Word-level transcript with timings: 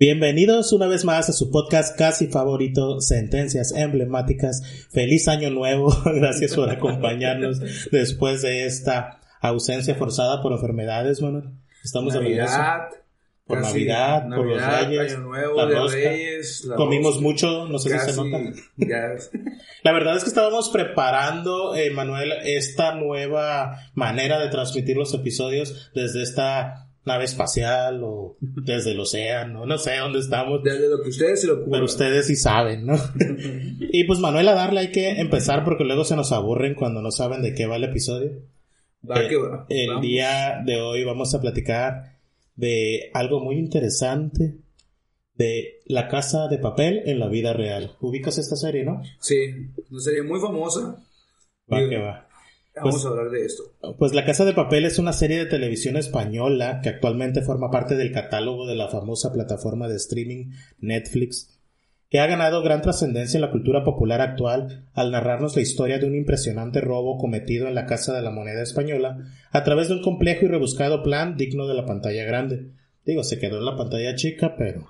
Bienvenidos 0.00 0.72
una 0.72 0.86
vez 0.86 1.04
más 1.04 1.28
a 1.28 1.34
su 1.34 1.50
podcast 1.50 1.94
casi 1.98 2.28
favorito, 2.28 3.02
Sentencias 3.02 3.70
Emblemáticas. 3.76 4.62
Feliz 4.90 5.28
año 5.28 5.50
nuevo, 5.50 5.94
gracias 6.06 6.54
por 6.54 6.70
acompañarnos 6.70 7.60
después 7.90 8.40
de 8.40 8.64
esta 8.64 9.20
ausencia 9.42 9.94
forzada 9.96 10.40
por 10.40 10.52
enfermedades, 10.52 11.20
Manuel. 11.20 11.50
Estamos 11.84 12.14
Navidad, 12.14 12.88
Por 13.44 13.60
Navidad, 13.60 14.26
por 14.34 14.46
los 14.46 14.64
Reyes, 14.64 15.12
Año 15.12 15.20
Nuevo, 15.20 15.56
la 15.56 15.66
de 15.66 15.74
rosca. 15.74 15.96
Reyes, 15.98 16.64
la 16.64 16.76
Comimos 16.76 17.16
rosca. 17.16 17.22
mucho, 17.22 17.68
no 17.68 17.78
sé 17.78 17.90
si 17.90 18.10
se 18.10 18.16
nota. 18.16 18.38
La 19.82 19.92
verdad 19.92 20.16
es 20.16 20.22
que 20.22 20.30
estábamos 20.30 20.70
preparando, 20.70 21.74
eh, 21.74 21.90
Manuel, 21.90 22.32
esta 22.44 22.94
nueva 22.94 23.76
manera 23.92 24.38
de 24.38 24.48
transmitir 24.48 24.96
los 24.96 25.12
episodios 25.12 25.90
desde 25.94 26.22
esta 26.22 26.89
nave 27.04 27.24
espacial 27.24 28.02
o 28.04 28.36
desde 28.40 28.92
el 28.92 29.00
océano, 29.00 29.64
no 29.66 29.78
sé 29.78 29.96
dónde 29.96 30.18
estamos. 30.18 30.62
Desde 30.62 30.88
lo 30.88 31.02
que 31.02 31.08
ustedes 31.08 31.40
se 31.40 31.46
lo 31.46 31.54
ocurran. 31.54 31.70
Pero 31.72 31.84
ustedes 31.84 32.26
sí 32.26 32.36
saben, 32.36 32.86
¿no? 32.86 32.94
y 33.80 34.04
pues 34.04 34.18
Manuel, 34.18 34.48
a 34.48 34.54
darle 34.54 34.80
hay 34.80 34.92
que 34.92 35.08
empezar 35.20 35.64
porque 35.64 35.84
luego 35.84 36.04
se 36.04 36.16
nos 36.16 36.30
aburren 36.32 36.74
cuando 36.74 37.00
no 37.02 37.10
saben 37.10 37.42
de 37.42 37.54
qué 37.54 37.66
va 37.66 37.76
el 37.76 37.84
episodio. 37.84 38.32
Va 39.08 39.22
Eh, 39.22 39.28
que 39.28 39.36
va. 39.36 39.66
el 39.68 39.88
Vamos. 39.88 40.02
día 40.02 40.62
de 40.64 40.80
hoy 40.80 41.04
vamos 41.04 41.34
a 41.34 41.40
platicar 41.40 42.18
de 42.54 43.10
algo 43.14 43.40
muy 43.40 43.56
interesante 43.56 44.56
de 45.34 45.80
La 45.86 46.06
Casa 46.08 46.48
de 46.48 46.58
Papel 46.58 47.02
en 47.06 47.18
la 47.18 47.28
vida 47.28 47.54
real. 47.54 47.96
¿Ubicas 48.00 48.36
esta 48.36 48.56
serie, 48.56 48.84
no? 48.84 49.02
Sí, 49.20 49.36
una 49.90 50.00
serie 50.00 50.22
muy 50.22 50.38
famosa. 50.38 51.02
Va 51.72 51.78
Digo, 51.78 51.88
que 51.90 51.98
va. 51.98 52.28
Vamos 52.76 52.94
Pues- 52.94 53.04
a 53.04 53.08
hablar 53.08 53.30
de 53.30 53.44
esto. 53.44 53.62
Pues 53.98 54.14
La 54.14 54.24
Casa 54.24 54.44
de 54.44 54.52
Papel 54.52 54.84
es 54.84 54.98
una 54.98 55.12
serie 55.12 55.38
de 55.38 55.46
televisión 55.46 55.96
española 55.96 56.80
que 56.82 56.88
actualmente 56.88 57.42
forma 57.42 57.70
parte 57.70 57.96
del 57.96 58.12
catálogo 58.12 58.66
de 58.66 58.76
la 58.76 58.88
famosa 58.88 59.32
plataforma 59.32 59.88
de 59.88 59.96
streaming 59.96 60.52
Netflix, 60.78 61.58
que 62.08 62.20
ha 62.20 62.26
ganado 62.26 62.62
gran 62.62 62.80
trascendencia 62.80 63.38
en 63.38 63.42
la 63.42 63.50
cultura 63.50 63.84
popular 63.84 64.20
actual 64.20 64.88
al 64.94 65.10
narrarnos 65.10 65.56
la 65.56 65.62
historia 65.62 65.98
de 65.98 66.06
un 66.06 66.14
impresionante 66.14 66.80
robo 66.80 67.18
cometido 67.18 67.68
en 67.68 67.74
la 67.74 67.86
Casa 67.86 68.14
de 68.14 68.22
la 68.22 68.30
Moneda 68.30 68.62
Española 68.62 69.18
a 69.50 69.64
través 69.64 69.88
de 69.88 69.94
un 69.94 70.02
complejo 70.02 70.44
y 70.44 70.48
rebuscado 70.48 71.02
plan 71.02 71.36
digno 71.36 71.66
de 71.66 71.74
la 71.74 71.86
pantalla 71.86 72.24
grande. 72.24 72.72
Digo, 73.04 73.24
se 73.24 73.38
quedó 73.38 73.58
en 73.58 73.64
la 73.64 73.76
pantalla 73.76 74.14
chica, 74.14 74.54
pero 74.56 74.86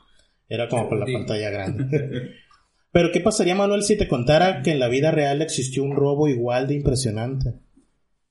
era 0.49 0.69
como 0.69 0.89
por 0.89 0.99
la 0.99 1.07
pantalla 1.07 1.51
grande. 1.51 2.31
Pero 2.93 3.13
¿qué 3.13 3.21
pasaría, 3.21 3.55
Manuel, 3.55 3.85
si 3.85 3.97
te 3.97 4.09
contara 4.09 4.63
que 4.63 4.73
en 4.73 4.81
la 4.81 4.89
vida 4.89 5.13
real 5.13 5.43
existió 5.43 5.85
un 5.85 5.95
robo 5.95 6.27
igual 6.27 6.67
de 6.67 6.75
impresionante? 6.75 7.55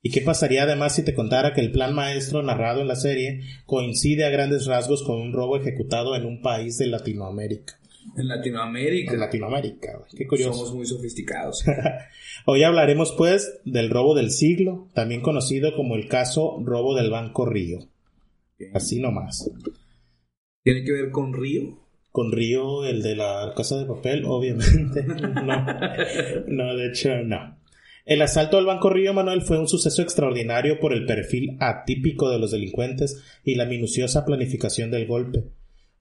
¿Y 0.02 0.12
qué 0.12 0.22
pasaría 0.22 0.64
además 0.64 0.96
si 0.96 1.04
te 1.04 1.14
contara 1.14 1.54
que 1.54 1.62
el 1.62 1.72
plan 1.72 1.94
maestro 1.94 2.42
narrado 2.42 2.82
en 2.82 2.88
la 2.88 2.96
serie 2.96 3.42
coincide 3.66 4.24
a 4.26 4.30
grandes 4.30 4.66
rasgos 4.66 5.04
con 5.04 5.20
un 5.20 5.34
robo 5.34 5.58
ejecutado 5.58 6.16
en 6.16 6.26
un 6.26 6.42
país 6.42 6.78
de 6.78 6.88
Latinoamérica? 6.88 7.80
En 8.18 8.28
Latinoamérica. 8.28 9.14
En 9.14 9.20
Latinoamérica, 9.20 9.98
güey. 9.98 10.10
qué 10.16 10.26
curioso. 10.26 10.54
Somos 10.54 10.74
muy 10.74 10.86
sofisticados. 10.86 11.66
Hoy 12.46 12.64
hablaremos 12.64 13.14
pues 13.18 13.60
del 13.66 13.90
robo 13.90 14.16
del 14.16 14.32
siglo, 14.32 14.88
también 14.94 15.22
conocido 15.22 15.76
como 15.76 15.96
el 15.96 16.08
caso 16.08 16.62
robo 16.64 16.96
del 16.96 17.10
Banco 17.12 17.46
Río. 17.46 17.80
Así 18.74 19.00
nomás. 19.00 19.52
¿Tiene 20.64 20.84
que 20.84 20.92
ver 20.92 21.12
con 21.12 21.34
Río? 21.34 21.78
Con 22.12 22.32
Río, 22.32 22.86
el 22.86 23.02
de 23.02 23.16
la 23.16 23.54
casa 23.56 23.78
de 23.78 23.86
papel, 23.86 24.24
obviamente. 24.26 25.04
No, 25.44 25.66
no, 26.48 26.76
de 26.76 26.88
hecho, 26.88 27.10
no. 27.24 27.59
El 28.10 28.24
asalto 28.24 28.58
al 28.58 28.66
Banco 28.66 28.90
Río 28.90 29.14
Manuel 29.14 29.44
fue 29.44 29.60
un 29.60 29.68
suceso 29.68 30.02
extraordinario 30.02 30.80
por 30.80 30.94
el 30.94 31.06
perfil 31.06 31.58
atípico 31.60 32.32
de 32.32 32.40
los 32.40 32.50
delincuentes 32.50 33.22
y 33.44 33.54
la 33.54 33.68
minuciosa 33.68 34.26
planificación 34.26 34.90
del 34.90 35.06
golpe. 35.06 35.44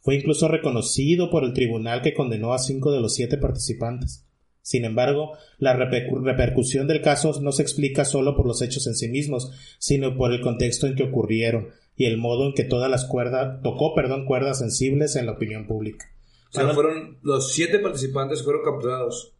Fue 0.00 0.14
incluso 0.14 0.48
reconocido 0.48 1.28
por 1.28 1.44
el 1.44 1.52
tribunal 1.52 2.00
que 2.00 2.14
condenó 2.14 2.54
a 2.54 2.58
cinco 2.60 2.92
de 2.92 3.02
los 3.02 3.14
siete 3.14 3.36
participantes. 3.36 4.26
Sin 4.62 4.86
embargo, 4.86 5.36
la 5.58 5.76
repercu- 5.76 6.24
repercusión 6.24 6.88
del 6.88 7.02
caso 7.02 7.38
no 7.42 7.52
se 7.52 7.60
explica 7.60 8.06
solo 8.06 8.34
por 8.34 8.46
los 8.46 8.62
hechos 8.62 8.86
en 8.86 8.94
sí 8.94 9.08
mismos, 9.10 9.52
sino 9.78 10.16
por 10.16 10.32
el 10.32 10.40
contexto 10.40 10.86
en 10.86 10.94
que 10.94 11.02
ocurrieron 11.02 11.68
y 11.94 12.06
el 12.06 12.16
modo 12.16 12.46
en 12.46 12.54
que 12.54 12.64
todas 12.64 12.90
las 12.90 13.04
cuerdas 13.04 13.60
tocó, 13.62 13.94
perdón, 13.94 14.24
cuerdas 14.24 14.60
sensibles 14.60 15.14
en 15.16 15.26
la 15.26 15.32
opinión 15.32 15.66
pública. 15.66 16.06
O 16.48 16.52
sea, 16.52 16.70
fueron 16.70 17.18
los 17.20 17.52
siete 17.52 17.80
participantes 17.80 18.42
fueron 18.42 18.62
capturados. 18.64 19.34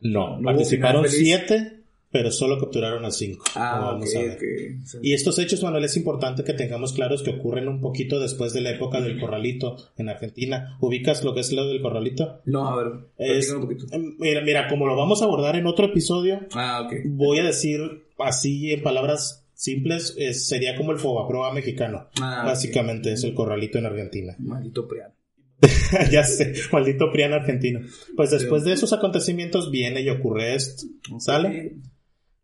No, 0.00 0.40
participaron 0.42 1.06
siete, 1.10 1.82
pero 2.16 2.30
solo 2.30 2.58
capturaron 2.58 3.04
a 3.04 3.10
cinco. 3.10 3.44
Ah, 3.54 3.78
Vamos 3.92 4.14
a 4.16 4.20
ver. 4.20 4.38
Sí. 4.86 4.96
Y 5.02 5.12
estos 5.12 5.38
hechos, 5.38 5.62
Manuel, 5.62 5.84
es 5.84 5.98
importante 5.98 6.44
que 6.44 6.54
tengamos 6.54 6.94
claros 6.94 7.22
que 7.22 7.28
ocurren 7.32 7.68
un 7.68 7.82
poquito 7.82 8.18
después 8.18 8.54
de 8.54 8.62
la 8.62 8.70
época 8.70 9.02
del 9.02 9.20
corralito 9.20 9.76
en 9.98 10.08
Argentina. 10.08 10.78
¿Ubicas 10.80 11.22
lo 11.24 11.34
que 11.34 11.40
es 11.40 11.52
lo 11.52 11.66
del 11.68 11.82
corralito? 11.82 12.40
No, 12.46 12.66
a 12.68 12.76
ver, 12.82 12.92
Es- 13.18 13.48
platícame 13.48 13.58
un 13.58 13.62
poquito. 13.68 13.86
Em, 13.94 14.16
Mira, 14.18 14.40
mira, 14.40 14.66
como 14.68 14.86
lo 14.86 14.96
vamos 14.96 15.20
a 15.20 15.26
abordar 15.26 15.56
en 15.56 15.66
otro 15.66 15.84
episodio, 15.84 16.40
Ah, 16.54 16.84
ok. 16.86 16.94
voy 17.04 17.38
a 17.40 17.44
decir 17.44 17.80
así 18.18 18.72
en 18.72 18.82
palabras 18.82 19.46
simples, 19.52 20.14
es- 20.16 20.48
sería 20.48 20.74
como 20.74 20.92
el 20.92 20.98
Fobaproa 20.98 21.52
mexicano. 21.52 22.08
Ah. 22.18 22.44
Básicamente 22.46 23.12
es 23.12 23.24
el 23.24 23.34
corralito 23.34 23.76
en 23.76 23.84
Argentina. 23.84 24.34
Maldito 24.38 24.88
Prián. 24.88 25.12
ya 26.10 26.22
sé, 26.24 26.52
maldito 26.72 27.10
Prián 27.12 27.32
argentino. 27.32 27.80
Pues 28.16 28.30
después 28.30 28.64
de 28.64 28.72
esos 28.74 28.92
acontecimientos 28.92 29.70
viene 29.70 30.00
y 30.02 30.08
ocurre 30.10 30.54
esto. 30.54 30.84
¿Sale? 31.18 31.76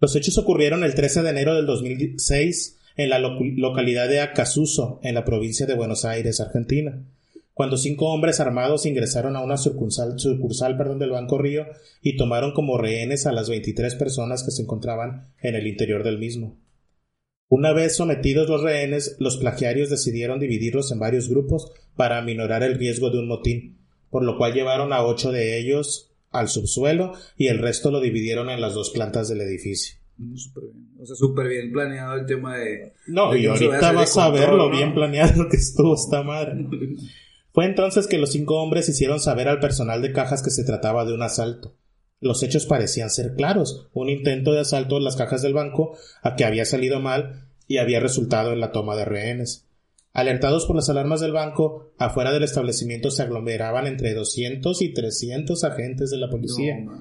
Los 0.03 0.17
hechos 0.17 0.37
ocurrieron 0.37 0.83
el 0.83 0.97
13 0.97 1.23
de 1.23 1.31
enero 1.31 1.55
del 1.55 1.65
2006 1.65 2.81
en 2.97 3.09
la 3.09 3.21
localidad 3.21 4.09
de 4.09 4.19
Acasuso, 4.19 4.99
en 5.05 5.15
la 5.15 5.25
provincia 5.25 5.65
de 5.65 5.77
Buenos 5.77 6.05
Aires, 6.05 6.41
Argentina, 6.41 7.07
cuando 7.55 7.77
cinco 7.77 8.07
hombres 8.07 8.41
armados 8.41 8.85
ingresaron 8.85 9.37
a 9.37 9.45
una 9.45 9.57
sucursal, 9.57 10.17
del 10.99 11.11
Banco 11.11 11.39
Río 11.39 11.67
y 12.03 12.17
tomaron 12.17 12.53
como 12.53 12.79
rehenes 12.79 13.27
a 13.27 13.33
las 13.33 13.49
23 13.49 13.95
personas 13.95 14.43
que 14.43 14.51
se 14.51 14.63
encontraban 14.63 15.33
en 15.41 15.55
el 15.55 15.69
interior 15.69 16.03
del 16.03 16.19
mismo. 16.19 16.59
Una 17.49 17.73
vez 17.73 17.95
sometidos 17.95 18.49
los 18.49 18.61
rehenes, 18.61 19.15
los 19.21 19.37
plagiarios 19.37 19.89
decidieron 19.89 20.41
dividirlos 20.41 20.91
en 20.91 20.99
varios 20.99 21.29
grupos 21.29 21.71
para 21.95 22.19
aminorar 22.19 22.65
el 22.65 22.77
riesgo 22.77 23.11
de 23.11 23.21
un 23.21 23.29
motín, 23.29 23.79
por 24.11 24.25
lo 24.25 24.37
cual 24.37 24.53
llevaron 24.53 24.93
a 24.93 25.05
ocho 25.05 25.31
de 25.31 25.61
ellos 25.61 26.12
al 26.33 26.49
subsuelo 26.49 27.13
y 27.37 27.49
el 27.49 27.59
resto 27.59 27.91
lo 27.91 28.01
dividieron 28.01 28.51
en 28.51 28.61
las 28.61 28.75
dos 28.75 28.91
plantas 28.91 29.29
del 29.29 29.41
edificio. 29.43 29.97
Mm, 30.19 30.37
Súper 30.37 30.65
bien. 30.65 30.89
O 31.01 31.07
sea, 31.07 31.17
súper 31.17 31.49
bien 31.49 31.73
planeado 31.73 32.15
el 32.15 32.27
tema 32.27 32.57
de... 32.57 32.93
No, 33.07 33.33
de 33.33 33.41
y 33.41 33.47
ahorita 33.47 33.93
vas 33.93 34.17
a 34.17 34.31
ver 34.31 34.51
lo 34.51 34.69
¿no? 34.69 34.71
bien 34.71 34.95
planeado 34.95 35.49
que 35.49 35.57
estuvo 35.57 35.95
esta 35.95 36.23
madre. 36.23 36.67
Fue 37.53 37.67
entonces 37.67 38.07
que 38.07 38.19
los 38.19 38.31
cinco 38.33 38.63
hombres 38.63 38.89
hicieron 38.89 39.21
saber 39.21 39.49
al 39.49 39.61
personal 39.61 40.01
de 40.01 40.13
cajas 40.13 40.43
que 40.43 40.51
se 40.51 40.65
trataba 40.65 41.05
de 41.05 41.13
un 41.13 41.23
asalto. 41.23 41.77
Los 42.21 42.43
hechos 42.43 42.67
parecían 42.67 43.11
ser 43.11 43.35
claros, 43.35 43.89
un 43.93 44.09
intento 44.09 44.53
de 44.53 44.61
asalto 44.61 44.97
en 44.97 45.05
las 45.05 45.17
cajas 45.17 45.43
del 45.43 45.55
banco 45.55 45.97
a 46.23 46.37
que 46.37 46.45
había 46.45 46.65
salido 46.65 47.01
mal 47.01 47.49
y 47.67 47.79
había 47.79 48.01
resultado 48.01 48.53
en 48.53 48.61
la 48.61 48.71
toma 48.71 48.97
de 48.97 49.05
rehenes. 49.05 49.67
Alertados 50.13 50.67
por 50.67 50.77
las 50.77 50.91
alarmas 50.91 51.21
del 51.21 51.33
banco, 51.33 51.93
afuera 51.97 52.33
del 52.33 52.43
establecimiento 52.43 53.11
se 53.11 53.23
aglomeraban 53.23 53.87
entre 53.87 54.13
200 54.13 54.83
y 54.83 54.93
300 54.93 55.65
agentes 55.65 56.11
de 56.11 56.19
la 56.19 56.29
policía, 56.29 56.77
No, 56.81 56.93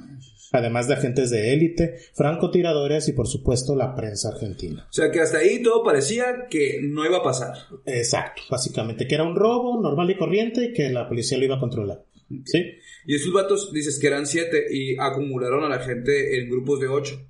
además 0.54 0.88
de 0.88 0.94
agentes 0.94 1.30
de 1.30 1.54
élite, 1.54 1.96
francotiradores 2.14 3.10
y 3.10 3.14
por 3.14 3.28
supuesto 3.28 3.76
la 3.76 3.96
prensa 3.96 4.30
argentina. 4.30 4.88
O 4.90 4.94
sea, 4.94 5.12
que 5.12 5.20
hasta 5.20 5.40
ahí 5.40 5.62
todo 5.62 5.84
parecía 5.84 6.48
que 6.50 6.80
no 6.84 7.06
iba 7.06 7.18
a 7.18 7.24
pasar. 7.24 7.54
Exacto, 7.86 8.44
básicamente, 8.50 9.06
que 9.08 9.16
era 9.16 9.26
un 9.26 9.36
robo 9.36 9.82
normal 9.82 10.10
y 10.10 10.18
corriente 10.18 10.66
y 10.66 10.74
que 10.74 10.90
la 10.90 11.10
policía 11.10 11.38
lo 11.38 11.46
iba 11.46 11.58
a 11.58 11.60
controlar. 11.60 12.06
¿Sí? 12.46 12.64
Y 13.06 13.16
estos 13.16 13.34
vatos, 13.34 13.74
dices 13.74 14.00
que 14.00 14.08
eran 14.08 14.26
siete 14.26 14.68
y 14.72 14.96
acumularon 14.98 15.66
a 15.66 15.70
la 15.70 15.80
gente 15.80 16.40
en 16.40 16.50
grupos 16.50 16.80
de 16.80 16.88
ocho. 16.88 17.28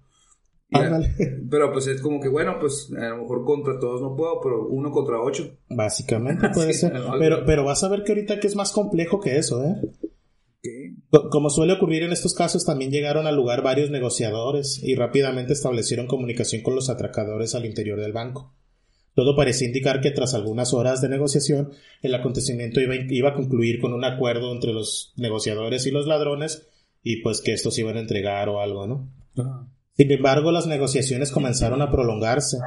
Pero 1.50 1.72
pues 1.74 1.88
es 1.88 2.02
como 2.02 2.20
que, 2.20 2.30
bueno, 2.30 2.58
pues 2.60 2.92
a 2.98 3.10
lo 3.10 3.24
mejor 3.24 3.44
contra 3.44 3.78
todos 3.78 4.02
no 4.02 4.16
puedo, 4.16 4.40
pero 4.42 4.68
uno 4.68 4.90
contra 4.92 5.20
ocho. 5.20 5.58
Básicamente 5.70 6.50
puede 6.54 6.74
ser. 6.74 6.94
Pero, 7.20 7.44
pero 7.46 7.66
vas 7.66 7.84
a 7.84 7.90
ver 7.90 8.04
que 8.04 8.14
ahorita 8.14 8.40
que 8.40 8.48
es 8.48 8.56
más 8.56 8.72
complejo 8.72 9.20
que 9.20 9.38
eso, 9.38 9.64
¿eh? 9.64 9.76
Como 11.32 11.50
suele 11.50 11.74
ocurrir 11.74 12.04
en 12.04 12.12
estos 12.12 12.36
casos, 12.36 12.66
también 12.66 12.92
llegaron 12.92 13.28
al 13.28 13.36
lugar 13.36 13.64
varios 13.64 13.90
negociadores 13.90 14.80
y 14.82 14.96
rápidamente 14.96 15.54
establecieron 15.54 16.08
comunicación 16.08 16.62
con 16.62 16.76
los 16.76 16.90
atracadores 16.90 17.56
al 17.56 17.66
interior 17.66 18.00
del 18.00 18.14
banco. 18.14 18.54
Todo 19.14 19.36
parecía 19.36 19.68
indicar 19.68 20.00
que 20.00 20.12
tras 20.12 20.36
algunas 20.36 20.74
horas 20.74 21.02
de 21.02 21.10
negociación, 21.10 21.72
el 22.02 22.16
acontecimiento 22.16 22.80
iba, 22.80 22.96
iba 22.96 23.30
a 23.30 23.34
concluir 23.34 23.82
con 23.82 23.94
un 23.94 24.06
acuerdo 24.06 24.54
entre 24.54 24.72
los 24.72 25.14
negociadores 25.18 25.86
y 25.86 25.92
los 25.92 26.08
ladrones 26.08 26.70
y 27.04 27.22
pues 27.22 27.42
que 27.42 27.54
estos 27.54 27.78
iban 27.78 27.98
a 27.98 28.02
entregar 28.02 28.48
o 28.48 28.62
algo, 28.62 28.88
¿no? 28.88 29.12
Sin 29.98 30.12
embargo, 30.12 30.52
las 30.52 30.68
negociaciones 30.68 31.32
comenzaron 31.32 31.82
a 31.82 31.92
prolongarse, 31.92 32.58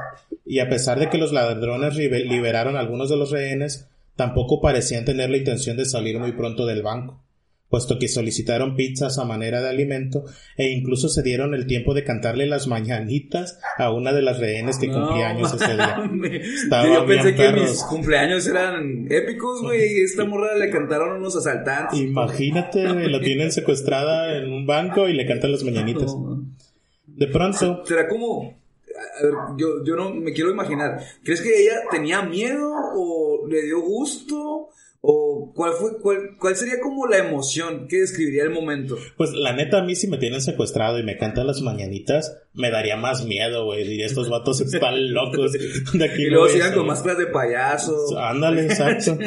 y 0.45 0.59
a 0.59 0.69
pesar 0.69 0.99
de 0.99 1.09
que 1.09 1.17
los 1.17 1.33
ladrones 1.33 1.95
liberaron 1.95 2.75
a 2.75 2.79
algunos 2.79 3.09
de 3.09 3.17
los 3.17 3.31
rehenes, 3.31 3.87
tampoco 4.15 4.61
parecían 4.61 5.05
tener 5.05 5.29
la 5.29 5.37
intención 5.37 5.77
de 5.77 5.85
salir 5.85 6.19
muy 6.19 6.31
pronto 6.33 6.65
del 6.65 6.83
banco, 6.83 7.21
puesto 7.69 7.97
que 7.99 8.07
solicitaron 8.07 8.75
pizzas 8.75 9.17
a 9.17 9.25
manera 9.25 9.61
de 9.61 9.69
alimento 9.69 10.23
e 10.55 10.69
incluso 10.69 11.09
se 11.09 11.23
dieron 11.23 11.53
el 11.53 11.65
tiempo 11.65 11.93
de 11.93 12.03
cantarle 12.03 12.45
las 12.45 12.67
mañanitas 12.67 13.59
a 13.77 13.91
una 13.91 14.13
de 14.13 14.21
las 14.21 14.39
rehenes 14.39 14.77
que 14.77 14.87
cumplía 14.87 15.29
años 15.29 15.53
ese 15.53 15.73
día. 15.73 15.97
Yo 16.93 17.05
pensé 17.05 17.35
que 17.35 17.43
perros. 17.43 17.69
mis 17.69 17.83
cumpleaños 17.83 18.47
eran 18.47 19.07
épicos, 19.09 19.61
güey. 19.61 19.99
Esta 19.99 20.25
morra 20.25 20.55
le 20.57 20.69
cantaron 20.69 21.17
unos 21.17 21.35
asaltantes. 21.35 21.99
Imagínate, 21.99 22.83
la 22.83 23.19
tienen 23.19 23.51
secuestrada 23.51 24.37
en 24.37 24.53
un 24.53 24.65
banco 24.65 25.09
y 25.09 25.13
le 25.13 25.25
cantan 25.25 25.51
las 25.51 25.63
mañanitas. 25.63 26.15
No, 26.15 26.34
De 27.15 27.27
pronto, 27.27 27.83
Será 27.85 28.07
como. 28.07 28.59
A 29.19 29.23
ver, 29.23 29.33
yo, 29.57 29.83
yo 29.83 29.95
no 29.95 30.13
me 30.13 30.31
quiero 30.33 30.51
imaginar. 30.51 30.99
¿Crees 31.23 31.41
que 31.41 31.49
ella 31.63 31.81
tenía 31.91 32.21
miedo 32.21 32.71
o 32.95 33.45
le 33.47 33.63
dio 33.63 33.81
gusto? 33.81 34.69
¿O 35.07 35.51
cuál 35.53 35.73
fue 35.73 35.99
cuál, 36.01 36.17
cuál 36.39 36.55
sería 36.55 36.79
como 36.81 37.05
la 37.05 37.19
emoción 37.19 37.87
que 37.87 37.97
describiría 37.97 38.43
el 38.43 38.49
momento? 38.49 38.97
Pues 39.17 39.33
la 39.33 39.53
neta, 39.53 39.79
a 39.79 39.83
mí 39.83 39.95
si 39.95 40.07
me 40.07 40.17
tienen 40.17 40.41
secuestrado 40.41 40.97
y 40.97 41.03
me 41.03 41.17
cantan 41.17 41.45
las 41.45 41.61
mañanitas, 41.61 42.35
me 42.53 42.71
daría 42.71 42.95
más 42.97 43.23
miedo, 43.25 43.65
güey. 43.65 43.83
Diría, 43.87 44.07
estos 44.07 44.29
vatos 44.29 44.61
están 44.61 45.13
locos. 45.13 45.51
De 45.93 46.05
aquí 46.05 46.23
Y 46.23 46.29
luego 46.29 46.47
sigan 46.47 46.69
con 46.69 46.77
salir". 46.77 46.87
máscaras 46.87 47.17
de 47.19 47.27
payaso. 47.27 48.17
Ándale, 48.17 48.61
exacto. 48.65 49.17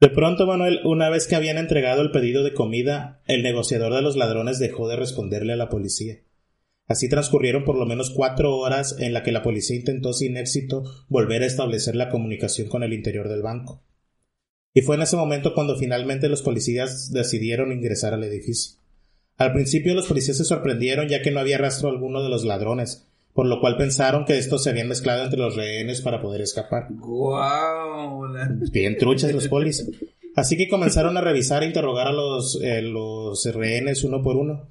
De 0.00 0.08
pronto, 0.10 0.46
Manuel, 0.46 0.80
una 0.84 1.10
vez 1.10 1.26
que 1.26 1.34
habían 1.36 1.58
entregado 1.58 2.00
el 2.02 2.12
pedido 2.12 2.42
de 2.44 2.54
comida, 2.54 3.20
el 3.26 3.42
negociador 3.42 3.92
de 3.92 4.00
los 4.00 4.16
ladrones 4.16 4.58
dejó 4.60 4.88
de 4.88 4.96
responderle 4.96 5.52
a 5.54 5.56
la 5.56 5.68
policía. 5.68 6.20
Así 6.88 7.08
transcurrieron 7.08 7.64
por 7.64 7.76
lo 7.76 7.84
menos 7.84 8.10
cuatro 8.10 8.56
horas 8.56 8.96
en 8.98 9.12
la 9.12 9.22
que 9.22 9.30
la 9.30 9.42
policía 9.42 9.76
intentó 9.76 10.14
sin 10.14 10.38
éxito 10.38 10.84
volver 11.08 11.42
a 11.42 11.46
establecer 11.46 11.94
la 11.94 12.08
comunicación 12.08 12.68
con 12.68 12.82
el 12.82 12.94
interior 12.94 13.28
del 13.28 13.42
banco. 13.42 13.82
Y 14.72 14.80
fue 14.80 14.96
en 14.96 15.02
ese 15.02 15.16
momento 15.16 15.54
cuando 15.54 15.76
finalmente 15.76 16.28
los 16.28 16.42
policías 16.42 17.12
decidieron 17.12 17.72
ingresar 17.72 18.14
al 18.14 18.24
edificio. 18.24 18.78
Al 19.36 19.52
principio 19.52 19.94
los 19.94 20.06
policías 20.06 20.38
se 20.38 20.44
sorprendieron 20.44 21.08
ya 21.08 21.20
que 21.20 21.30
no 21.30 21.40
había 21.40 21.58
rastro 21.58 21.90
alguno 21.90 22.22
de 22.22 22.30
los 22.30 22.44
ladrones, 22.44 23.06
por 23.34 23.46
lo 23.46 23.60
cual 23.60 23.76
pensaron 23.76 24.24
que 24.24 24.38
estos 24.38 24.64
se 24.64 24.70
habían 24.70 24.88
mezclado 24.88 25.24
entre 25.24 25.38
los 25.38 25.56
rehenes 25.56 26.00
para 26.00 26.22
poder 26.22 26.40
escapar. 26.40 26.86
Guau. 26.90 28.22
Bien 28.72 28.96
truchas 28.96 29.32
los 29.32 29.48
polis. 29.48 29.88
Así 30.34 30.56
que 30.56 30.68
comenzaron 30.68 31.16
a 31.16 31.20
revisar 31.20 31.62
e 31.62 31.66
interrogar 31.66 32.06
a 32.06 32.12
los, 32.12 32.60
eh, 32.62 32.80
los 32.80 33.44
rehenes 33.54 34.04
uno 34.04 34.22
por 34.22 34.36
uno. 34.36 34.68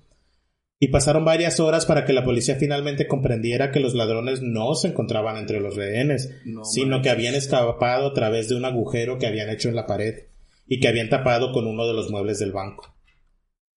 Y 0.80 0.90
pasaron 0.90 1.26
varias 1.26 1.60
horas 1.60 1.86
para 1.86 2.06
que 2.06 2.14
la 2.14 2.24
policía 2.24 2.56
finalmente 2.56 3.08
comprendiera 3.08 3.72
que 3.72 3.80
los 3.80 3.96
ladrones 3.96 4.42
no 4.44 4.76
se 4.76 4.90
encontraban 4.90 5.38
entre 5.38 5.60
los 5.60 5.76
rehenes, 5.76 6.30
No 6.46 6.64
sino 6.64 7.02
que 7.02 7.10
habían 7.10 7.34
escapado 7.34 8.08
a 8.08 8.14
través 8.14 8.48
de 8.48 8.56
un 8.56 8.66
agujero 8.66 9.18
que 9.18 9.26
habían 9.26 9.50
hecho 9.50 9.70
en 9.70 9.76
la 9.76 9.88
pared 9.88 10.26
y 10.68 10.80
que 10.80 10.88
habían 10.88 11.10
tapado 11.10 11.52
con 11.52 11.66
uno 11.66 11.88
de 11.88 11.94
los 11.94 12.12
muebles 12.12 12.38
del 12.38 12.52
banco. 12.52 12.94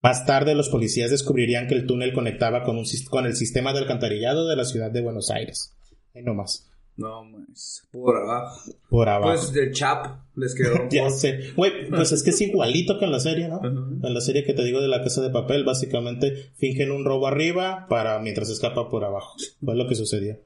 Más 0.02 0.26
tarde 0.26 0.55
los 0.55 0.69
policías 0.69 1.11
descubrirían 1.11 1.67
que 1.67 1.75
el 1.75 1.87
túnel 1.87 2.12
conectaba 2.12 2.64
con, 2.64 2.76
un, 2.76 2.85
con 3.11 3.26
el 3.26 3.37
sistema 3.37 3.73
de 3.73 3.81
alcantarillado 3.81 4.49
de 4.49 4.56
la 4.56 4.64
ciudad 4.64 4.91
de 4.91 5.02
Buenos 5.02 5.31
Aires. 5.31 5.76
Ahí 6.14 6.23
nomás. 6.23 6.70
No, 6.96 7.25
más. 7.25 7.88
Por 7.90 8.16
abajo. 8.16 8.72
Por 8.88 9.08
abajo. 9.08 9.32
Pues 9.32 9.52
del 9.52 9.72
chap 9.72 10.19
les 10.37 10.54
quedó. 10.54 10.75
Ya 10.90 11.08
sé. 11.10 11.52
Güey, 11.56 11.88
pues 11.88 12.12
es 12.12 12.22
que 12.22 12.31
es 12.31 12.40
igualito 12.40 12.98
que 12.98 13.06
en 13.06 13.12
la 13.12 13.20
serie, 13.20 13.48
¿no? 13.48 13.60
En 13.64 14.14
la 14.14 14.20
serie 14.20 14.44
que 14.44 14.52
te 14.52 14.64
digo 14.64 14.81
de 14.81 14.88
la 14.88 15.02
casa 15.02 15.22
de 15.22 15.31
papel, 15.31 15.64
básicamente 15.64 16.50
fingen 16.56 16.90
un 16.90 17.04
robo 17.04 17.26
arriba 17.26 17.87
para 17.88 18.19
mientras 18.19 18.50
escapa 18.50 18.90
por 18.90 19.04
abajo. 19.04 19.34
Fue 19.64 19.75
lo 19.75 19.88
que 19.88 19.94
sucedió. 19.94 20.38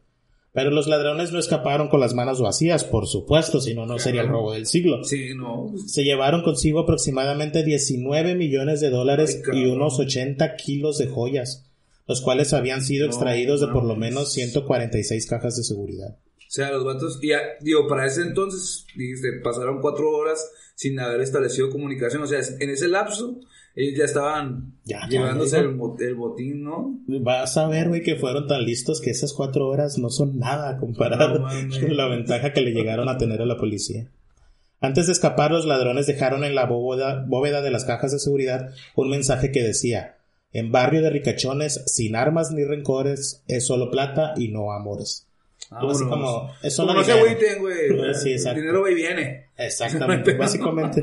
Pero 0.55 0.71
los 0.71 0.87
ladrones 0.87 1.33
no 1.33 1.41
escaparon 1.41 1.89
con 1.89 1.99
las 1.99 2.15
manos 2.15 2.41
vacías, 2.41 2.85
por 2.85 3.09
supuesto, 3.09 3.61
si 3.61 3.75
no, 3.75 3.87
no 3.87 3.99
sería 3.99 4.21
el 4.21 4.29
robo 4.29 4.53
del 4.53 4.67
siglo. 4.67 5.03
Sí, 5.03 5.35
no. 5.35 5.75
Se 5.85 6.05
llevaron 6.05 6.45
consigo 6.45 6.79
aproximadamente 6.79 7.65
19 7.65 8.37
millones 8.37 8.81
de 8.81 8.91
dólares 8.91 9.43
Ay, 9.53 9.63
y 9.63 9.67
unos 9.67 9.99
80 9.99 10.55
kilos 10.55 10.99
de 10.99 11.09
joyas, 11.09 11.69
los 12.07 12.21
cuales 12.21 12.53
habían 12.53 12.83
sido 12.83 13.09
No, 13.09 13.13
extraídos 13.13 13.63
de 13.63 13.67
por 13.67 13.83
lo 13.83 13.97
menos 13.97 14.33
146 14.33 15.27
cajas 15.27 15.57
de 15.57 15.65
seguridad. 15.65 16.19
O 16.55 16.57
sea, 16.57 16.71
los 16.71 16.85
vatos, 16.85 17.19
y 17.21 17.31
ya, 17.31 17.41
digo, 17.63 17.89
para 17.89 18.07
ese 18.07 18.23
entonces, 18.23 18.87
dijiste, 18.95 19.41
pasaron 19.43 19.81
cuatro 19.81 20.09
horas 20.13 20.49
sin 20.77 21.01
haber 21.01 21.21
establecido 21.21 21.69
comunicación. 21.69 22.23
O 22.23 22.29
sea, 22.29 22.39
en 22.61 22.71
ese 22.71 22.87
lapso, 22.87 23.41
ellos 23.75 23.99
ya 23.99 24.05
estaban 24.05 24.73
Ya, 24.85 25.01
llevándose 25.09 25.59
el, 25.59 25.77
el 25.99 26.15
botín, 26.15 26.63
¿no? 26.63 27.01
Vas 27.09 27.57
a 27.57 27.67
ver, 27.67 27.89
güey, 27.89 28.05
que 28.05 28.15
fueron 28.15 28.47
tan 28.47 28.65
listos 28.65 29.01
que 29.01 29.11
esas 29.11 29.33
cuatro 29.33 29.67
horas 29.67 29.99
no 29.99 30.11
son 30.11 30.39
nada 30.39 30.77
comparado 30.79 31.41
No 31.41 31.49
con 31.49 31.97
la 31.97 32.07
ventaja 32.07 32.53
que 32.53 32.61
le 32.61 32.71
llegaron 32.71 33.09
a 33.09 33.19
tener 33.19 33.43
a 33.43 33.47
la 33.47 33.59
policía. 33.59 34.07
Antes 34.81 35.07
de 35.07 35.13
escapar, 35.13 35.51
los 35.51 35.67
ladrones 35.67 36.07
dejaron 36.07 36.45
en 36.45 36.55
la 36.55 36.67
bóveda, 36.67 37.25
bóveda 37.27 37.63
de 37.63 37.73
las 37.73 37.85
cajas 37.85 38.13
de 38.13 38.21
seguridad 38.21 38.71
un 38.95 39.11
mensaje 39.11 39.51
que 39.51 39.65
decía: 39.65 40.19
En 40.53 40.71
barrio 40.71 41.03
de 41.03 41.11
ricachones, 41.11 41.83
sin 41.87 42.15
armas 42.15 42.53
ni 42.53 42.63
rencores, 42.63 43.43
es 43.49 43.67
solo 43.67 43.91
plata 43.91 44.35
y 44.37 44.53
no 44.53 44.71
amores. 44.71 45.27
Algo 45.71 45.91
así 45.93 46.05
como, 46.05 46.51
es 46.63 46.75
solo 46.75 46.89
Como 46.89 47.01
no 47.01 47.05
se 47.05 47.13
agüiten, 47.13 47.61
güey. 47.61 48.15
Sí, 48.15 48.33
exacto. 48.33 48.59
El 48.59 48.63
dinero 48.63 48.83
va 48.83 48.91
y 48.91 48.95
viene. 48.95 49.47
Exactamente, 49.57 50.35
básicamente. 50.39 51.03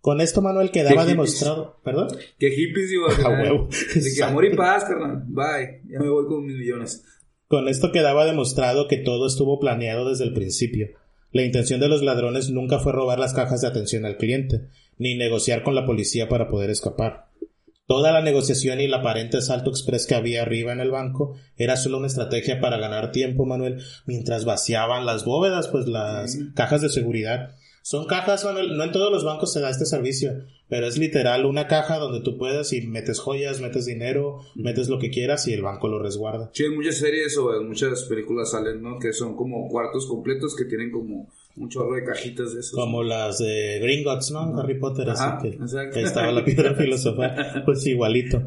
Con 0.00 0.20
esto, 0.20 0.42
Manuel, 0.42 0.70
quedaba 0.70 1.06
demostrado. 1.06 1.80
¿Perdón? 1.82 2.08
Que 2.38 2.50
hippies, 2.50 2.90
al 3.08 3.12
A 3.12 3.16
final. 3.16 3.42
huevo. 3.42 3.68
De 3.94 4.14
que 4.14 4.22
amor 4.22 4.44
y 4.44 4.54
paz, 4.54 4.84
carnal. 4.84 5.22
Bye. 5.26 5.82
Ya 5.88 5.98
me 6.00 6.08
voy 6.10 6.26
con 6.26 6.44
mis 6.44 6.56
millones. 6.56 7.04
Con 7.48 7.68
esto 7.68 7.92
quedaba 7.92 8.26
demostrado 8.26 8.88
que 8.88 8.98
todo 8.98 9.26
estuvo 9.26 9.58
planeado 9.60 10.08
desde 10.08 10.24
el 10.24 10.34
principio. 10.34 10.88
La 11.30 11.42
intención 11.42 11.80
de 11.80 11.88
los 11.88 12.02
ladrones 12.02 12.50
nunca 12.50 12.78
fue 12.78 12.92
robar 12.92 13.18
las 13.18 13.34
cajas 13.34 13.60
de 13.60 13.68
atención 13.68 14.04
al 14.04 14.16
cliente, 14.16 14.68
ni 14.98 15.16
negociar 15.16 15.62
con 15.62 15.74
la 15.74 15.84
policía 15.86 16.28
para 16.28 16.48
poder 16.48 16.70
escapar. 16.70 17.26
Toda 17.86 18.12
la 18.12 18.22
negociación 18.22 18.80
y 18.80 18.84
el 18.84 18.94
aparente 18.94 19.36
asalto 19.36 19.68
express 19.68 20.06
que 20.06 20.14
había 20.14 20.40
arriba 20.40 20.72
en 20.72 20.80
el 20.80 20.90
banco 20.90 21.36
era 21.56 21.76
solo 21.76 21.98
una 21.98 22.06
estrategia 22.06 22.58
para 22.58 22.78
ganar 22.78 23.12
tiempo, 23.12 23.44
Manuel, 23.44 23.82
mientras 24.06 24.46
vaciaban 24.46 25.04
las 25.04 25.26
bóvedas, 25.26 25.68
pues 25.68 25.86
las 25.86 26.38
cajas 26.54 26.80
de 26.80 26.88
seguridad. 26.88 27.56
Son 27.82 28.06
cajas, 28.06 28.42
Manuel, 28.46 28.78
no 28.78 28.84
en 28.84 28.92
todos 28.92 29.12
los 29.12 29.22
bancos 29.22 29.52
se 29.52 29.60
da 29.60 29.68
este 29.68 29.84
servicio, 29.84 30.32
pero 30.70 30.86
es 30.86 30.96
literal 30.96 31.44
una 31.44 31.66
caja 31.66 31.98
donde 31.98 32.22
tú 32.22 32.38
puedes 32.38 32.72
y 32.72 32.86
metes 32.86 33.20
joyas, 33.20 33.60
metes 33.60 33.84
dinero, 33.84 34.40
metes 34.54 34.88
lo 34.88 34.98
que 34.98 35.10
quieras 35.10 35.46
y 35.48 35.52
el 35.52 35.60
banco 35.60 35.88
lo 35.88 35.98
resguarda. 35.98 36.50
Sí, 36.54 36.64
en 36.64 36.76
muchas 36.76 36.96
series 36.96 37.36
o 37.36 37.54
en 37.54 37.68
muchas 37.68 38.04
películas 38.04 38.52
salen, 38.52 38.80
¿no? 38.80 38.98
Que 38.98 39.12
son 39.12 39.36
como 39.36 39.68
cuartos 39.68 40.06
completos 40.06 40.56
que 40.56 40.64
tienen 40.64 40.90
como 40.90 41.28
un 41.56 41.68
chorro 41.68 41.94
de 41.94 42.04
cajitas 42.04 42.54
de 42.54 42.60
esos. 42.60 42.72
Como 42.72 43.02
las 43.02 43.38
de 43.38 43.78
Gringotts, 43.80 44.30
¿no? 44.32 44.58
Harry 44.58 44.78
Potter, 44.78 45.10
Ajá, 45.10 45.38
así 45.38 45.76
que 45.92 46.02
estaba 46.02 46.32
la 46.32 46.44
piedra 46.44 46.74
filosofal, 46.76 47.62
pues 47.64 47.86
igualito. 47.86 48.42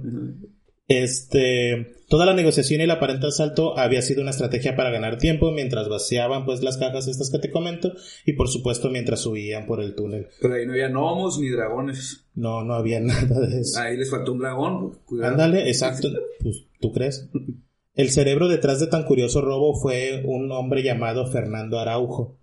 Este, 0.90 1.96
toda 2.08 2.26
la 2.26 2.34
negociación 2.34 2.80
y 2.80 2.86
el 2.86 2.92
aparente 2.92 3.28
asalto 3.28 3.78
había 3.78 4.02
sido 4.02 4.22
una 4.22 4.32
estrategia 4.32 4.78
para 4.78 4.90
ganar 4.90 5.18
tiempo 5.18 5.52
mientras 5.52 5.90
vaciaban 5.90 6.46
pues 6.46 6.64
las 6.64 6.78
cajas 6.78 7.08
estas 7.08 7.30
que 7.30 7.40
te 7.40 7.52
comento 7.52 7.92
y 8.26 8.34
por 8.34 8.48
supuesto 8.48 8.90
mientras 8.90 9.20
subían 9.22 9.66
por 9.66 9.82
el 9.82 9.96
túnel. 9.96 10.28
Pero 10.42 10.54
ahí 10.54 10.66
no 10.66 10.72
había 10.72 10.88
gnomos 10.88 11.40
ni 11.40 11.50
dragones. 11.50 12.26
No, 12.36 12.64
no 12.64 12.76
había 12.76 13.00
nada 13.02 13.40
de 13.48 13.60
eso. 13.60 13.80
Ahí 13.80 13.98
les 13.98 14.10
faltó 14.10 14.32
un 14.32 14.40
dragón. 14.40 15.00
Cuidado. 15.06 15.32
Ándale, 15.34 15.68
exacto. 15.68 16.08
Pues, 16.42 16.66
¿Tú 16.80 16.94
crees? 16.94 17.30
El 17.96 18.12
cerebro 18.12 18.48
detrás 18.48 18.80
de 18.80 18.88
tan 18.88 19.04
curioso 19.04 19.42
robo 19.42 19.74
fue 19.74 20.22
un 20.24 20.52
hombre 20.52 20.84
llamado 20.84 21.26
Fernando 21.32 21.80
Araujo. 21.80 22.38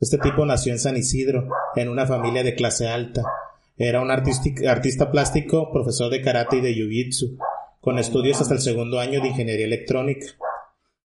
Este 0.00 0.18
tipo 0.18 0.46
nació 0.46 0.72
en 0.72 0.78
San 0.78 0.96
Isidro, 0.96 1.48
en 1.76 1.88
una 1.88 2.06
familia 2.06 2.42
de 2.42 2.54
clase 2.54 2.88
alta. 2.88 3.22
Era 3.76 4.00
un 4.00 4.10
artista 4.10 5.10
plástico, 5.10 5.72
profesor 5.72 6.10
de 6.10 6.22
karate 6.22 6.56
y 6.56 6.60
de 6.60 6.74
jiu-jitsu, 6.74 7.36
con 7.80 7.98
estudios 7.98 8.40
hasta 8.40 8.54
el 8.54 8.60
segundo 8.60 8.98
año 9.00 9.20
de 9.20 9.28
ingeniería 9.28 9.66
electrónica. 9.66 10.26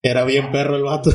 Era 0.01 0.25
bien 0.25 0.51
perro 0.51 0.75
el 0.75 0.83
vato. 0.83 1.11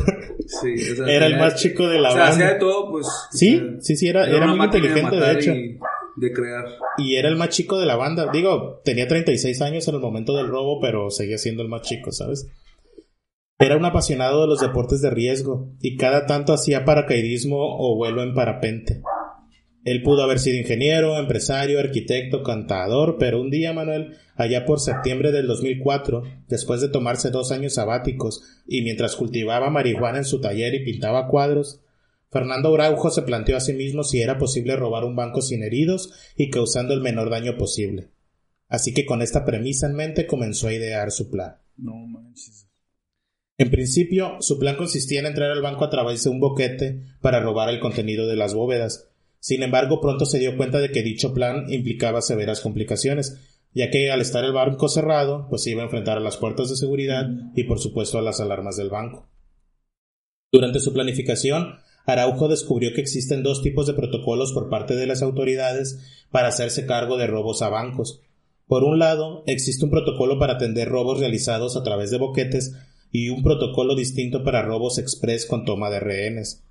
Sí, 0.62 0.74
o 0.92 0.96
sea, 0.96 1.06
Era 1.14 1.26
el 1.26 1.36
más 1.36 1.56
chico 1.56 1.86
de 1.88 1.98
la 2.00 2.08
O 2.08 2.12
sea, 2.14 2.28
hacía 2.28 2.44
de 2.46 2.50
banda. 2.52 2.58
todo, 2.58 2.90
pues. 2.90 3.06
Sí, 3.32 3.56
o 3.56 3.58
sea, 3.58 3.80
sí, 3.82 3.96
sí, 3.96 4.08
era, 4.08 4.26
era 4.26 4.46
muy 4.46 4.64
inteligente 4.64 5.16
de 5.16 5.32
hecho. 5.32 5.52
y 5.52 5.78
de 6.16 6.32
crear. 6.32 6.64
Y 6.96 7.16
era 7.16 7.28
el 7.28 7.36
más 7.36 7.50
chico 7.50 7.78
de 7.78 7.84
la 7.84 7.96
banda. 7.96 8.30
Digo, 8.32 8.80
tenía 8.82 9.06
36 9.06 9.60
años 9.60 9.86
en 9.88 9.96
el 9.96 10.00
momento 10.00 10.34
del 10.34 10.48
robo, 10.48 10.80
pero 10.80 11.10
seguía 11.10 11.36
siendo 11.36 11.62
el 11.62 11.68
más 11.68 11.82
chico, 11.82 12.12
¿sabes? 12.12 12.48
Era 13.60 13.76
un 13.76 13.84
apasionado 13.84 14.42
de 14.42 14.46
los 14.46 14.60
deportes 14.60 15.00
de 15.00 15.10
riesgo 15.10 15.72
y 15.80 15.96
cada 15.96 16.26
tanto 16.26 16.52
hacía 16.52 16.84
paracaidismo 16.84 17.56
o 17.58 17.96
vuelo 17.96 18.22
en 18.22 18.32
parapente. 18.32 19.02
Él 19.84 20.02
pudo 20.02 20.22
haber 20.22 20.38
sido 20.38 20.58
ingeniero, 20.58 21.18
empresario, 21.18 21.80
arquitecto, 21.80 22.44
cantador, 22.44 23.16
pero 23.18 23.40
un 23.40 23.50
día, 23.50 23.72
Manuel, 23.72 24.16
allá 24.36 24.64
por 24.64 24.78
septiembre 24.78 25.32
del 25.32 25.48
2004, 25.48 26.22
después 26.46 26.80
de 26.80 26.88
tomarse 26.88 27.30
dos 27.30 27.50
años 27.50 27.74
sabáticos 27.74 28.42
y 28.66 28.82
mientras 28.82 29.16
cultivaba 29.16 29.70
marihuana 29.70 30.18
en 30.18 30.24
su 30.24 30.40
taller 30.40 30.74
y 30.74 30.84
pintaba 30.84 31.26
cuadros, 31.26 31.80
Fernando 32.30 32.72
Araujo 32.74 33.10
se 33.10 33.22
planteó 33.22 33.56
a 33.56 33.60
sí 33.60 33.72
mismo 33.72 34.04
si 34.04 34.20
era 34.20 34.38
posible 34.38 34.76
robar 34.76 35.04
un 35.04 35.16
banco 35.16 35.40
sin 35.42 35.64
heridos 35.64 36.12
y 36.36 36.50
causando 36.50 36.94
el 36.94 37.00
menor 37.00 37.30
daño 37.30 37.56
posible. 37.56 38.10
Así 38.68 38.94
que 38.94 39.04
con 39.04 39.20
esta 39.20 39.44
premisa 39.44 39.86
en 39.86 39.94
mente 39.94 40.26
comenzó 40.26 40.68
a 40.68 40.74
idear 40.74 41.10
su 41.10 41.30
plan. 41.30 41.56
No 41.76 41.94
manches. 41.94 42.67
En 43.58 43.72
principio, 43.72 44.36
su 44.38 44.56
plan 44.60 44.76
consistía 44.76 45.18
en 45.18 45.26
entrar 45.26 45.50
al 45.50 45.62
banco 45.62 45.84
a 45.84 45.90
través 45.90 46.22
de 46.22 46.30
un 46.30 46.38
boquete 46.38 47.02
para 47.20 47.40
robar 47.40 47.68
el 47.68 47.80
contenido 47.80 48.28
de 48.28 48.36
las 48.36 48.54
bóvedas. 48.54 49.08
Sin 49.40 49.64
embargo, 49.64 50.00
pronto 50.00 50.26
se 50.26 50.38
dio 50.38 50.56
cuenta 50.56 50.78
de 50.78 50.92
que 50.92 51.02
dicho 51.02 51.34
plan 51.34 51.64
implicaba 51.68 52.22
severas 52.22 52.60
complicaciones, 52.60 53.36
ya 53.74 53.90
que 53.90 54.12
al 54.12 54.20
estar 54.20 54.44
el 54.44 54.52
banco 54.52 54.88
cerrado, 54.88 55.48
pues 55.50 55.64
se 55.64 55.70
iba 55.70 55.82
a 55.82 55.86
enfrentar 55.86 56.16
a 56.16 56.20
las 56.20 56.36
puertas 56.36 56.70
de 56.70 56.76
seguridad 56.76 57.26
y 57.56 57.64
por 57.64 57.80
supuesto 57.80 58.16
a 58.16 58.22
las 58.22 58.40
alarmas 58.40 58.76
del 58.76 58.90
banco. 58.90 59.28
Durante 60.52 60.78
su 60.78 60.92
planificación, 60.92 61.80
Araujo 62.06 62.46
descubrió 62.48 62.94
que 62.94 63.00
existen 63.00 63.42
dos 63.42 63.62
tipos 63.62 63.88
de 63.88 63.94
protocolos 63.94 64.52
por 64.52 64.70
parte 64.70 64.94
de 64.94 65.06
las 65.06 65.20
autoridades 65.20 66.26
para 66.30 66.48
hacerse 66.48 66.86
cargo 66.86 67.18
de 67.18 67.26
robos 67.26 67.60
a 67.62 67.68
bancos. 67.68 68.22
Por 68.68 68.84
un 68.84 68.98
lado, 68.98 69.42
existe 69.46 69.84
un 69.84 69.90
protocolo 69.90 70.38
para 70.38 70.54
atender 70.54 70.88
robos 70.88 71.18
realizados 71.18 71.76
a 71.76 71.82
través 71.82 72.10
de 72.10 72.18
boquetes 72.18 72.76
y 73.10 73.30
un 73.30 73.42
protocolo 73.42 73.94
distinto 73.94 74.44
para 74.44 74.62
robos 74.62 74.98
express 74.98 75.46
con 75.46 75.64
toma 75.64 75.90
de 75.90 76.00
rehenes. 76.00 76.64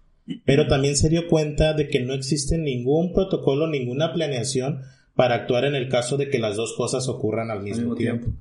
Pero 0.46 0.67
también 0.67 0.98
se 0.98 1.10
dio 1.10 1.27
cuenta 1.27 1.74
de 1.74 1.88
que 1.88 2.01
no 2.01 2.13
existe 2.13 2.58
ningún 2.58 3.13
protocolo, 3.13 3.67
ninguna 3.67 4.13
planeación 4.13 4.82
para 5.15 5.36
actuar 5.36 5.65
en 5.65 5.75
el 5.75 5.89
caso 5.89 6.17
de 6.17 6.29
que 6.29 6.39
las 6.39 6.56
dos 6.58 6.74
cosas 6.75 7.08
ocurran 7.08 7.50
al 7.50 7.63
mismo, 7.63 7.96
tiempo. 7.96 8.34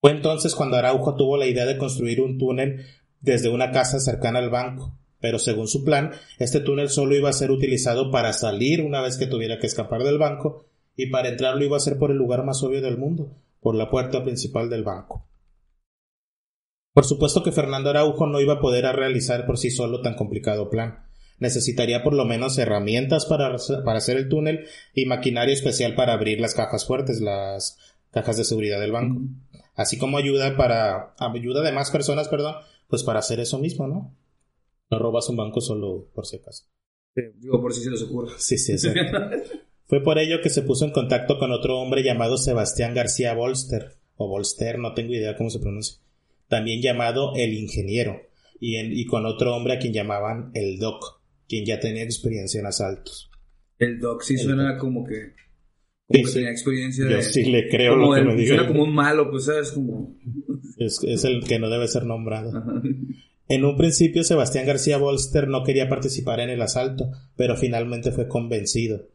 Fue 0.00 0.10
entonces 0.10 0.54
cuando 0.54 0.76
Araujo 0.76 1.16
tuvo 1.16 1.36
la 1.36 1.46
idea 1.46 1.64
de 1.64 1.78
construir 1.78 2.20
un 2.20 2.38
túnel 2.38 2.84
desde 3.20 3.48
una 3.48 3.72
casa 3.72 3.98
cercana 3.98 4.38
al 4.38 4.50
banco, 4.50 4.98
pero 5.18 5.38
según 5.38 5.66
su 5.66 5.82
plan, 5.82 6.10
este 6.38 6.60
túnel 6.60 6.90
solo 6.90 7.16
iba 7.16 7.30
a 7.30 7.32
ser 7.32 7.50
utilizado 7.50 8.10
para 8.10 8.34
salir 8.34 8.82
una 8.82 9.00
vez 9.00 9.16
que 9.16 9.26
tuviera 9.26 9.58
que 9.58 9.66
escapar 9.66 10.02
del 10.02 10.18
banco, 10.18 10.66
y 10.96 11.06
para 11.06 11.30
entrar 11.30 11.56
lo 11.56 11.64
iba 11.64 11.76
a 11.76 11.78
hacer 11.78 11.98
por 11.98 12.10
el 12.10 12.18
lugar 12.18 12.44
más 12.44 12.62
obvio 12.62 12.82
del 12.82 12.98
mundo, 12.98 13.34
por 13.60 13.74
la 13.74 13.90
puerta 13.90 14.22
principal 14.22 14.68
del 14.68 14.84
banco. 14.84 15.26
Por 16.94 17.04
supuesto 17.04 17.42
que 17.42 17.52
Fernando 17.52 17.90
Araujo 17.90 18.26
no 18.26 18.40
iba 18.40 18.54
a 18.54 18.60
poder 18.60 18.84
realizar 18.84 19.44
por 19.46 19.58
sí 19.58 19.70
solo 19.70 20.00
tan 20.00 20.14
complicado 20.14 20.70
plan. 20.70 21.04
Necesitaría 21.40 22.04
por 22.04 22.14
lo 22.14 22.24
menos 22.24 22.56
herramientas 22.56 23.26
para, 23.26 23.56
para 23.84 23.98
hacer 23.98 24.16
el 24.16 24.28
túnel 24.28 24.66
y 24.94 25.04
maquinaria 25.04 25.52
especial 25.52 25.96
para 25.96 26.12
abrir 26.12 26.40
las 26.40 26.54
cajas 26.54 26.86
fuertes, 26.86 27.20
las 27.20 27.78
cajas 28.12 28.36
de 28.36 28.44
seguridad 28.44 28.80
del 28.80 28.92
banco. 28.92 29.20
Así 29.74 29.98
como 29.98 30.18
ayuda 30.18 30.56
para, 30.56 31.14
ayuda 31.18 31.62
de 31.62 31.72
más 31.72 31.90
personas, 31.90 32.28
perdón, 32.28 32.54
pues 32.88 33.02
para 33.02 33.18
hacer 33.18 33.40
eso 33.40 33.58
mismo, 33.58 33.88
¿no? 33.88 34.14
No 34.88 34.98
robas 35.00 35.28
un 35.28 35.36
banco 35.36 35.60
solo 35.60 36.08
por 36.14 36.26
si 36.26 36.36
acaso. 36.36 36.64
digo, 37.16 37.60
por 37.60 37.74
si 37.74 37.82
se 37.82 37.90
les 37.90 38.02
ocurre. 38.02 38.30
Sí, 38.38 38.56
sí, 38.56 38.78
sí. 38.78 38.88
Fue 39.86 40.00
por 40.00 40.18
ello 40.18 40.40
que 40.40 40.50
se 40.50 40.62
puso 40.62 40.84
en 40.84 40.92
contacto 40.92 41.38
con 41.38 41.50
otro 41.50 41.78
hombre 41.78 42.04
llamado 42.04 42.38
Sebastián 42.38 42.94
García 42.94 43.34
Bolster, 43.34 43.96
o 44.16 44.28
Bolster, 44.28 44.78
no 44.78 44.94
tengo 44.94 45.12
idea 45.12 45.36
cómo 45.36 45.50
se 45.50 45.58
pronuncia, 45.58 45.98
también 46.48 46.80
llamado 46.82 47.32
el 47.36 47.52
ingeniero, 47.54 48.20
y, 48.60 48.76
y 48.78 49.06
con 49.06 49.26
otro 49.26 49.54
hombre 49.54 49.74
a 49.74 49.78
quien 49.78 49.92
llamaban 49.92 50.50
el 50.54 50.78
Doc, 50.78 51.20
quien 51.48 51.64
ya 51.66 51.80
tenía 51.80 52.02
experiencia 52.04 52.60
en 52.60 52.66
asaltos. 52.66 53.30
El 53.78 53.98
Doc 53.98 54.22
sí 54.22 54.36
suena 54.38 54.78
como 54.78 55.04
que 55.04 55.32
como 56.06 56.24
que 56.24 56.30
tenía 56.32 56.50
experiencia 56.50 57.04
Yo 57.08 57.16
de, 57.16 57.22
sí 57.22 57.44
le 57.44 57.68
creo 57.68 57.94
como 57.94 58.06
lo 58.08 58.14
que 58.14 58.20
el- 58.20 58.26
me 58.26 58.36
diga. 58.36 58.54
Suena 58.56 58.68
como 58.68 58.84
un 58.84 58.94
malo, 58.94 59.30
pues, 59.30 59.46
¿sabes? 59.46 59.72
Como... 59.72 60.16
Es, 60.78 61.00
es 61.02 61.24
el 61.24 61.42
que 61.44 61.58
no 61.58 61.70
debe 61.70 61.88
ser 61.88 62.04
nombrado. 62.04 62.52
En 63.48 63.64
un 63.64 63.76
principio 63.76 64.22
Sebastián 64.24 64.66
García 64.66 64.96
Bolster 64.98 65.48
no 65.48 65.64
quería 65.64 65.88
participar 65.88 66.40
en 66.40 66.50
el 66.50 66.62
asalto, 66.62 67.10
pero 67.36 67.56
finalmente 67.56 68.10
fue 68.12 68.28
convencido. 68.28 69.08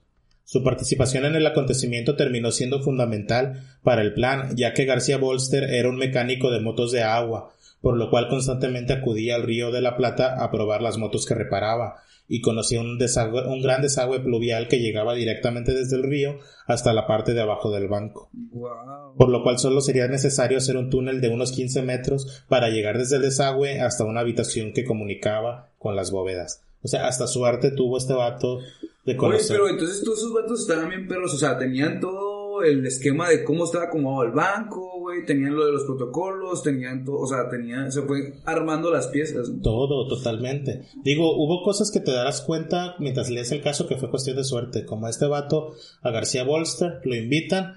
Su 0.51 0.63
participación 0.63 1.25
en 1.25 1.36
el 1.36 1.46
acontecimiento 1.46 2.15
terminó 2.15 2.50
siendo 2.51 2.82
fundamental 2.82 3.62
para 3.84 4.01
el 4.01 4.15
plan, 4.15 4.56
ya 4.58 4.74
que 4.74 4.86
García 4.86 5.18
Bolster 5.20 5.63
era 5.65 5.89
un 5.89 5.98
mecánico 5.98 6.50
de 6.50 6.60
motos 6.60 6.91
de 6.91 7.03
agua, 7.03 7.51
por 7.82 7.96
lo 7.98 8.10
cual 8.10 8.27
constantemente 8.29 8.94
acudía 8.94 9.36
al 9.36 9.44
río 9.44 9.72
de 9.72 9.82
la 9.82 9.96
Plata 9.96 10.44
a 10.44 10.50
probar 10.50 10.82
las 10.82 10.98
motos 10.98 11.27
que 11.27 11.36
reparaba, 11.36 11.98
y 12.27 12.41
conocía 12.41 12.82
un, 12.82 12.98
desagüe- 12.98 13.46
un 13.48 13.62
gran 13.62 13.84
desagüe 13.84 14.22
pluvial 14.22 14.68
que 14.68 14.79
llegaba 14.79 15.13
directamente 15.13 15.72
desde 15.75 15.98
el 15.98 16.03
río 16.03 16.39
hasta 16.65 16.94
la 16.94 17.06
parte 17.06 17.36
de 17.36 17.41
abajo 17.41 17.70
del 17.72 17.88
banco 17.88 18.29
Wow. 18.51 19.15
por 19.18 19.29
lo 19.29 19.44
cual 19.44 19.60
solo 19.60 19.82
sería 19.82 20.08
necesario 20.08 20.58
hacer 20.58 20.77
un 20.77 20.89
túnel 20.89 21.22
de 21.22 21.29
unos 21.29 21.51
15 21.51 21.84
metros 21.84 22.44
para 22.48 22.70
llegar 22.70 22.98
desde 22.98 23.18
el 23.18 23.22
desagüe 23.22 23.82
hasta 23.82 24.03
una 24.03 24.22
habitación 24.22 24.74
que 24.74 24.84
comunicaba 24.84 25.70
con 25.77 25.96
las 25.96 26.10
bóvedas. 26.12 26.62
O 26.82 26.88
sea, 26.88 27.08
hasta 27.08 27.27
suerte 27.27 27.70
tuvo 27.72 27.98
este 28.00 28.13
vato 28.13 28.60
de 29.06 29.12
Oye, 29.13 29.18
conocer. 29.18 29.58
pero 29.58 29.70
entonces 29.70 30.03
todos 30.03 30.20
esos 30.20 30.34
vatos 30.34 30.62
estaban 30.62 30.89
bien 30.89 31.08
perros, 31.08 31.34
o 31.34 31.38
sea, 31.38 31.58
tenían 31.58 32.00
todo 32.00 32.63
el 32.63 32.86
esquema 32.86 33.29
de 33.29 33.44
cómo 33.44 33.63
estaba 33.63 33.86
acomodado 33.86 34.24
el 34.24 34.32
banco, 34.32 35.00
güey, 35.00 35.25
tenían 35.25 35.56
lo 35.56 35.65
de 35.65 35.72
los 35.72 35.84
protocolos, 35.86 36.62
tenían 36.63 37.06
todo, 37.06 37.20
o 37.20 37.27
sea, 37.27 37.50
tenían, 37.50 37.91
se 37.91 38.01
fue 38.01 38.34
armando 38.46 38.91
las 38.91 39.08
piezas. 39.08 39.50
¿no? 39.50 39.62
Todo, 39.62 40.08
totalmente. 40.08 40.84
Digo, 41.03 41.36
hubo 41.36 41.63
cosas 41.63 41.91
que 41.91 42.00
te 42.01 42.12
darás 42.12 42.41
cuenta 42.41 42.96
mientras 43.00 43.29
lees 43.29 43.51
el 43.51 43.62
caso 43.62 43.88
que 43.88 43.96
fue 43.98 44.10
cuestión 44.10 44.36
de 44.36 44.44
suerte. 44.44 44.86
Como 44.86 45.08
a 45.08 45.10
este 45.10 45.25
vato, 45.25 45.74
a 46.01 46.12
García 46.12 46.44
Bolster, 46.44 47.00
lo 47.03 47.15
invitan 47.15 47.75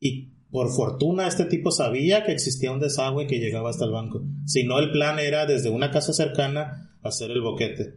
y 0.00 0.32
por 0.50 0.70
fortuna 0.70 1.26
este 1.26 1.44
tipo 1.44 1.70
sabía 1.70 2.24
que 2.24 2.32
existía 2.32 2.72
un 2.72 2.80
desagüe 2.80 3.26
que 3.26 3.38
llegaba 3.38 3.70
hasta 3.70 3.84
el 3.84 3.92
banco. 3.92 4.22
Si 4.46 4.64
no, 4.64 4.78
el 4.78 4.92
plan 4.92 5.18
era 5.18 5.44
desde 5.44 5.70
una 5.70 5.90
casa 5.90 6.12
cercana 6.12 6.96
hacer 7.02 7.30
el 7.30 7.42
boquete. 7.42 7.94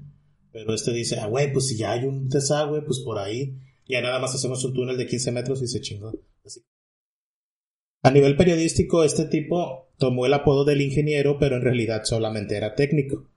Pero 0.60 0.74
este 0.74 0.92
dice, 0.92 1.18
ah, 1.20 1.28
güey, 1.28 1.54
pues 1.54 1.68
si 1.68 1.78
ya 1.78 1.94
hay 1.94 2.04
un 2.04 2.28
desagüe, 2.28 2.82
pues 2.82 3.00
por 3.00 3.18
ahí. 3.18 3.56
Ya 3.88 4.02
nada 4.02 4.20
más 4.20 4.36
hacemos 4.36 4.64
un 4.66 4.74
túnel 4.74 4.98
de 4.98 5.08
15 5.08 5.32
metros 5.32 5.62
y 5.62 5.68
se 5.68 5.80
chingó. 5.80 6.12
Así. 6.46 6.62
A 8.04 8.12
nivel 8.12 8.36
periodístico, 8.36 9.06
este 9.06 9.26
tipo 9.26 9.88
tomó 9.98 10.26
el 10.26 10.34
apodo 10.34 10.66
del 10.66 10.82
ingeniero, 10.82 11.40
pero 11.40 11.56
en 11.56 11.62
realidad 11.62 12.04
solamente 12.04 12.58
era 12.58 12.76
técnico. 12.76 13.29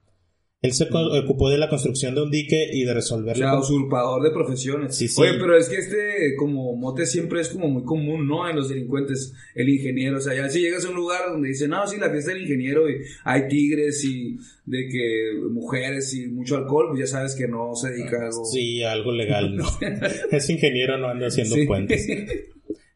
Él 0.62 0.73
se 0.75 0.87
ocupó 0.92 1.50
de 1.50 1.59
la 1.59 1.69
construcción 1.69 2.14
de 2.14 2.23
un 2.23 2.31
dique 2.31 2.71
y 2.73 2.85
de 2.85 2.92
O 2.92 2.95
resolverlo. 2.95 3.35
sea, 3.42 3.59
usurpador 3.59 4.23
de 4.23 4.31
profesiones. 4.31 4.95
Sí, 4.97 5.09
sí. 5.09 5.21
Oye, 5.21 5.33
pero 5.35 5.59
es 5.59 5.69
que 5.69 5.76
este, 5.76 6.37
como 6.38 6.76
mote 6.76 7.04
siempre 7.04 7.40
es 7.40 7.49
como 7.49 7.69
muy 7.69 7.83
común, 7.83 8.28
¿no? 8.28 8.49
En 8.49 8.54
los 8.54 8.69
delincuentes, 8.69 9.33
el 9.57 9.69
ingeniero. 9.69 10.19
O 10.19 10.21
sea, 10.21 10.35
ya 10.37 10.49
si 10.49 10.61
llegas 10.61 10.85
a 10.85 10.90
un 10.90 10.95
lugar 10.95 11.23
donde 11.33 11.49
dicen, 11.49 11.71
no, 11.71 11.85
sí, 11.88 11.97
la 11.99 12.11
fiesta 12.11 12.33
del 12.33 12.42
ingeniero 12.42 12.88
y 12.88 12.95
hay 13.25 13.49
tigres 13.49 14.04
y 14.04 14.37
de 14.64 14.87
que 14.88 15.33
mujeres 15.50 16.14
y 16.14 16.28
mucho 16.28 16.57
alcohol, 16.57 16.87
pues 16.90 17.00
ya 17.00 17.07
sabes 17.09 17.35
que 17.35 17.49
no 17.49 17.75
se 17.75 17.90
dedica 17.90 18.19
a 18.23 18.26
algo. 18.26 18.45
Sí, 18.45 18.85
algo 18.85 19.11
legal, 19.11 19.57
¿no? 19.57 19.66
es 20.31 20.49
ingeniero, 20.49 20.97
no 20.97 21.09
anda 21.09 21.26
haciendo 21.26 21.57
Sí. 21.57 21.66
puentes. 21.66 22.07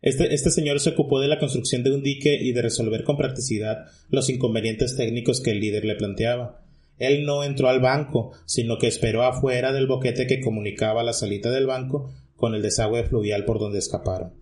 Este, 0.02 0.32
este 0.32 0.50
señor 0.52 0.78
se 0.78 0.90
ocupó 0.90 1.20
de 1.20 1.26
la 1.26 1.40
construcción 1.40 1.82
de 1.82 1.90
un 1.92 2.00
dique 2.04 2.38
y 2.40 2.52
de 2.52 2.62
resolver 2.62 3.02
con 3.02 3.16
practicidad 3.16 3.86
los 4.08 4.30
inconvenientes 4.30 4.94
técnicos 4.96 5.40
que 5.40 5.50
el 5.50 5.58
líder 5.58 5.84
le 5.84 5.96
planteaba. 5.96 6.64
Él 6.98 7.24
no 7.24 7.44
entró 7.44 7.68
al 7.68 7.80
banco, 7.80 8.32
sino 8.46 8.78
que 8.78 8.86
esperó 8.86 9.22
afuera 9.24 9.72
del 9.72 9.86
boquete 9.86 10.26
que 10.26 10.40
comunicaba 10.40 11.02
la 11.02 11.12
salita 11.12 11.50
del 11.50 11.66
banco 11.66 12.10
con 12.34 12.54
el 12.54 12.62
desagüe 12.62 13.04
fluvial 13.04 13.44
por 13.44 13.58
donde 13.58 13.78
escaparon. 13.78 14.34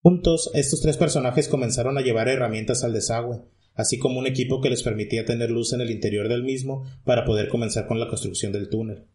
Juntos, 0.00 0.50
estos 0.54 0.80
tres 0.80 0.96
personajes 0.96 1.48
comenzaron 1.48 1.98
a 1.98 2.02
llevar 2.02 2.28
herramientas 2.28 2.84
al 2.84 2.92
desagüe, 2.92 3.42
así 3.74 3.98
como 3.98 4.18
un 4.18 4.26
equipo 4.26 4.60
que 4.60 4.70
les 4.70 4.82
permitía 4.82 5.24
tener 5.24 5.50
luz 5.50 5.72
en 5.72 5.80
el 5.80 5.90
interior 5.90 6.28
del 6.28 6.44
mismo 6.44 6.84
para 7.04 7.24
poder 7.24 7.48
comenzar 7.48 7.86
con 7.86 7.98
la 7.98 8.08
construcción 8.08 8.52
del 8.52 8.68
túnel. 8.68 9.06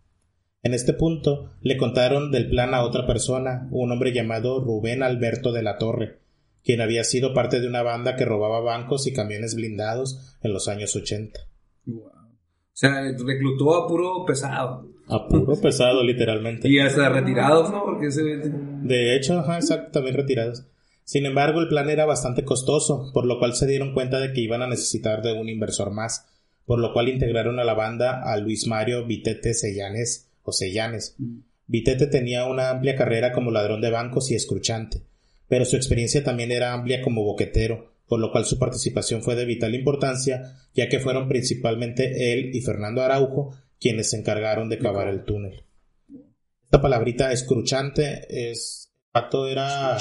En 0.61 0.73
este 0.73 0.93
punto 0.93 1.51
le 1.61 1.77
contaron 1.77 2.31
del 2.31 2.49
plan 2.49 2.73
a 2.73 2.83
otra 2.83 3.05
persona, 3.05 3.67
un 3.71 3.91
hombre 3.91 4.13
llamado 4.13 4.63
Rubén 4.63 5.03
Alberto 5.03 5.51
de 5.51 5.63
la 5.63 5.77
Torre, 5.77 6.21
quien 6.63 6.79
había 6.79 7.03
sido 7.03 7.33
parte 7.33 7.59
de 7.59 7.67
una 7.67 7.83
banda 7.83 8.15
que 8.15 8.25
robaba 8.25 8.61
bancos 8.61 9.05
y 9.07 9.13
camiones 9.13 9.55
blindados 9.55 10.37
en 10.41 10.53
los 10.53 10.69
años 10.69 10.95
80. 10.95 11.39
Wow. 11.85 12.22
O 12.73 12.75
sea, 12.75 13.03
reclutó 13.03 13.75
a 13.75 13.87
puro 13.87 14.25
pesado. 14.25 14.87
A 15.07 15.27
puro 15.27 15.55
pesado, 15.61 16.03
literalmente. 16.03 16.67
Y 16.67 16.79
hasta 16.79 17.07
retirados, 17.09 17.69
¿no? 17.71 17.83
Porque 17.83 18.07
ese... 18.07 18.23
De 18.23 19.15
hecho, 19.15 19.39
ajá, 19.39 19.57
exacto, 19.57 19.91
también 19.91 20.15
retirados. 20.15 20.65
Sin 21.03 21.25
embargo, 21.25 21.59
el 21.59 21.67
plan 21.67 21.89
era 21.89 22.05
bastante 22.05 22.43
costoso, 22.45 23.11
por 23.13 23.25
lo 23.25 23.37
cual 23.37 23.53
se 23.53 23.67
dieron 23.67 23.93
cuenta 23.93 24.19
de 24.19 24.33
que 24.33 24.41
iban 24.41 24.61
a 24.61 24.67
necesitar 24.67 25.21
de 25.21 25.33
un 25.33 25.49
inversor 25.49 25.91
más, 25.91 26.25
por 26.65 26.79
lo 26.79 26.93
cual 26.93 27.09
integraron 27.09 27.59
a 27.59 27.63
la 27.63 27.73
banda 27.73 28.23
a 28.23 28.37
Luis 28.37 28.67
Mario 28.67 29.05
Vitete 29.05 29.53
Sellanes 29.53 30.31
o 30.43 30.51
Sellanes. 30.51 31.15
Vitete 31.67 32.07
tenía 32.07 32.45
una 32.45 32.69
amplia 32.69 32.95
carrera 32.95 33.33
como 33.33 33.51
ladrón 33.51 33.81
de 33.81 33.91
bancos 33.91 34.31
y 34.31 34.35
escruchante, 34.35 35.03
pero 35.47 35.65
su 35.65 35.75
experiencia 35.75 36.23
también 36.23 36.51
era 36.51 36.73
amplia 36.73 37.01
como 37.01 37.23
boquetero, 37.23 37.92
por 38.13 38.19
lo 38.19 38.31
cual 38.31 38.45
su 38.45 38.59
participación 38.59 39.23
fue 39.23 39.35
de 39.35 39.43
vital 39.43 39.73
importancia, 39.73 40.55
ya 40.75 40.87
que 40.87 40.99
fueron 40.99 41.27
principalmente 41.27 42.31
él 42.31 42.51
y 42.53 42.61
Fernando 42.61 43.01
Araujo 43.01 43.57
quienes 43.79 44.11
se 44.11 44.17
encargaron 44.19 44.69
de 44.69 44.77
cavar 44.77 45.07
el 45.07 45.23
túnel. 45.23 45.65
esta 46.63 46.79
palabrita 46.79 47.31
escruchante 47.31 48.51
es, 48.51 48.93
pato 49.11 49.47
era 49.47 49.97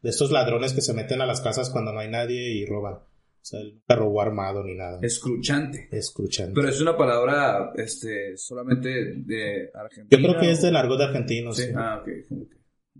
de 0.00 0.08
estos 0.08 0.30
ladrones 0.30 0.74
que 0.74 0.80
se 0.80 0.94
meten 0.94 1.20
a 1.22 1.26
las 1.26 1.40
casas 1.40 1.68
cuando 1.70 1.92
no 1.92 1.98
hay 1.98 2.08
nadie 2.08 2.54
y 2.54 2.64
roban. 2.66 2.94
O 2.94 3.04
sea, 3.42 3.58
él 3.58 3.72
nunca 3.74 3.96
robó 3.96 4.20
armado 4.20 4.62
ni 4.62 4.76
nada. 4.76 5.00
Escruchante. 5.02 5.88
Escruchante. 5.90 6.52
Pero 6.54 6.68
es 6.68 6.80
una 6.80 6.96
palabra, 6.96 7.72
este, 7.74 8.36
solamente 8.36 8.90
de 9.16 9.70
Argentina. 9.74 10.06
Yo 10.08 10.18
creo 10.18 10.40
que 10.40 10.52
es 10.52 10.60
¿o? 10.60 10.66
del 10.66 10.74
largo 10.74 10.96
de 10.96 11.04
argentino, 11.04 11.52
Sí. 11.52 11.64
sí. 11.64 11.72
Ah. 11.74 12.00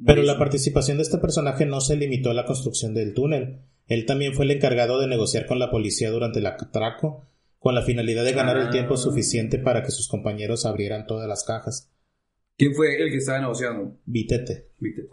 Pero 0.05 0.25
la 0.25 0.37
participación 0.37 0.97
de 0.97 1.05
este 1.05 1.19
personaje 1.19 1.67
no 1.67 1.81
se 1.81 1.95
limitó 1.95 2.31
a 2.31 2.35
la 2.35 2.45
construcción 2.45 2.95
del 2.95 3.15
túnel. 3.15 3.61
Él 3.87 4.05
también 4.07 4.35
fue 4.35 4.45
el 4.45 4.51
encargado 4.53 4.99
de 5.01 5.07
negociar 5.07 5.47
con 5.47 5.59
la 5.59 5.71
policía 5.71 6.11
durante 6.11 6.41
el 6.41 6.47
atraco, 6.47 7.25
con 7.59 7.75
la 7.75 7.83
finalidad 7.83 8.25
de 8.25 8.33
ganar 8.33 8.57
el 8.57 8.67
Ah. 8.69 8.71
tiempo 8.71 8.97
suficiente 8.97 9.59
para 9.59 9.83
que 9.83 9.91
sus 9.91 10.09
compañeros 10.09 10.67
abrieran 10.67 11.07
todas 11.07 11.29
las 11.29 11.45
cajas. 11.45 11.91
¿Quién 12.57 12.75
fue 12.75 13.01
el 13.03 13.11
que 13.11 13.19
estaba 13.19 13.41
negociando? 13.41 13.97
Vitete. 14.07 14.69
Vítete. 14.81 15.09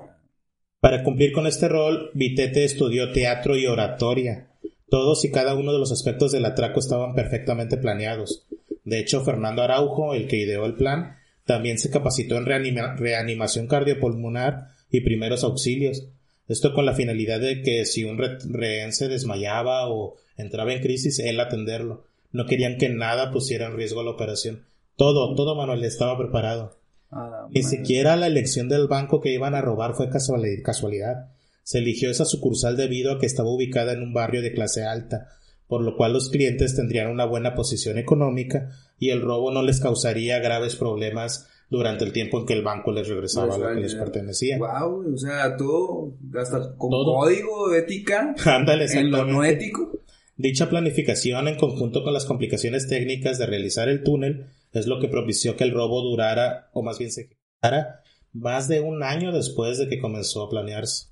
Para 0.79 1.03
cumplir 1.03 1.31
con 1.31 1.47
este 1.47 1.67
rol, 1.69 2.09
Vitete 2.13 2.63
estudió 2.63 3.11
teatro 3.11 3.55
y 3.57 3.65
oratoria. 3.67 4.49
Todos 4.89 5.23
y 5.25 5.31
cada 5.31 5.55
uno 5.55 5.71
de 5.73 5.79
los 5.79 5.91
aspectos 5.91 6.31
del 6.31 6.45
atraco 6.45 6.79
estaban 6.79 7.15
perfectamente 7.15 7.77
planeados. 7.77 8.45
De 8.83 8.99
hecho, 8.99 9.23
Fernando 9.23 9.61
Araujo, 9.61 10.13
el 10.13 10.27
que 10.27 10.37
ideó 10.37 10.65
el 10.65 10.75
plan, 10.75 11.17
también 11.45 11.77
se 11.79 11.89
capacitó 11.89 12.37
en 12.37 12.45
reanima- 12.45 12.95
reanimación 12.97 13.67
cardiopulmonar 13.67 14.67
y 14.89 15.01
primeros 15.01 15.43
auxilios. 15.43 16.07
Esto 16.47 16.73
con 16.73 16.85
la 16.85 16.93
finalidad 16.93 17.39
de 17.39 17.61
que 17.61 17.85
si 17.85 18.03
un 18.03 18.17
re- 18.17 18.37
rehén 18.49 18.91
se 18.93 19.07
desmayaba 19.07 19.87
o 19.89 20.15
entraba 20.37 20.73
en 20.73 20.81
crisis, 20.81 21.19
él 21.19 21.39
atenderlo. 21.39 22.05
No 22.31 22.45
querían 22.45 22.77
que 22.77 22.89
nada 22.89 23.31
pusiera 23.31 23.67
en 23.67 23.75
riesgo 23.77 24.03
la 24.03 24.11
operación. 24.11 24.65
Todo, 24.95 25.35
todo 25.35 25.55
Manuel 25.55 25.83
estaba 25.83 26.17
preparado. 26.17 26.77
Ah, 27.11 27.47
Ni 27.51 27.63
siquiera 27.63 28.15
la 28.15 28.27
elección 28.27 28.69
del 28.69 28.87
banco 28.87 29.21
que 29.21 29.31
iban 29.33 29.55
a 29.55 29.61
robar 29.61 29.93
fue 29.93 30.09
casuali- 30.09 30.61
casualidad. 30.63 31.29
Se 31.63 31.77
eligió 31.77 32.09
esa 32.09 32.25
sucursal 32.25 32.75
debido 32.75 33.13
a 33.13 33.19
que 33.19 33.25
estaba 33.25 33.49
ubicada 33.49 33.93
en 33.93 34.01
un 34.01 34.13
barrio 34.13 34.41
de 34.41 34.53
clase 34.53 34.83
alta, 34.83 35.29
por 35.67 35.81
lo 35.81 35.95
cual 35.95 36.11
los 36.13 36.29
clientes 36.29 36.75
tendrían 36.75 37.09
una 37.09 37.25
buena 37.25 37.55
posición 37.55 37.97
económica 37.97 38.69
y 38.99 39.11
el 39.11 39.21
robo 39.21 39.51
no 39.51 39.61
les 39.61 39.79
causaría 39.79 40.39
graves 40.39 40.75
problemas 40.75 41.47
durante 41.73 42.05
el 42.05 42.13
tiempo 42.13 42.39
en 42.39 42.45
que 42.45 42.53
el 42.53 42.61
banco 42.61 42.91
les 42.91 43.07
regresaba 43.07 43.57
lo 43.57 43.73
que 43.73 43.81
les 43.81 43.95
pertenecía. 43.95 44.59
Wow, 44.59 45.11
o 45.11 45.17
sea, 45.17 45.57
todo, 45.57 46.13
hasta 46.39 46.75
con 46.77 46.91
Todo. 46.91 47.15
código 47.15 47.69
de 47.69 47.79
ética, 47.79 48.35
Ándale, 48.45 48.85
en 48.85 49.09
lo 49.09 49.25
no 49.25 49.43
ético. 49.43 49.91
Dicha 50.37 50.69
planificación, 50.69 51.47
en 51.47 51.57
conjunto 51.57 52.03
con 52.03 52.13
las 52.13 52.25
complicaciones 52.25 52.87
técnicas 52.87 53.39
de 53.39 53.47
realizar 53.47 53.89
el 53.89 54.03
túnel, 54.03 54.45
es 54.71 54.85
lo 54.85 54.99
que 54.99 55.07
propició 55.07 55.55
que 55.55 55.63
el 55.63 55.73
robo 55.73 56.03
durara, 56.03 56.69
o 56.73 56.83
más 56.83 56.99
bien 56.99 57.11
se 57.11 57.21
ejecutara, 57.21 58.03
más 58.33 58.67
de 58.67 58.79
un 58.79 59.01
año 59.01 59.31
después 59.31 59.79
de 59.79 59.89
que 59.89 59.99
comenzó 59.99 60.43
a 60.43 60.51
planearse. 60.51 61.07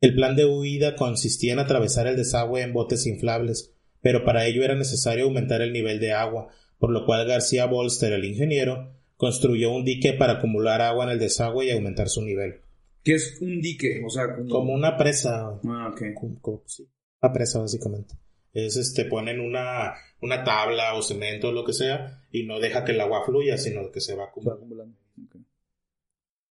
El 0.00 0.14
plan 0.14 0.36
de 0.36 0.46
huida 0.46 0.96
consistía 0.96 1.52
en 1.52 1.58
atravesar 1.58 2.06
el 2.06 2.16
desagüe 2.16 2.62
en 2.62 2.72
botes 2.72 3.06
inflables, 3.06 3.74
pero 4.00 4.24
para 4.24 4.46
ello 4.46 4.64
era 4.64 4.74
necesario 4.74 5.24
aumentar 5.24 5.60
el 5.60 5.74
nivel 5.74 6.00
de 6.00 6.14
agua, 6.14 6.48
por 6.78 6.90
lo 6.90 7.04
cual 7.04 7.26
García 7.26 7.66
Bolster, 7.66 8.14
el 8.14 8.24
ingeniero, 8.24 8.97
construyó 9.18 9.70
un 9.72 9.84
dique 9.84 10.14
para 10.14 10.34
acumular 10.34 10.80
agua 10.80 11.04
en 11.04 11.10
el 11.10 11.18
desagüe 11.18 11.66
y 11.66 11.70
aumentar 11.72 12.08
su 12.08 12.22
nivel. 12.22 12.62
Que 13.04 13.12
es 13.14 13.38
un 13.42 13.60
dique, 13.60 14.00
o 14.06 14.08
sea, 14.08 14.34
como... 14.34 14.48
Como 14.48 14.72
una 14.72 14.96
presa, 14.96 15.60
Ah, 15.66 15.90
ok. 15.92 16.02
como- 16.14 16.40
como- 16.40 16.62
sí, 16.66 16.88
una 17.20 17.32
presa 17.34 17.58
básicamente. 17.60 18.14
Es 18.54 18.76
este, 18.76 19.04
ponen 19.04 19.40
una, 19.40 19.92
una 20.22 20.42
tabla 20.44 20.94
o 20.94 21.02
cemento 21.02 21.48
o 21.48 21.52
lo 21.52 21.64
que 21.64 21.74
sea 21.74 22.22
y 22.32 22.44
no 22.44 22.58
deja 22.60 22.84
que 22.84 22.92
el 22.92 23.00
agua 23.02 23.24
fluya, 23.26 23.58
sino 23.58 23.90
que 23.92 24.00
se 24.00 24.14
va 24.16 24.24
acumulando. 24.24 24.66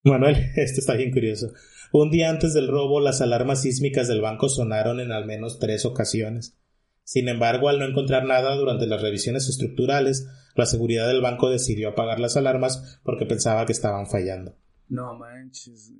Manuel, 0.04 0.36
este 0.56 0.80
está 0.80 0.94
bien 0.96 1.12
curioso. 1.12 1.52
Un 1.92 2.12
día 2.12 2.30
antes 2.30 2.54
del 2.54 2.68
robo, 2.68 3.00
las 3.00 3.22
alarmas 3.22 3.62
sísmicas 3.62 4.08
del 4.08 4.22
banco 4.22 4.50
sonaron 4.50 5.00
en 5.00 5.12
al 5.12 5.26
menos 5.26 5.58
tres 5.60 5.86
ocasiones. 5.86 6.58
Sin 7.08 7.30
embargo, 7.30 7.70
al 7.70 7.80
no 7.80 7.86
encontrar 7.86 8.26
nada 8.26 8.54
durante 8.58 8.86
las 8.86 9.02
revisiones 9.02 9.48
estructurales, 9.48 10.28
la 10.56 10.66
seguridad 10.66 11.08
del 11.08 11.22
banco 11.22 11.50
decidió 11.50 11.88
apagar 11.88 12.20
las 12.20 12.36
alarmas 12.36 13.00
porque 13.02 13.26
pensaba 13.26 13.66
que 13.66 13.72
estaban 13.72 14.08
fallando. 14.08 14.58
No 14.90 15.16
manches. 15.16 15.94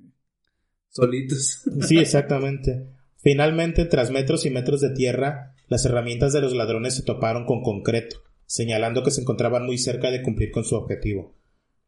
Solitos. 0.90 1.62
Sí, 1.86 1.96
exactamente. 1.96 2.90
Finalmente, 3.16 3.86
tras 3.86 4.10
metros 4.10 4.44
y 4.44 4.50
metros 4.50 4.82
de 4.82 4.90
tierra, 4.90 5.54
las 5.68 5.86
herramientas 5.86 6.34
de 6.34 6.42
los 6.42 6.54
ladrones 6.54 6.96
se 6.96 7.04
toparon 7.04 7.46
con 7.46 7.62
concreto, 7.62 8.18
señalando 8.44 9.02
que 9.02 9.10
se 9.10 9.22
encontraban 9.22 9.64
muy 9.64 9.78
cerca 9.78 10.10
de 10.10 10.20
cumplir 10.20 10.50
con 10.50 10.64
su 10.64 10.74
objetivo. 10.74 11.38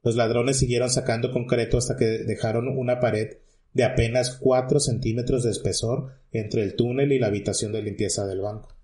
Los 0.03 0.17
ladrones 0.17 0.57
siguieron 0.57 0.89
sacando 0.89 1.31
concreto 1.31 1.77
hasta 1.77 1.95
que 1.99 2.07
dejaron 2.07 2.69
una 2.69 3.01
pared 3.01 3.37
de 3.75 3.85
apenas 3.85 4.39
cuatro 4.41 4.81
centímetros 4.81 5.45
de 5.45 5.51
espesor 5.51 6.15
entre 6.33 6.63
el 6.63 6.75
túnel 6.75 7.13
y 7.13 7.19
la 7.19 7.27
habitación 7.27 7.73
de 7.73 7.83
limpieza 7.83 8.27
del 8.27 8.41
banco. 8.41 8.80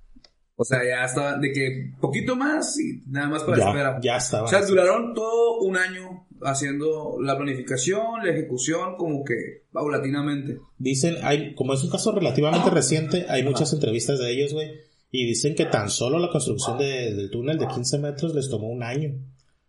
O 0.58 0.64
sea, 0.64 0.78
ya 0.84 1.04
estaba 1.04 1.36
de 1.36 1.52
que 1.52 1.92
poquito 2.00 2.34
más 2.34 2.78
y 2.80 3.02
nada 3.06 3.28
más 3.28 3.42
para 3.44 3.58
Ya, 3.58 3.66
espera. 3.68 4.00
ya 4.02 4.16
estaba. 4.16 4.44
O 4.44 4.48
sea, 4.48 4.64
duraron 4.64 5.12
todo 5.14 5.58
un 5.60 5.76
año 5.76 6.26
haciendo 6.42 7.16
la 7.20 7.36
planificación, 7.36 8.24
la 8.24 8.30
ejecución, 8.32 8.96
como 8.96 9.22
que 9.24 9.64
paulatinamente. 9.72 10.58
Dicen, 10.78 11.16
hay, 11.22 11.54
como 11.54 11.74
es 11.74 11.82
un 11.84 11.90
caso 11.90 12.12
relativamente 12.12 12.70
reciente, 12.70 13.26
hay 13.28 13.42
muchas 13.44 13.72
entrevistas 13.72 14.18
de 14.18 14.30
ellos, 14.30 14.52
güey, 14.54 14.70
y 15.10 15.26
dicen 15.26 15.54
que 15.54 15.66
tan 15.66 15.88
solo 15.90 16.18
la 16.18 16.30
construcción 16.30 16.78
de- 16.78 17.14
del 17.14 17.30
túnel 17.30 17.58
de 17.58 17.66
15 17.68 17.98
metros 17.98 18.34
les 18.34 18.48
tomó 18.50 18.68
un 18.68 18.82
año. 18.82 19.14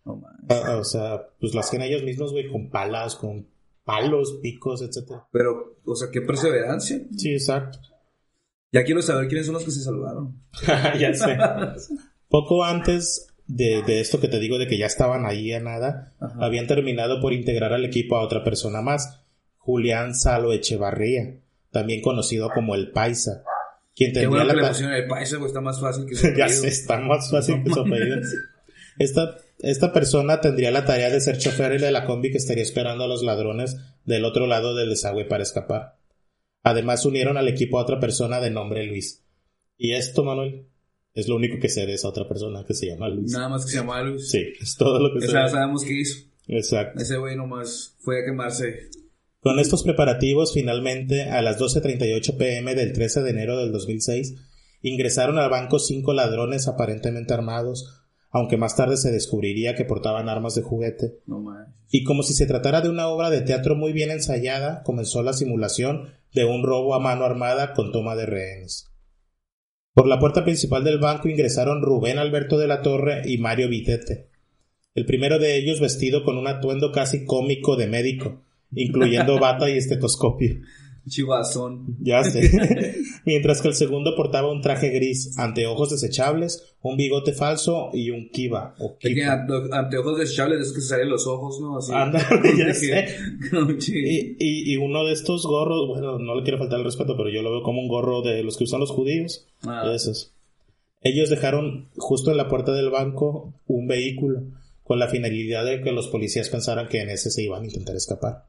No 0.04 0.16
manches. 0.16 0.62
Ah, 0.64 0.76
o 0.76 0.84
sea, 0.84 1.22
pues 1.40 1.52
lo 1.54 1.60
hacían 1.60 1.82
ellos 1.82 2.02
mismos, 2.02 2.32
güey, 2.32 2.48
con 2.50 2.70
palas, 2.70 3.14
con 3.16 3.46
palos, 3.84 4.38
picos, 4.42 4.82
etcétera. 4.82 5.26
Pero, 5.32 5.76
o 5.84 5.94
sea, 5.94 6.08
qué 6.10 6.20
perseverancia. 6.22 7.00
Sí, 7.16 7.32
exacto. 7.32 7.78
Ya 8.72 8.84
quiero 8.84 9.00
saber 9.02 9.28
quiénes 9.28 9.46
son 9.46 9.54
los 9.54 9.64
que 9.64 9.70
se 9.70 9.82
salvaron. 9.82 10.42
ya 10.98 11.14
sé. 11.14 11.36
Poco 12.28 12.64
antes 12.64 13.28
de, 13.46 13.82
de 13.82 14.00
esto 14.00 14.20
que 14.20 14.28
te 14.28 14.38
digo 14.38 14.58
de 14.58 14.66
que 14.66 14.76
ya 14.76 14.86
estaban 14.86 15.24
ahí 15.24 15.52
a 15.52 15.60
nada, 15.60 16.12
Ajá. 16.20 16.36
habían 16.44 16.66
terminado 16.66 17.20
por 17.20 17.32
integrar 17.32 17.72
al 17.72 17.84
equipo 17.84 18.16
a 18.16 18.22
otra 18.22 18.44
persona 18.44 18.82
más, 18.82 19.22
Julián 19.56 20.14
Salo 20.14 20.52
Echevarría, 20.52 21.36
también 21.70 22.02
conocido 22.02 22.50
como 22.50 22.74
el 22.74 22.90
Paisa, 22.90 23.42
quien 23.96 24.10
Qué 24.12 24.20
tendría 24.20 24.28
bueno 24.28 24.44
la 24.44 24.52
que 24.52 24.56
le 24.56 24.62
ta- 24.62 24.68
pusieron 24.68 24.94
el 24.94 25.06
paisa, 25.08 25.36
güey, 25.36 25.48
está 25.48 25.60
más 25.62 25.80
fácil 25.80 26.06
que 26.06 26.14
su 26.16 26.28
ya 26.36 26.48
sé, 26.48 26.68
está 26.68 26.98
más 27.00 27.30
fácil 27.30 27.62
que 27.64 27.70
su 27.70 27.80
apellido. 27.80 28.18
Esta, 28.98 29.36
esta 29.60 29.92
persona 29.92 30.40
tendría 30.40 30.70
la 30.70 30.84
tarea 30.84 31.08
de 31.10 31.20
ser 31.20 31.38
chofer 31.38 31.80
de 31.80 31.90
la 31.90 32.04
combi 32.04 32.30
que 32.30 32.38
estaría 32.38 32.62
esperando 32.62 33.04
a 33.04 33.08
los 33.08 33.22
ladrones 33.22 33.76
del 34.04 34.24
otro 34.24 34.46
lado 34.46 34.74
del 34.76 34.90
desagüe 34.90 35.24
para 35.24 35.42
escapar. 35.42 35.96
Además 36.62 37.04
unieron 37.04 37.36
al 37.36 37.48
equipo 37.48 37.78
a 37.78 37.82
otra 37.82 38.00
persona 38.00 38.40
de 38.40 38.50
nombre 38.50 38.86
Luis. 38.86 39.24
Y 39.76 39.92
esto, 39.92 40.24
Manuel, 40.24 40.66
es 41.14 41.28
lo 41.28 41.36
único 41.36 41.58
que 41.58 41.68
sé 41.68 41.86
de 41.86 41.94
esa 41.94 42.08
otra 42.08 42.28
persona 42.28 42.64
que 42.66 42.74
se 42.74 42.86
llama 42.86 43.08
Luis. 43.08 43.32
Nada 43.32 43.48
más 43.48 43.64
que 43.64 43.72
se 43.72 43.78
llama 43.78 44.02
Luis. 44.02 44.30
Sí, 44.30 44.52
es 44.60 44.76
todo 44.76 44.98
lo 45.00 45.14
que 45.14 45.26
sé. 45.26 45.32
Sabemos 45.32 45.84
qué 45.84 46.00
hizo. 46.00 46.28
Exacto. 46.46 47.00
Ese 47.00 47.16
güey 47.16 47.36
nomás 47.36 47.96
fue 48.00 48.22
a 48.22 48.24
quemarse. 48.24 48.90
Con 49.40 49.58
estos 49.58 49.82
preparativos, 49.82 50.52
finalmente, 50.52 51.24
a 51.24 51.42
las 51.42 51.58
12.38 51.58 52.36
pm 52.36 52.74
del 52.74 52.92
13 52.92 53.22
de 53.22 53.30
enero 53.30 53.56
del 53.56 53.72
2006, 53.72 54.34
ingresaron 54.82 55.38
al 55.38 55.50
banco 55.50 55.78
cinco 55.78 56.12
ladrones 56.12 56.68
aparentemente 56.68 57.34
armados, 57.34 57.97
aunque 58.30 58.56
más 58.56 58.76
tarde 58.76 58.96
se 58.96 59.10
descubriría 59.10 59.74
que 59.74 59.84
portaban 59.84 60.28
armas 60.28 60.54
de 60.54 60.62
juguete. 60.62 61.18
No. 61.26 61.44
Y 61.90 62.04
como 62.04 62.22
si 62.22 62.34
se 62.34 62.46
tratara 62.46 62.80
de 62.80 62.90
una 62.90 63.08
obra 63.08 63.30
de 63.30 63.40
teatro 63.40 63.74
muy 63.74 63.92
bien 63.92 64.10
ensayada, 64.10 64.82
comenzó 64.82 65.22
la 65.22 65.32
simulación 65.32 66.12
de 66.34 66.44
un 66.44 66.62
robo 66.62 66.94
a 66.94 67.00
mano 67.00 67.24
armada 67.24 67.72
con 67.72 67.92
toma 67.92 68.14
de 68.14 68.26
rehenes. 68.26 68.90
Por 69.94 70.06
la 70.06 70.18
puerta 70.18 70.44
principal 70.44 70.84
del 70.84 70.98
banco 70.98 71.28
ingresaron 71.28 71.82
Rubén 71.82 72.18
Alberto 72.18 72.58
de 72.58 72.68
la 72.68 72.82
Torre 72.82 73.22
y 73.24 73.38
Mario 73.38 73.68
Vitete. 73.68 74.28
El 74.94 75.06
primero 75.06 75.38
de 75.38 75.56
ellos 75.56 75.80
vestido 75.80 76.24
con 76.24 76.36
un 76.38 76.46
atuendo 76.46 76.92
casi 76.92 77.24
cómico 77.24 77.76
de 77.76 77.86
médico, 77.86 78.42
incluyendo 78.72 79.38
bata 79.40 79.70
y 79.70 79.78
estetoscopio. 79.78 80.56
Chivazón. 81.08 81.96
Ya 82.00 82.22
sé. 82.22 82.94
Mientras 83.28 83.60
que 83.60 83.68
el 83.68 83.74
segundo 83.74 84.16
portaba 84.16 84.50
un 84.50 84.62
traje 84.62 84.88
gris, 84.88 85.36
anteojos 85.38 85.90
desechables, 85.90 86.74
un 86.80 86.96
bigote 86.96 87.34
falso 87.34 87.90
y 87.92 88.08
un 88.08 88.30
kiva 88.30 88.74
o 88.78 88.96
ante- 89.30 89.68
anteojos 89.76 90.18
desechables 90.18 90.56
de 90.58 90.62
esos 90.62 90.74
que 90.74 90.80
se 90.80 90.88
salen 90.88 91.10
los 91.10 91.26
ojos, 91.26 91.60
¿no? 91.60 91.76
Así. 91.76 91.92
Ya 92.56 92.72
sé. 92.74 93.06
Y, 93.92 94.36
y, 94.38 94.72
y 94.72 94.76
uno 94.78 95.04
de 95.04 95.12
estos 95.12 95.44
gorros, 95.44 95.86
bueno, 95.88 96.18
no 96.18 96.34
le 96.36 96.42
quiero 96.42 96.56
faltar 96.56 96.78
el 96.78 96.86
respeto, 96.86 97.18
pero 97.18 97.28
yo 97.28 97.42
lo 97.42 97.50
veo 97.50 97.62
como 97.62 97.82
un 97.82 97.88
gorro 97.88 98.22
de 98.22 98.42
los 98.42 98.56
que 98.56 98.64
usan 98.64 98.80
los 98.80 98.90
judíos. 98.92 99.46
Ah. 99.62 99.92
Esos. 99.94 100.32
Ellos 101.02 101.28
dejaron 101.28 101.88
justo 101.98 102.30
en 102.30 102.38
la 102.38 102.48
puerta 102.48 102.72
del 102.72 102.88
banco 102.88 103.52
un 103.66 103.86
vehículo 103.88 104.40
con 104.84 104.98
la 104.98 105.08
finalidad 105.08 105.66
de 105.66 105.82
que 105.82 105.92
los 105.92 106.08
policías 106.08 106.48
pensaran 106.48 106.88
que 106.88 107.02
en 107.02 107.10
ese 107.10 107.30
se 107.30 107.42
iban 107.42 107.62
a 107.62 107.66
intentar 107.66 107.94
escapar. 107.94 108.46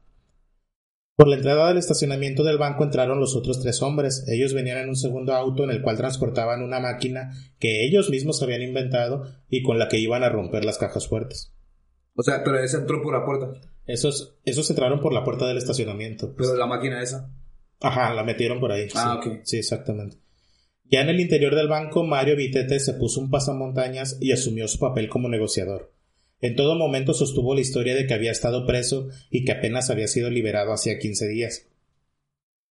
Por 1.20 1.28
la 1.28 1.36
entrada 1.36 1.68
del 1.68 1.76
estacionamiento 1.76 2.44
del 2.44 2.56
banco 2.56 2.82
entraron 2.82 3.20
los 3.20 3.36
otros 3.36 3.60
tres 3.60 3.82
hombres. 3.82 4.24
Ellos 4.26 4.54
venían 4.54 4.78
en 4.78 4.88
un 4.88 4.96
segundo 4.96 5.34
auto 5.34 5.64
en 5.64 5.70
el 5.70 5.82
cual 5.82 5.98
transportaban 5.98 6.62
una 6.62 6.80
máquina 6.80 7.32
que 7.58 7.84
ellos 7.84 8.08
mismos 8.08 8.42
habían 8.42 8.62
inventado 8.62 9.26
y 9.50 9.62
con 9.62 9.78
la 9.78 9.88
que 9.88 9.98
iban 9.98 10.24
a 10.24 10.30
romper 10.30 10.64
las 10.64 10.78
cajas 10.78 11.08
fuertes. 11.08 11.52
O 12.14 12.22
sea, 12.22 12.42
pero 12.42 12.58
ese 12.58 12.78
entró 12.78 13.02
por 13.02 13.12
la 13.12 13.26
puerta. 13.26 13.52
Esos, 13.84 14.38
esos 14.46 14.70
entraron 14.70 15.00
por 15.00 15.12
la 15.12 15.22
puerta 15.22 15.46
del 15.46 15.58
estacionamiento. 15.58 16.34
Pero 16.38 16.54
la 16.54 16.66
máquina 16.66 17.02
esa. 17.02 17.30
Ajá, 17.82 18.14
la 18.14 18.24
metieron 18.24 18.58
por 18.58 18.72
ahí. 18.72 18.88
Ah, 18.94 19.20
sí. 19.22 19.28
ok. 19.28 19.40
Sí, 19.42 19.58
exactamente. 19.58 20.16
Ya 20.84 21.02
en 21.02 21.10
el 21.10 21.20
interior 21.20 21.54
del 21.54 21.68
banco, 21.68 22.02
Mario 22.02 22.34
Vitete 22.34 22.80
se 22.80 22.94
puso 22.94 23.20
un 23.20 23.28
pasamontañas 23.28 24.16
y 24.22 24.32
asumió 24.32 24.66
su 24.68 24.78
papel 24.78 25.10
como 25.10 25.28
negociador. 25.28 25.92
En 26.40 26.56
todo 26.56 26.74
momento 26.74 27.12
sostuvo 27.14 27.54
la 27.54 27.60
historia 27.60 27.94
de 27.94 28.06
que 28.06 28.14
había 28.14 28.30
estado 28.30 28.66
preso 28.66 29.08
y 29.30 29.44
que 29.44 29.52
apenas 29.52 29.90
había 29.90 30.08
sido 30.08 30.30
liberado 30.30 30.72
hacía 30.72 30.98
15 30.98 31.28
días. 31.28 31.66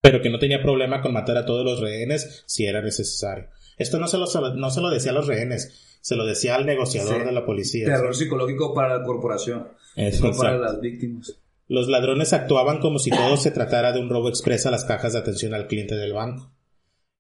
Pero 0.01 0.21
que 0.21 0.29
no 0.29 0.39
tenía 0.39 0.61
problema 0.61 1.01
con 1.01 1.13
matar 1.13 1.37
a 1.37 1.45
todos 1.45 1.63
los 1.65 1.79
rehenes 1.81 2.43
si 2.47 2.65
era 2.65 2.81
necesario. 2.81 3.49
Esto 3.77 3.99
no 3.99 4.07
se 4.07 4.17
lo, 4.17 4.25
no 4.55 4.71
se 4.71 4.81
lo 4.81 4.89
decía 4.89 5.11
a 5.11 5.13
los 5.15 5.27
rehenes, 5.27 5.99
se 6.01 6.15
lo 6.15 6.25
decía 6.25 6.55
al 6.55 6.65
negociador 6.65 7.19
Sí. 7.19 7.25
de 7.25 7.31
la 7.31 7.45
policía. 7.45 7.85
Terror 7.85 8.15
psicológico 8.15 8.73
para 8.73 8.97
la 8.97 9.03
corporación. 9.03 9.67
No 10.21 10.31
para 10.37 10.57
las 10.57 10.79
víctimas. 10.79 11.39
Los 11.67 11.87
ladrones 11.87 12.33
actuaban 12.33 12.79
como 12.79 12.97
si 12.97 13.11
todo 13.11 13.37
se 13.37 13.51
tratara 13.51 13.91
de 13.91 13.99
un 13.99 14.09
robo 14.09 14.29
express 14.29 14.65
a 14.65 14.71
las 14.71 14.85
cajas 14.85 15.13
de 15.13 15.19
atención 15.19 15.53
al 15.53 15.67
cliente 15.67 15.95
del 15.95 16.13
banco. 16.13 16.51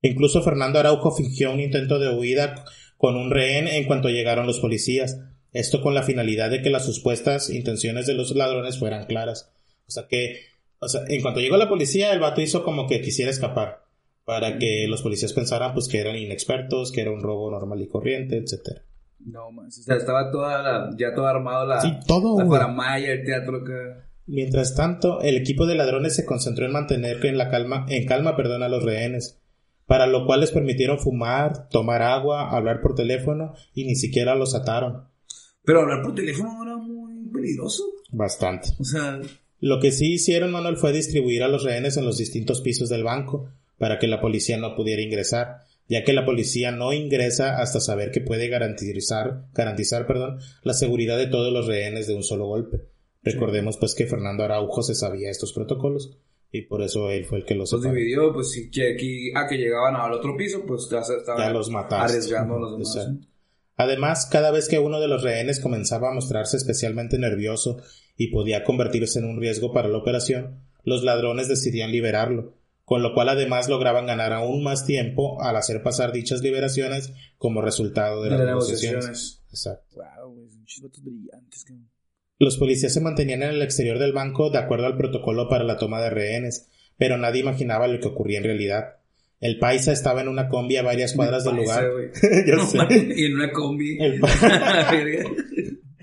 Incluso 0.01 0.41
Fernando 0.41 0.79
Araujo 0.79 1.11
fingió 1.15 1.51
un 1.51 1.59
intento 1.59 1.99
de 1.99 2.09
huida 2.09 2.63
con 2.97 3.15
un 3.15 3.29
rehén 3.29 3.67
en 3.67 3.85
cuanto 3.85 4.09
llegaron 4.09 4.47
los 4.47 4.59
policías, 4.59 5.19
esto 5.53 5.81
con 5.81 5.95
la 5.95 6.03
finalidad 6.03 6.49
de 6.49 6.61
que 6.61 6.69
las 6.69 6.85
supuestas 6.85 7.49
intenciones 7.49 8.05
de 8.05 8.13
los 8.13 8.35
ladrones 8.35 8.77
fueran 8.77 9.05
claras. 9.05 9.51
O 9.87 9.91
sea 9.91 10.07
que, 10.07 10.41
o 10.79 10.87
sea, 10.87 11.01
en 11.07 11.21
cuanto 11.21 11.39
llegó 11.39 11.57
la 11.57 11.69
policía, 11.69 12.13
el 12.13 12.19
vato 12.19 12.41
hizo 12.41 12.63
como 12.63 12.87
que 12.87 13.01
quisiera 13.01 13.31
escapar, 13.31 13.83
para 14.25 14.59
que 14.59 14.85
los 14.87 15.01
policías 15.01 15.33
pensaran 15.33 15.73
pues 15.73 15.87
que 15.87 15.99
eran 15.99 16.15
inexpertos, 16.15 16.91
que 16.91 17.01
era 17.01 17.11
un 17.11 17.21
robo 17.21 17.49
normal 17.49 17.81
y 17.81 17.87
corriente, 17.87 18.37
etcétera. 18.37 18.83
No, 19.19 19.51
más. 19.51 19.77
O 19.79 19.83
sea, 19.83 19.95
estaba 19.95 20.31
toda 20.31 20.61
la, 20.61 20.89
ya 20.97 21.13
todo 21.13 21.27
armado 21.27 21.65
la, 21.65 21.81
Sí, 21.81 21.91
todo, 22.07 22.37
la 22.41 22.97
el 22.99 23.25
teatro 23.25 23.63
que... 23.63 24.09
Mientras 24.27 24.75
tanto, 24.75 25.21
el 25.21 25.37
equipo 25.37 25.65
de 25.65 25.75
ladrones 25.75 26.15
se 26.15 26.25
concentró 26.25 26.65
en 26.65 26.71
mantener 26.71 27.25
en 27.25 27.37
la 27.37 27.49
calma, 27.49 27.87
en 27.89 28.05
calma, 28.05 28.35
perdón, 28.35 28.61
a 28.61 28.69
los 28.69 28.83
rehenes, 28.83 29.39
para 29.87 30.05
lo 30.05 30.27
cual 30.27 30.41
les 30.41 30.51
permitieron 30.51 30.99
fumar, 30.99 31.67
tomar 31.69 32.03
agua, 32.03 32.51
hablar 32.51 32.79
por 32.79 32.93
teléfono 32.93 33.55
y 33.73 33.85
ni 33.85 33.95
siquiera 33.95 34.35
los 34.35 34.53
ataron. 34.53 35.08
Pero 35.69 35.81
hablar 35.81 36.01
por 36.01 36.15
teléfono 36.15 36.51
no 36.51 36.63
era 36.63 36.77
muy 36.77 37.27
peligroso. 37.31 37.83
Bastante. 38.09 38.69
O 38.79 38.83
sea, 38.83 39.21
Lo 39.59 39.79
que 39.79 39.91
sí 39.91 40.13
hicieron, 40.13 40.51
Manuel, 40.51 40.77
fue 40.77 40.91
distribuir 40.91 41.43
a 41.43 41.47
los 41.47 41.63
rehenes 41.63 41.95
en 41.95 42.05
los 42.05 42.17
distintos 42.17 42.61
pisos 42.61 42.89
del 42.89 43.03
banco, 43.03 43.51
para 43.77 43.99
que 43.99 44.07
la 44.07 44.19
policía 44.19 44.57
no 44.57 44.75
pudiera 44.75 45.03
ingresar, 45.03 45.57
ya 45.87 46.03
que 46.03 46.13
la 46.13 46.25
policía 46.25 46.71
no 46.71 46.91
ingresa 46.91 47.61
hasta 47.61 47.79
saber 47.81 48.09
que 48.09 48.19
puede 48.19 48.47
garantizar, 48.47 49.43
garantizar, 49.53 50.07
perdón, 50.07 50.39
la 50.63 50.73
seguridad 50.73 51.19
de 51.19 51.27
todos 51.27 51.53
los 51.53 51.67
rehenes 51.67 52.07
de 52.07 52.15
un 52.15 52.23
solo 52.23 52.47
golpe. 52.47 52.81
Recordemos 53.21 53.77
pues 53.77 53.93
que 53.93 54.07
Fernando 54.07 54.43
Araujo 54.43 54.81
se 54.81 54.95
sabía 54.95 55.29
estos 55.29 55.53
protocolos 55.53 56.17
y 56.51 56.63
por 56.63 56.81
eso 56.81 57.11
él 57.11 57.25
fue 57.25 57.37
el 57.37 57.45
que 57.45 57.53
los 57.53 57.71
los 57.71 57.83
dividió, 57.83 58.33
pues 58.33 58.49
si 58.53 58.71
que 58.71 58.93
aquí, 58.95 59.31
a 59.35 59.47
que 59.47 59.57
llegaban 59.57 59.95
al 59.95 60.13
otro 60.13 60.35
piso, 60.35 60.63
pues 60.65 60.89
ya 60.89 61.03
se 61.03 61.17
estaban 61.17 61.45
Ya 61.47 61.53
los 61.53 61.69
mataste. 61.69 62.13
arriesgando 62.13 62.55
a 62.55 62.59
los 62.59 62.71
demás. 62.71 63.29
Además, 63.79 64.25
cada 64.25 64.51
vez 64.51 64.67
que 64.67 64.77
uno 64.77 64.99
de 64.99 65.07
los 65.07 65.23
rehenes 65.23 65.61
comenzaba 65.61 66.09
a 66.09 66.13
mostrarse 66.13 66.57
especialmente 66.57 67.17
nervioso 67.17 67.81
y 68.17 68.27
podía 68.27 68.65
convertirse 68.65 69.19
en 69.19 69.25
un 69.25 69.39
riesgo 69.39 69.71
para 69.71 69.87
la 69.87 69.97
operación, 69.97 70.59
los 70.83 71.05
ladrones 71.05 71.47
decidían 71.47 71.89
liberarlo, 71.93 72.55
con 72.83 73.01
lo 73.01 73.13
cual 73.13 73.29
además 73.29 73.69
lograban 73.69 74.05
ganar 74.05 74.33
aún 74.33 74.63
más 74.63 74.85
tiempo 74.85 75.41
al 75.41 75.55
hacer 75.55 75.81
pasar 75.81 76.11
dichas 76.11 76.41
liberaciones 76.41 77.13
como 77.37 77.61
resultado 77.61 78.21
de, 78.21 78.31
De 78.31 78.37
las 78.39 78.47
negociaciones. 78.47 79.05
negociaciones. 79.05 79.43
Exacto. 79.49 79.95
Wow, 79.95 80.35
brillantes. 81.01 81.63
que- 81.63 81.79
Los 82.37 82.57
policías 82.57 82.93
se 82.93 82.99
mantenían 82.99 83.43
en 83.43 83.51
el 83.51 83.61
exterior 83.61 83.97
del 83.97 84.11
banco 84.11 84.49
de 84.49 84.57
acuerdo 84.57 84.87
al 84.87 84.97
protocolo 84.97 85.47
para 85.47 85.63
la 85.63 85.77
toma 85.77 86.01
de 86.01 86.09
rehenes, 86.09 86.67
pero 86.97 87.17
nadie 87.17 87.39
imaginaba 87.39 87.87
lo 87.87 87.97
que 88.01 88.09
ocurría 88.09 88.39
en 88.39 88.43
realidad. 88.43 88.97
El 89.39 89.57
paisa 89.59 89.91
estaba 89.93 90.21
en 90.21 90.27
una 90.27 90.49
combi 90.49 90.75
a 90.77 90.83
varias 90.83 91.13
cuadras 91.13 91.45
del 91.45 91.55
Paisa, 91.57 91.81
lugar. 91.81 92.11
Ya 92.47 92.55
No 92.55 92.65
sé. 92.67 93.13
y 93.15 93.25
en 93.25 93.35
una 93.35 93.51
combi. 93.51 93.97
El 94.01 94.19
Verga. 94.21 95.29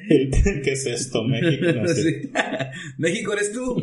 El- 0.09 0.31
¿Qué 0.63 0.73
es 0.73 0.87
esto, 0.87 1.25
México? 1.25 1.67
No 1.75 1.87
sé. 1.89 2.23
Sí. 2.23 2.31
México 2.97 3.33
eres 3.33 3.53
tú. 3.53 3.77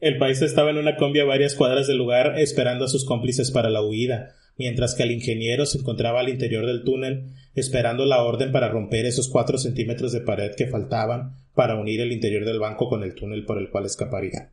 El 0.00 0.16
país 0.18 0.40
estaba 0.40 0.70
en 0.70 0.78
una 0.78 0.96
combi 0.96 1.20
a 1.20 1.24
varias 1.24 1.54
cuadras 1.54 1.86
del 1.86 1.98
lugar 1.98 2.38
esperando 2.38 2.84
a 2.84 2.88
sus 2.88 3.04
cómplices 3.04 3.50
para 3.50 3.68
la 3.68 3.82
huida, 3.82 4.34
mientras 4.56 4.94
que 4.94 5.02
el 5.02 5.10
ingeniero 5.10 5.66
se 5.66 5.78
encontraba 5.78 6.20
al 6.20 6.28
interior 6.28 6.64
del 6.66 6.84
túnel 6.84 7.24
esperando 7.54 8.06
la 8.06 8.22
orden 8.22 8.52
para 8.52 8.70
romper 8.70 9.04
esos 9.04 9.28
cuatro 9.28 9.58
centímetros 9.58 10.12
de 10.12 10.20
pared 10.22 10.52
que 10.56 10.68
faltaban 10.68 11.36
para 11.54 11.78
unir 11.78 12.00
el 12.00 12.12
interior 12.12 12.46
del 12.46 12.58
banco 12.58 12.88
con 12.88 13.02
el 13.02 13.14
túnel 13.14 13.44
por 13.44 13.58
el 13.58 13.68
cual 13.68 13.84
escaparía. 13.84 14.50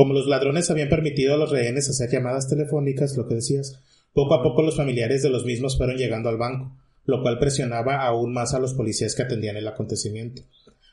Como 0.00 0.14
los 0.14 0.26
ladrones 0.26 0.70
habían 0.70 0.88
permitido 0.88 1.34
a 1.34 1.36
los 1.36 1.50
rehenes 1.50 1.90
hacer 1.90 2.08
llamadas 2.08 2.48
telefónicas, 2.48 3.18
lo 3.18 3.28
que 3.28 3.34
decías, 3.34 3.82
poco 4.14 4.32
a 4.32 4.42
poco 4.42 4.62
los 4.62 4.78
familiares 4.78 5.22
de 5.22 5.28
los 5.28 5.44
mismos 5.44 5.76
fueron 5.76 5.98
llegando 5.98 6.30
al 6.30 6.38
banco, 6.38 6.74
lo 7.04 7.20
cual 7.20 7.38
presionaba 7.38 8.06
aún 8.06 8.32
más 8.32 8.54
a 8.54 8.60
los 8.60 8.72
policías 8.72 9.14
que 9.14 9.24
atendían 9.24 9.58
el 9.58 9.68
acontecimiento. 9.68 10.40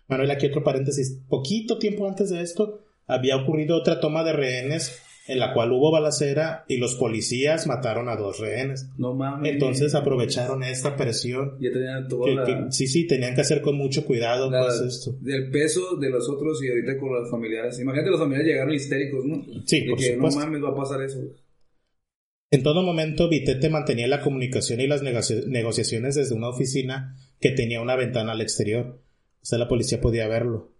Manuel, 0.09 0.29
aquí 0.31 0.47
otro 0.47 0.61
paréntesis. 0.61 1.21
Poquito 1.29 1.77
tiempo 1.77 2.05
antes 2.05 2.31
de 2.31 2.41
esto, 2.41 2.81
había 3.05 3.37
ocurrido 3.37 3.77
otra 3.77 4.01
toma 4.01 4.25
de 4.25 4.33
rehenes 4.33 5.01
en 5.27 5.39
la 5.39 5.53
cual 5.53 5.71
hubo 5.73 5.91
balacera 5.91 6.63
y 6.67 6.77
los 6.77 6.95
policías 6.95 7.67
mataron 7.67 8.07
a 8.09 8.15
dos 8.15 8.39
rehenes. 8.39 8.89
No 8.97 9.13
mames. 9.13 9.51
Entonces 9.51 9.93
aprovecharon 9.95 10.63
esta 10.63 10.95
presión. 10.95 11.57
Ya 11.59 11.71
tenían 11.71 12.07
todo 12.07 12.25
que- 12.25 12.35
la, 12.35 12.45
que- 12.45 12.71
sí, 12.71 12.87
sí, 12.87 13.05
tenían 13.07 13.35
que 13.35 13.41
hacer 13.41 13.61
con 13.61 13.75
mucho 13.75 14.05
cuidado 14.05 14.49
la- 14.49 14.61
pues 14.61 14.79
esto. 14.81 15.17
del 15.21 15.51
peso 15.51 15.97
de 15.97 16.09
los 16.09 16.29
otros 16.29 16.63
y 16.63 16.69
ahorita 16.69 16.97
con 16.97 17.13
los 17.13 17.29
familiares. 17.29 17.79
Imagínate 17.79 18.09
los 18.09 18.19
familiares 18.19 18.47
llegaron 18.51 18.73
histéricos, 18.73 19.25
¿no? 19.25 19.43
Sí, 19.65 19.81
de 19.81 19.89
por 19.89 19.99
que 19.99 20.13
supuesto. 20.13 20.39
no 20.39 20.45
mames 20.45 20.63
va 20.63 20.69
a 20.69 20.75
pasar 20.75 21.01
eso. 21.03 21.19
En 22.49 22.63
todo 22.63 22.81
momento, 22.81 23.27
Vitete 23.27 23.69
mantenía 23.69 24.07
la 24.07 24.21
comunicación 24.21 24.79
y 24.79 24.87
las 24.87 25.03
negoci- 25.03 25.45
negociaciones 25.47 26.15
desde 26.15 26.33
una 26.33 26.47
oficina 26.47 27.17
que 27.41 27.51
tenía 27.51 27.81
una 27.81 27.97
ventana 27.97 28.31
al 28.31 28.39
exterior. 28.41 29.01
O 29.41 29.45
sea, 29.45 29.59
la 29.59 29.67
policía 29.67 29.99
podía 29.99 30.27
verlo. 30.29 30.71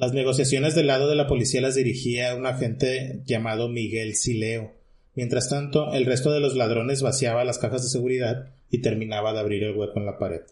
Las 0.00 0.12
negociaciones 0.12 0.76
del 0.76 0.86
lado 0.86 1.08
de 1.08 1.16
la 1.16 1.26
policía 1.26 1.60
las 1.60 1.74
dirigía 1.74 2.36
un 2.36 2.46
agente 2.46 3.20
llamado 3.24 3.68
Miguel 3.68 4.14
Sileo. 4.14 4.76
Mientras 5.16 5.48
tanto, 5.48 5.92
el 5.92 6.06
resto 6.06 6.30
de 6.30 6.38
los 6.38 6.54
ladrones 6.54 7.02
vaciaba 7.02 7.44
las 7.44 7.58
cajas 7.58 7.82
de 7.82 7.88
seguridad 7.88 8.54
y 8.70 8.78
terminaba 8.78 9.32
de 9.32 9.40
abrir 9.40 9.64
el 9.64 9.76
hueco 9.76 9.98
en 9.98 10.06
la 10.06 10.16
pared. 10.16 10.42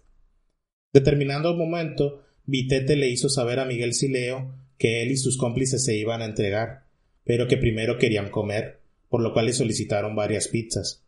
Determinado 0.92 1.52
un 1.52 1.58
momento, 1.58 2.24
Vitete 2.44 2.96
le 2.96 3.08
hizo 3.08 3.28
saber 3.28 3.60
a 3.60 3.66
Miguel 3.66 3.94
Sileo 3.94 4.52
que 4.78 5.04
él 5.04 5.12
y 5.12 5.16
sus 5.16 5.36
cómplices 5.36 5.84
se 5.84 5.96
iban 5.96 6.22
a 6.22 6.26
entregar, 6.26 6.88
pero 7.22 7.46
que 7.46 7.56
primero 7.56 7.98
querían 7.98 8.30
comer, 8.30 8.80
por 9.08 9.22
lo 9.22 9.32
cual 9.32 9.46
le 9.46 9.52
solicitaron 9.52 10.16
varias 10.16 10.48
pizzas. 10.48 11.04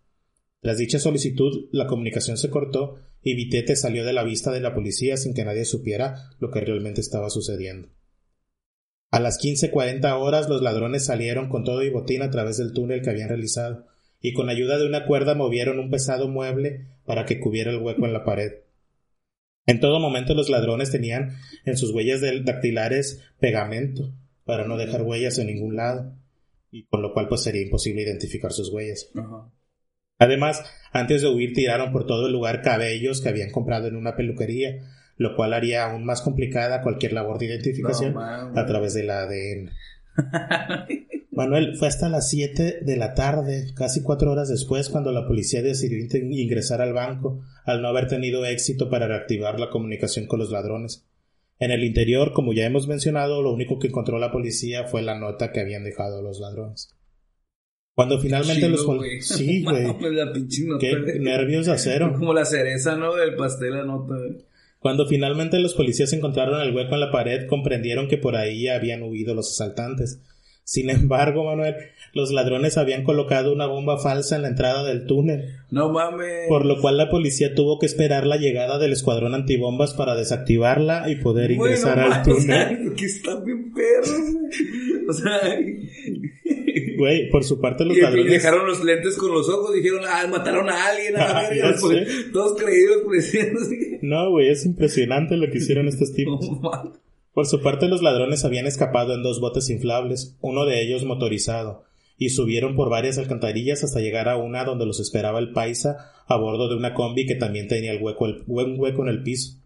Tras 0.60 0.78
dicha 0.78 1.00
solicitud, 1.00 1.68
la 1.72 1.88
comunicación 1.88 2.36
se 2.36 2.50
cortó 2.50 3.00
y 3.20 3.34
Vitete 3.34 3.74
salió 3.74 4.04
de 4.04 4.12
la 4.12 4.22
vista 4.22 4.52
de 4.52 4.60
la 4.60 4.76
policía 4.76 5.16
sin 5.16 5.34
que 5.34 5.44
nadie 5.44 5.64
supiera 5.64 6.30
lo 6.38 6.52
que 6.52 6.60
realmente 6.60 7.00
estaba 7.00 7.30
sucediendo. 7.30 7.88
A 9.10 9.20
las 9.20 9.38
15.40 9.40 10.12
horas 10.20 10.48
los 10.48 10.60
ladrones 10.60 11.06
salieron 11.06 11.48
con 11.48 11.64
todo 11.64 11.82
y 11.82 11.90
botín 11.90 12.22
a 12.22 12.30
través 12.30 12.58
del 12.58 12.72
túnel 12.72 13.00
que 13.00 13.10
habían 13.10 13.30
realizado, 13.30 13.86
y 14.20 14.34
con 14.34 14.50
ayuda 14.50 14.78
de 14.78 14.86
una 14.86 15.06
cuerda 15.06 15.34
movieron 15.34 15.78
un 15.78 15.90
pesado 15.90 16.28
mueble 16.28 16.86
para 17.06 17.24
que 17.24 17.40
cubiera 17.40 17.70
el 17.70 17.78
hueco 17.78 18.04
en 18.04 18.12
la 18.12 18.24
pared. 18.24 18.52
En 19.66 19.80
todo 19.80 20.00
momento 20.00 20.34
los 20.34 20.50
ladrones 20.50 20.90
tenían 20.90 21.36
en 21.64 21.76
sus 21.76 21.92
huellas 21.92 22.20
dactilares 22.44 23.22
pegamento, 23.38 24.12
para 24.44 24.66
no 24.66 24.76
dejar 24.76 25.02
huellas 25.02 25.38
en 25.38 25.48
ningún 25.48 25.76
lado, 25.76 26.14
y 26.70 26.84
con 26.84 27.00
lo 27.00 27.12
cual 27.12 27.28
pues 27.28 27.42
sería 27.42 27.62
imposible 27.62 28.02
identificar 28.02 28.52
sus 28.52 28.70
huellas. 28.70 29.10
Además, 30.18 30.64
antes 30.92 31.22
de 31.22 31.28
huir 31.28 31.52
tiraron 31.52 31.92
por 31.92 32.06
todo 32.06 32.26
el 32.26 32.32
lugar 32.32 32.60
cabellos 32.62 33.20
que 33.20 33.28
habían 33.28 33.50
comprado 33.50 33.88
en 33.88 33.96
una 33.96 34.16
peluquería, 34.16 34.80
lo 35.18 35.36
cual 35.36 35.52
haría 35.52 35.84
aún 35.84 36.04
más 36.04 36.22
complicada 36.22 36.80
cualquier 36.80 37.12
labor 37.12 37.38
de 37.38 37.46
identificación 37.46 38.14
No, 38.14 38.20
a 38.20 38.66
través 38.66 38.94
del 38.94 39.10
ADN. 39.10 39.70
Manuel, 41.32 41.76
fue 41.76 41.86
hasta 41.86 42.08
las 42.08 42.30
7 42.30 42.80
de 42.82 42.96
la 42.96 43.14
tarde, 43.14 43.72
casi 43.76 44.02
cuatro 44.02 44.32
horas 44.32 44.48
después, 44.48 44.88
cuando 44.88 45.12
la 45.12 45.26
policía 45.26 45.62
decidió 45.62 45.98
ingresar 46.30 46.80
al 46.80 46.92
banco, 46.92 47.42
al 47.64 47.82
no 47.82 47.88
haber 47.88 48.08
tenido 48.08 48.44
éxito 48.44 48.90
para 48.90 49.06
reactivar 49.06 49.60
la 49.60 49.70
comunicación 49.70 50.26
con 50.26 50.40
los 50.40 50.50
ladrones. 50.50 51.06
En 51.60 51.70
el 51.70 51.84
interior, 51.84 52.32
como 52.32 52.52
ya 52.52 52.66
hemos 52.66 52.88
mencionado, 52.88 53.42
lo 53.42 53.52
único 53.52 53.78
que 53.78 53.88
encontró 53.88 54.18
la 54.18 54.32
policía 54.32 54.84
fue 54.84 55.02
la 55.02 55.18
nota 55.18 55.52
que 55.52 55.60
habían 55.60 55.84
dejado 55.84 56.22
los 56.22 56.40
ladrones. 56.40 56.96
Cuando 57.94 58.20
finalmente 58.20 58.68
los 58.68 58.86
güey. 58.86 59.20
Sí, 59.20 59.62
güey. 59.64 59.86
Qué 60.78 61.18
nervios 61.18 61.66
de 61.66 61.72
acero. 61.72 62.14
Como 62.16 62.32
la 62.32 62.44
cereza, 62.44 62.96
¿no? 62.96 63.14
Del 63.16 63.34
pastel, 63.34 63.72
la 63.72 63.84
nota, 63.84 64.14
güey. 64.14 64.47
Cuando 64.80 65.06
finalmente 65.06 65.58
los 65.58 65.74
policías 65.74 66.12
encontraron 66.12 66.60
el 66.60 66.74
hueco 66.74 66.94
en 66.94 67.00
la 67.00 67.10
pared, 67.10 67.46
comprendieron 67.46 68.08
que 68.08 68.18
por 68.18 68.36
ahí 68.36 68.68
habían 68.68 69.02
huido 69.02 69.34
los 69.34 69.50
asaltantes. 69.50 70.20
Sin 70.68 70.90
embargo, 70.90 71.44
Manuel, 71.44 71.76
los 72.12 72.30
ladrones 72.30 72.76
habían 72.76 73.02
colocado 73.02 73.52
una 73.52 73.66
bomba 73.66 73.98
falsa 73.98 74.36
en 74.36 74.42
la 74.42 74.48
entrada 74.48 74.84
del 74.84 75.06
túnel. 75.06 75.56
No 75.70 75.90
mames. 75.90 76.46
Por 76.48 76.66
lo 76.66 76.80
cual 76.80 76.96
la 76.98 77.10
policía 77.10 77.54
tuvo 77.54 77.78
que 77.78 77.86
esperar 77.86 78.26
la 78.26 78.36
llegada 78.36 78.78
del 78.78 78.92
escuadrón 78.92 79.34
antibombas 79.34 79.94
para 79.94 80.14
desactivarla 80.14 81.10
y 81.10 81.16
poder 81.16 81.50
ingresar 81.52 81.98
al 81.98 82.22
túnel. 82.22 82.94
que 82.96 83.06
están 83.06 83.44
bien 83.44 83.72
perros. 83.72 84.10
O 85.08 85.12
sea, 85.12 85.40
Güey, 86.98 87.30
por 87.30 87.44
su 87.44 87.60
parte 87.60 87.84
los 87.84 87.96
y, 87.96 88.00
ladrones... 88.00 88.26
y 88.26 88.28
dejaron 88.28 88.66
los 88.66 88.82
lentes 88.82 89.16
con 89.16 89.32
los 89.32 89.48
ojos, 89.48 89.72
dijeron, 89.72 90.00
ah, 90.08 90.26
mataron 90.28 90.68
a 90.68 90.86
alguien, 90.88 91.16
a 91.16 91.20
la 91.20 91.30
Ah, 91.38 91.48
verga", 91.48 91.70
ya 91.70 91.80
pues, 91.80 92.08
sé. 92.08 92.24
todos 92.32 92.60
creídos, 92.60 93.02
policías. 93.04 93.48
No, 94.02 94.30
güey, 94.30 94.48
es 94.48 94.66
impresionante 94.66 95.36
lo 95.36 95.48
que 95.48 95.58
hicieron 95.58 95.86
estos 95.86 96.12
tipos. 96.14 96.44
No. 96.50 96.92
Por 97.32 97.46
su 97.46 97.62
parte, 97.62 97.86
los 97.86 98.02
ladrones 98.02 98.44
habían 98.44 98.66
escapado 98.66 99.14
en 99.14 99.22
dos 99.22 99.40
botes 99.40 99.70
inflables, 99.70 100.36
uno 100.40 100.66
de 100.66 100.82
ellos 100.82 101.04
motorizado, 101.04 101.84
y 102.16 102.30
subieron 102.30 102.74
por 102.74 102.90
varias 102.90 103.16
alcantarillas 103.16 103.84
hasta 103.84 104.00
llegar 104.00 104.28
a 104.28 104.36
una 104.36 104.64
donde 104.64 104.86
los 104.86 104.98
esperaba 104.98 105.38
el 105.38 105.52
paisa 105.52 106.10
a 106.26 106.36
bordo 106.36 106.68
de 106.68 106.74
una 106.74 106.94
combi 106.94 107.26
que 107.26 107.36
también 107.36 107.68
tenía 107.68 107.92
el 107.92 108.02
hueco, 108.02 108.26
el, 108.26 108.42
buen 108.46 108.74
hueco 108.76 109.02
en 109.02 109.08
el 109.08 109.22
piso, 109.22 109.56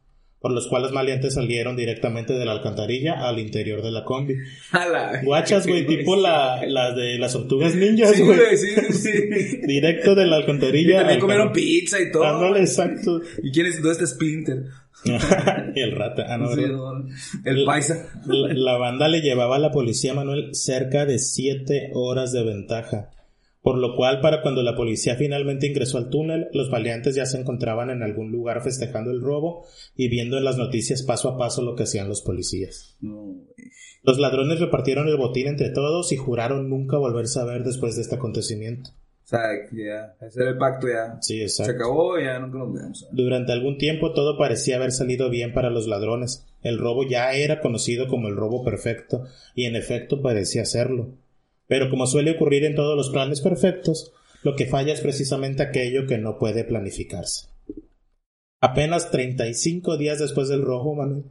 por 0.43 0.53
los 0.53 0.67
cuales 0.67 0.91
maleantes 0.93 1.35
salieron 1.35 1.77
directamente 1.77 2.33
de 2.35 2.45
la 2.45 2.53
alcantarilla 2.53 3.27
al 3.27 3.39
interior 3.39 3.81
de 3.81 3.93
la 3.93 4.05
combi. 4.05 4.35
La- 4.73 5.23
Guachas, 5.23 5.67
güey, 5.67 5.87
tipo 5.87 6.17
la, 6.17 6.67
la 6.67 6.93
de 6.93 7.19
las 7.19 7.33
tortugas 7.33 7.75
ninjas, 7.75 8.21
güey. 8.21 8.57
sí, 8.57 8.67
sí, 8.91 8.93
sí. 8.93 9.57
Directo 9.67 10.15
de 10.15 10.27
la 10.27 10.37
Y 10.37 10.41
alcantarilla. 10.41 10.97
también 10.99 11.15
al 11.17 11.21
comieron 11.21 11.53
pizza 11.53 12.01
y 12.01 12.11
todo. 12.13 12.57
Exacto. 12.57 13.21
¿Y 13.43 13.53
quién 13.53 13.67
es? 13.67 13.77
¿Dónde 13.77 13.93
está 13.93 14.07
Splinter? 14.07 14.65
y 15.75 15.81
el 15.81 15.93
rata. 15.97 16.27
Ah, 16.29 16.39
no, 16.39 16.55
Sí, 16.55 16.63
el 17.45 17.65
paisa. 17.65 18.07
La, 18.27 18.53
la 18.53 18.77
banda 18.79 19.09
le 19.09 19.21
llevaba 19.21 19.57
a 19.57 19.59
la 19.59 19.71
policía 19.73 20.15
Manuel 20.15 20.55
cerca 20.55 21.07
de 21.07 21.19
siete 21.19 21.91
horas 21.95 22.33
de 22.33 22.45
ventaja, 22.45 23.11
por 23.63 23.79
lo 23.79 23.95
cual 23.97 24.21
para 24.21 24.43
cuando 24.43 24.63
la 24.63 24.75
policía 24.75 25.15
finalmente 25.15 25.69
ingresó 25.69 25.99
al 25.99 26.11
túnel, 26.11 26.49
los 26.53 26.69
valientes 26.69 27.15
ya 27.15 27.27
se 27.27 27.39
encontraban 27.39 27.91
en 27.91 28.03
algún 28.03 28.33
lugar 28.33 28.63
festejando 28.63 29.13
el 29.13 29.21
robo 29.23 29.65
y 29.97 30.09
viendo 30.09 30.37
en 30.37 30.45
las 30.45 30.57
noticias 30.59 31.03
paso 31.03 31.29
a 31.29 31.39
paso 31.39 31.63
lo 31.63 31.77
que 31.77 31.85
hacían 31.85 32.09
los 32.09 32.23
policías. 32.23 32.97
Los 34.03 34.19
ladrones 34.19 34.59
repartieron 34.59 35.07
el 35.09 35.17
botín 35.17 35.47
entre 35.47 35.71
todos 35.71 36.11
y 36.13 36.17
juraron 36.17 36.69
nunca 36.69 36.99
volverse 36.99 37.39
a 37.39 37.45
ver 37.45 37.63
después 37.63 37.95
de 37.95 38.03
este 38.03 38.17
acontecimiento. 38.17 38.91
O 39.25 39.29
sea, 39.33 39.41
ya, 39.73 40.17
ese 40.27 40.41
era 40.43 40.51
el 40.51 40.59
pacto 40.59 40.89
ya. 40.89 41.17
Sí, 41.23 41.39
Se 41.39 41.45
exacto. 41.45 41.73
acabó 41.73 42.19
y 42.19 42.25
ya 42.25 42.41
nunca 42.41 42.59
nos 42.59 42.75
vemos. 42.75 43.09
Durante 43.13 43.53
algún 43.53 43.79
tiempo 43.79 44.13
todo 44.13 44.37
parecía 44.37 44.77
haber 44.77 44.91
salido 44.91 45.31
bien 45.31 45.55
para 45.55 45.71
los 45.71 45.87
ladrones. 45.87 46.45
El 46.63 46.79
robo 46.79 47.09
ya 47.09 47.33
era 47.33 47.61
conocido 47.61 48.09
como 48.09 48.29
el 48.29 48.37
robo 48.37 48.65
perfecto, 48.65 49.25
y 49.55 49.65
en 49.67 49.77
efecto 49.77 50.21
parecía 50.21 50.65
serlo. 50.65 51.11
Pero 51.67 51.91
como 51.91 52.07
suele 52.07 52.33
ocurrir 52.33 52.65
en 52.65 52.75
todos 52.75 52.97
los 52.97 53.11
planes 53.11 53.41
perfectos, 53.41 54.13
lo 54.43 54.57
que 54.57 54.67
falla 54.67 54.93
es 54.93 55.01
precisamente 55.01 55.63
aquello 55.63 56.07
que 56.07 56.19
no 56.19 56.39
puede 56.39 56.65
planificarse. 56.65 57.49
Apenas 58.61 59.11
35 59.11 59.97
días 59.97 60.19
después 60.19 60.49
del 60.49 60.63
robo, 60.63 60.95
Manuel, 60.95 61.25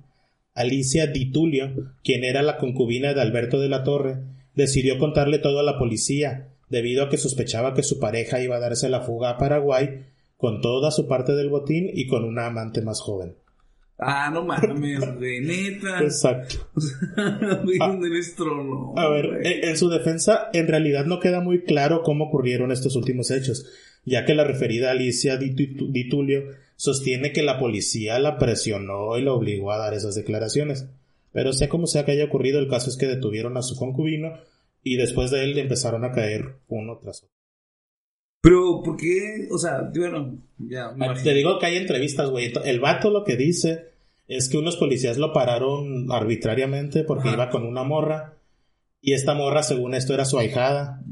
Alicia 0.54 1.08
Di 1.08 1.32
Tulio, 1.32 1.94
quien 2.04 2.24
era 2.24 2.41
la 2.41 2.58
concubina 2.58 3.13
de 3.13 3.22
Alberto 3.22 3.60
de 3.60 3.70
la 3.70 3.84
Torre, 3.84 4.17
decidió 4.54 4.98
contarle 4.98 5.39
todo 5.39 5.60
a 5.60 5.63
la 5.63 5.78
policía, 5.78 6.50
debido 6.70 7.04
a 7.04 7.10
que 7.10 7.17
sospechaba 7.17 7.74
que 7.74 7.84
su 7.84 8.00
pareja 8.00 8.41
iba 8.41 8.58
a 8.58 8.60
darse 8.60 8.89
la 8.89 9.02
fuga 9.02 9.30
a 9.30 9.38
Paraguay 9.38 10.06
con 10.38 10.60
toda 10.60 10.91
su 10.91 11.08
parte 11.08 11.34
del 11.34 11.50
botín 11.50 11.89
y 11.94 12.08
con 12.08 12.24
una 12.26 12.48
amante 12.48 12.82
más 12.82 13.00
joven. 13.00 13.36
Ah, 14.04 14.32
no 14.34 14.44
mames, 14.44 15.00
güey, 15.18 15.42
neta. 15.42 16.02
Exacto. 16.02 16.68
Ah. 17.18 17.88
¿dónde 17.88 18.10
les 18.10 18.34
tronó, 18.36 18.94
A 18.98 19.08
ver, 19.10 19.46
en, 19.46 19.78
su 19.78 19.90
defensa, 19.90 20.50
en 20.54 20.68
realidad 20.68 21.06
no 21.06 21.20
queda 21.20 21.40
muy 21.40 21.64
claro 21.64 22.02
cómo 22.02 22.26
ocurrieron 22.26 22.72
estos 22.72 22.96
últimos 22.96 23.30
hechos, 23.30 23.70
ya 24.04 24.26
que 24.26 24.34
la 24.34 24.44
referida 24.44 24.90
Alicia 24.92 25.38
Di, 25.38 25.54
Tu- 25.56 25.92
Di 25.92 26.10
Tulio 26.10 26.44
sostiene 26.76 27.32
que 27.32 27.44
la 27.44 27.60
policía 27.60 28.18
la 28.18 28.40
presionó 28.40 29.18
y 29.20 29.22
la 29.24 29.34
obligó 29.34 29.72
a 29.72 29.78
dar 29.78 29.94
esas 29.94 30.16
declaraciones. 30.16 30.88
Pero 31.32 31.54
sea 31.54 31.70
como 31.70 31.86
sea 31.86 32.04
que 32.04 32.14
haya 32.14 32.26
ocurrido, 32.26 32.60
el 32.60 32.68
caso 32.68 32.90
es 32.90 32.98
que 32.98 33.06
detuvieron 33.06 33.56
a 33.56 33.62
su 33.62 33.76
concubino 33.76 34.34
y 34.84 34.96
después 34.98 35.30
de 35.30 35.44
él 35.44 35.54
le 35.54 35.62
empezaron 35.62 36.04
a 36.06 36.12
caer 36.12 36.56
uno 36.68 36.98
tras 36.98 37.20
otro. 37.24 37.30
Pero, 38.42 38.82
¿por 38.84 38.98
qué? 38.98 39.48
O 39.52 39.60
sea, 39.60 39.92
bueno, 39.96 40.40
ya, 40.58 40.92
me 40.94 41.06
Ah. 41.06 41.14
Te 41.24 41.34
digo 41.36 41.60
que 41.60 41.68
hay 41.68 41.76
entrevistas, 41.78 42.32
güey. 42.32 42.52
El 42.66 42.80
vato 42.80 43.12
lo 43.12 43.24
que 43.24 43.36
dice 43.38 43.90
es 44.38 44.50
que 44.50 44.58
unos 44.58 44.78
policías 44.78 45.17
lo 45.17 45.34
pararon 45.34 46.12
arbitrariamente 46.12 47.04
porque 47.04 47.28
Ajá. 47.30 47.38
iba 47.38 47.50
con 47.50 47.65
una 47.65 47.84
morra 47.84 48.38
y 49.02 49.13
esta 49.13 49.34
morra, 49.34 49.63
según 49.63 49.94
esto, 49.96 50.13
era 50.13 50.26
su 50.26 50.38
ahijada. 50.38 51.04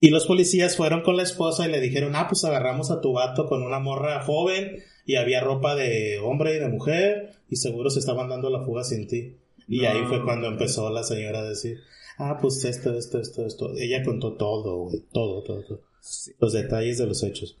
Y 0.00 0.10
los 0.10 0.26
policías 0.26 0.76
fueron 0.76 1.02
con 1.02 1.16
la 1.16 1.22
esposa 1.22 1.66
y 1.68 1.70
le 1.70 1.80
dijeron, 1.80 2.16
ah, 2.16 2.26
pues 2.28 2.44
agarramos 2.44 2.90
a 2.90 3.00
tu 3.00 3.12
vato 3.12 3.46
con 3.48 3.62
una 3.62 3.78
morra 3.80 4.22
joven 4.22 4.76
y 5.04 5.16
había 5.16 5.40
ropa 5.42 5.74
de 5.74 6.18
hombre 6.18 6.56
y 6.56 6.58
de 6.58 6.68
mujer 6.68 7.34
y 7.48 7.56
seguro 7.56 7.90
se 7.90 7.98
estaban 8.00 8.28
dando 8.28 8.48
la 8.50 8.64
fuga 8.64 8.84
sin 8.84 9.06
ti. 9.06 9.36
Y 9.68 9.80
No. 9.80 9.88
ahí 9.90 10.04
fue 10.08 10.24
cuando 10.24 10.46
empezó 10.48 10.88
la 10.90 11.02
señora 11.02 11.40
a 11.40 11.48
decir, 11.48 11.78
ah, 12.18 12.38
pues 12.40 12.64
esto, 12.64 12.96
esto, 12.96 13.18
esto, 13.20 13.44
esto. 13.46 13.72
Ella 13.76 14.02
contó 14.02 14.34
todo, 14.34 14.84
güey, 14.84 15.02
todo, 15.12 15.42
todo, 15.42 15.62
todo 15.64 15.80
Sí. 16.00 16.32
los 16.40 16.52
detalles 16.54 16.96
de 16.98 17.06
los 17.06 17.22
hechos. 17.22 17.56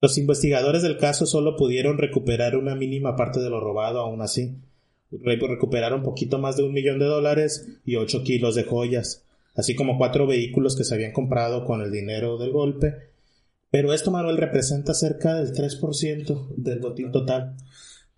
Los 0.00 0.16
investigadores 0.18 0.82
del 0.82 0.96
caso 0.96 1.26
solo 1.26 1.56
pudieron 1.56 1.98
recuperar 1.98 2.56
una 2.56 2.74
mínima 2.76 3.16
parte 3.16 3.40
de 3.40 3.50
lo 3.50 3.60
robado 3.60 4.00
aún 4.00 4.22
así. 4.22 4.54
Re- 5.10 5.36
recuperaron 5.40 6.02
poquito 6.02 6.38
más 6.38 6.56
de 6.56 6.62
un 6.62 6.72
millón 6.72 6.98
de 6.98 7.06
dólares 7.06 7.66
y 7.84 7.96
ocho 7.96 8.22
kilos 8.22 8.54
de 8.54 8.64
joyas, 8.64 9.24
así 9.56 9.74
como 9.74 9.98
cuatro 9.98 10.26
vehículos 10.26 10.76
que 10.76 10.84
se 10.84 10.94
habían 10.94 11.12
comprado 11.12 11.64
con 11.64 11.80
el 11.82 11.90
dinero 11.90 12.38
del 12.38 12.52
golpe. 12.52 12.94
Pero 13.70 13.92
esto, 13.92 14.10
Manuel, 14.10 14.36
representa 14.36 14.94
cerca 14.94 15.34
del 15.34 15.52
3% 15.52 16.54
del 16.56 16.78
botín 16.78 17.10
total. 17.12 17.56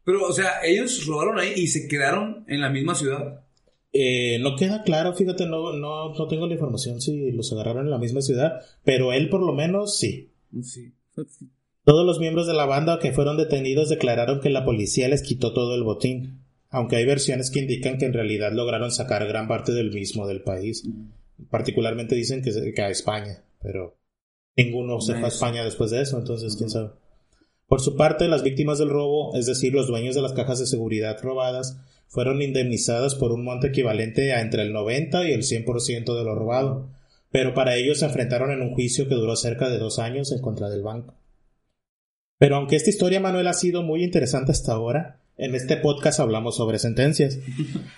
Pero, 0.05 0.27
o 0.27 0.33
sea, 0.33 0.65
ellos 0.65 1.07
robaron 1.07 1.39
ahí 1.39 1.53
y 1.57 1.67
se 1.67 1.89
quedaron 1.89 2.45
en 2.47 2.61
la 2.61 2.71
misma 2.71 2.95
ciudad. 2.95 3.41
Eh, 3.93 4.39
no 4.41 4.55
queda 4.57 4.83
claro, 4.85 5.15
fíjate, 5.15 5.47
no, 5.47 5.73
no, 5.73 6.15
no 6.15 6.29
tengo 6.29 6.47
la 6.47 6.55
información 6.55 7.01
si 7.01 7.33
los 7.33 7.53
agarraron 7.53 7.87
en 7.87 7.91
la 7.91 7.99
misma 7.99 8.21
ciudad, 8.21 8.61
pero 8.85 9.13
él 9.13 9.29
por 9.29 9.41
lo 9.43 9.53
menos 9.53 9.97
sí. 9.99 10.31
Sí. 10.63 10.93
Todos 11.91 12.07
los 12.07 12.21
miembros 12.21 12.47
de 12.47 12.55
la 12.55 12.67
banda 12.67 13.01
que 13.01 13.11
fueron 13.11 13.37
detenidos 13.37 13.89
declararon 13.89 14.39
que 14.39 14.49
la 14.49 14.65
policía 14.65 15.09
les 15.09 15.23
quitó 15.23 15.53
todo 15.53 15.75
el 15.75 15.83
botín, 15.83 16.45
aunque 16.69 16.95
hay 16.95 17.05
versiones 17.05 17.51
que 17.51 17.59
indican 17.59 17.99
que 17.99 18.05
en 18.05 18.13
realidad 18.13 18.53
lograron 18.53 18.93
sacar 18.93 19.27
gran 19.27 19.49
parte 19.49 19.73
del 19.73 19.91
mismo 19.91 20.29
del 20.29 20.41
país. 20.41 20.85
Particularmente 21.51 22.15
dicen 22.15 22.43
que, 22.43 22.81
a 22.81 22.91
España, 22.91 23.43
pero 23.61 23.97
ninguno 24.57 25.01
se 25.01 25.15
fue 25.15 25.25
a. 25.25 25.27
España 25.27 25.65
después 25.65 25.91
de 25.91 26.03
eso, 26.03 26.17
entonces 26.17 26.55
quién 26.55 26.71
sabe. 26.71 26.91
Por 27.67 27.81
su 27.81 27.97
parte, 27.97 28.29
las 28.29 28.45
víctimas 28.45 28.79
del 28.79 28.91
robo, 28.91 29.37
es 29.37 29.47
decir, 29.47 29.73
los 29.73 29.89
dueños 29.89 30.15
de 30.15 30.23
las 30.23 30.33
cajas 30.33 30.61
de 30.61 30.67
seguridad 30.67 31.21
robadas, 31.21 31.77
fueron 32.07 32.41
indemnizadas 32.41 33.17
por 33.17 33.33
un 33.33 33.43
monto 33.43 33.67
equivalente 33.67 34.33
a 34.33 34.43
entre 34.43 34.63
el 34.63 34.73
90 34.73 35.29
y 35.29 35.33
el 35.33 35.43
100% 35.43 36.17
de 36.17 36.23
lo 36.23 36.37
robado, 36.37 36.89
pero 37.33 37.53
para 37.53 37.75
ellos 37.75 37.99
se 37.99 38.07
enfrentaron 38.07 38.53
en 38.53 38.63
un 38.63 38.75
juicio 38.75 39.09
que 39.09 39.17
duró 39.17 39.35
cerca 39.35 39.69
de 39.69 39.79
dos 39.79 39.99
años 39.99 40.31
en 40.31 40.41
contra 40.41 40.71
del 40.71 40.83
banco. 40.83 41.17
Pero 42.41 42.57
aunque 42.57 42.77
esta 42.77 42.89
historia, 42.89 43.21
Manuel, 43.21 43.47
ha 43.49 43.53
sido 43.53 43.83
muy 43.83 44.03
interesante 44.03 44.51
hasta 44.51 44.73
ahora, 44.73 45.19
en 45.37 45.55
este 45.55 45.77
podcast 45.77 46.21
hablamos 46.21 46.57
sobre 46.57 46.79
sentencias. 46.79 47.39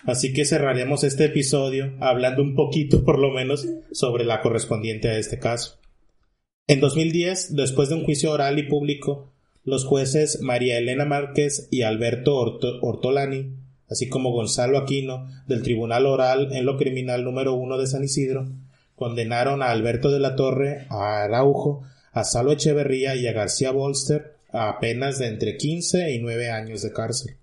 Así 0.04 0.32
que 0.32 0.44
cerraremos 0.44 1.04
este 1.04 1.26
episodio 1.26 1.92
hablando 2.00 2.42
un 2.42 2.56
poquito, 2.56 3.04
por 3.04 3.20
lo 3.20 3.30
menos, 3.30 3.68
sobre 3.92 4.24
la 4.24 4.40
correspondiente 4.40 5.08
a 5.10 5.16
este 5.16 5.38
caso. 5.38 5.78
En 6.66 6.80
2010, 6.80 7.54
después 7.54 7.88
de 7.88 7.94
un 7.94 8.04
juicio 8.04 8.32
oral 8.32 8.58
y 8.58 8.64
público, 8.64 9.32
los 9.62 9.84
jueces 9.84 10.40
María 10.42 10.76
Elena 10.76 11.04
Márquez 11.04 11.68
y 11.70 11.82
Alberto 11.82 12.34
Orto- 12.34 12.80
Ortolani, 12.82 13.54
así 13.88 14.08
como 14.08 14.32
Gonzalo 14.32 14.76
Aquino, 14.76 15.28
del 15.46 15.62
Tribunal 15.62 16.04
Oral 16.04 16.52
en 16.52 16.66
lo 16.66 16.76
Criminal 16.78 17.22
número 17.22 17.54
1 17.54 17.78
de 17.78 17.86
San 17.86 18.02
Isidro, 18.02 18.48
condenaron 18.96 19.62
a 19.62 19.70
Alberto 19.70 20.10
de 20.10 20.18
la 20.18 20.34
Torre, 20.34 20.86
a 20.90 21.22
Araujo, 21.22 21.84
a 22.12 22.24
Salo 22.24 22.50
Echeverría 22.52 23.14
y 23.16 23.26
a 23.28 23.32
García 23.32 23.70
Bolster 23.70 24.31
a 24.52 24.78
penas 24.78 25.18
de 25.18 25.26
entre 25.26 25.56
15 25.56 26.12
y 26.12 26.18
9 26.20 26.50
años 26.50 26.82
de 26.82 26.92
cárcel. 26.92 27.38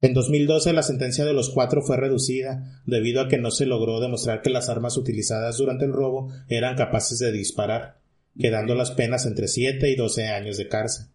En 0.00 0.12
2012 0.12 0.72
la 0.72 0.82
sentencia 0.82 1.24
de 1.24 1.32
los 1.32 1.48
cuatro 1.48 1.80
fue 1.80 1.96
reducida 1.96 2.82
debido 2.84 3.22
a 3.22 3.28
que 3.28 3.38
no 3.38 3.50
se 3.50 3.64
logró 3.64 4.00
demostrar 4.00 4.42
que 4.42 4.50
las 4.50 4.68
armas 4.68 4.96
utilizadas 4.96 5.56
durante 5.56 5.86
el 5.86 5.92
robo 5.92 6.30
eran 6.48 6.76
capaces 6.76 7.18
de 7.18 7.32
disparar, 7.32 8.00
quedando 8.38 8.74
las 8.74 8.90
penas 8.90 9.24
entre 9.24 9.48
7 9.48 9.88
y 9.90 9.96
12 9.96 10.28
años 10.28 10.58
de 10.58 10.68
cárcel. 10.68 11.06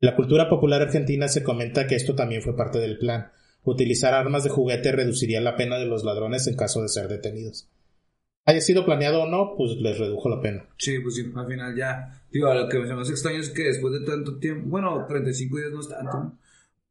La 0.00 0.16
cultura 0.16 0.48
popular 0.48 0.82
argentina 0.82 1.28
se 1.28 1.42
comenta 1.42 1.86
que 1.86 1.94
esto 1.94 2.14
también 2.14 2.42
fue 2.42 2.56
parte 2.56 2.78
del 2.78 2.98
plan. 2.98 3.30
Utilizar 3.62 4.14
armas 4.14 4.42
de 4.42 4.50
juguete 4.50 4.92
reduciría 4.92 5.40
la 5.40 5.56
pena 5.56 5.78
de 5.78 5.86
los 5.86 6.04
ladrones 6.04 6.46
en 6.46 6.56
caso 6.56 6.82
de 6.82 6.88
ser 6.88 7.06
detenidos. 7.06 7.68
Haya 8.50 8.60
sido 8.60 8.84
planeado 8.84 9.22
o 9.22 9.26
no, 9.28 9.54
pues 9.56 9.76
les 9.76 9.98
redujo 9.98 10.28
la 10.28 10.40
pena. 10.40 10.66
Sí, 10.76 10.98
pues 11.00 11.14
sí, 11.14 11.30
al 11.34 11.46
final 11.46 11.76
ya. 11.76 12.22
Digo, 12.32 12.52
lo 12.52 12.68
que 12.68 12.78
me 12.78 13.00
hace 13.00 13.12
extraño 13.12 13.38
es 13.40 13.50
que 13.50 13.64
después 13.64 13.92
de 13.92 14.00
tanto 14.06 14.38
tiempo, 14.38 14.68
bueno, 14.68 15.04
35 15.08 15.56
días 15.58 15.70
no 15.72 15.80
es 15.80 15.88
tanto, 15.88 16.32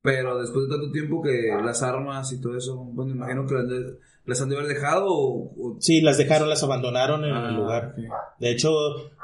pero 0.01 0.39
después 0.39 0.67
de 0.67 0.75
tanto 0.75 0.91
tiempo 0.91 1.21
que 1.21 1.49
las 1.63 1.81
armas 1.83 2.31
y 2.31 2.39
todo 2.41 2.55
eso, 2.57 2.75
bueno, 2.77 3.11
imagino 3.11 3.45
que 3.45 3.55
le 3.55 4.09
¿Las 4.25 4.41
han 4.41 4.49
de 4.49 4.57
haber 4.57 4.67
dejado 4.67 5.07
o, 5.07 5.53
o- 5.57 5.77
Sí, 5.79 6.01
las 6.01 6.19
dejaron, 6.19 6.49
las 6.49 6.61
abandonaron 6.61 7.25
en 7.25 7.31
Ah, 7.33 7.49
el 7.49 7.55
lugar. 7.55 7.95
ok. 7.97 8.03
De 8.39 8.51
hecho, 8.51 8.69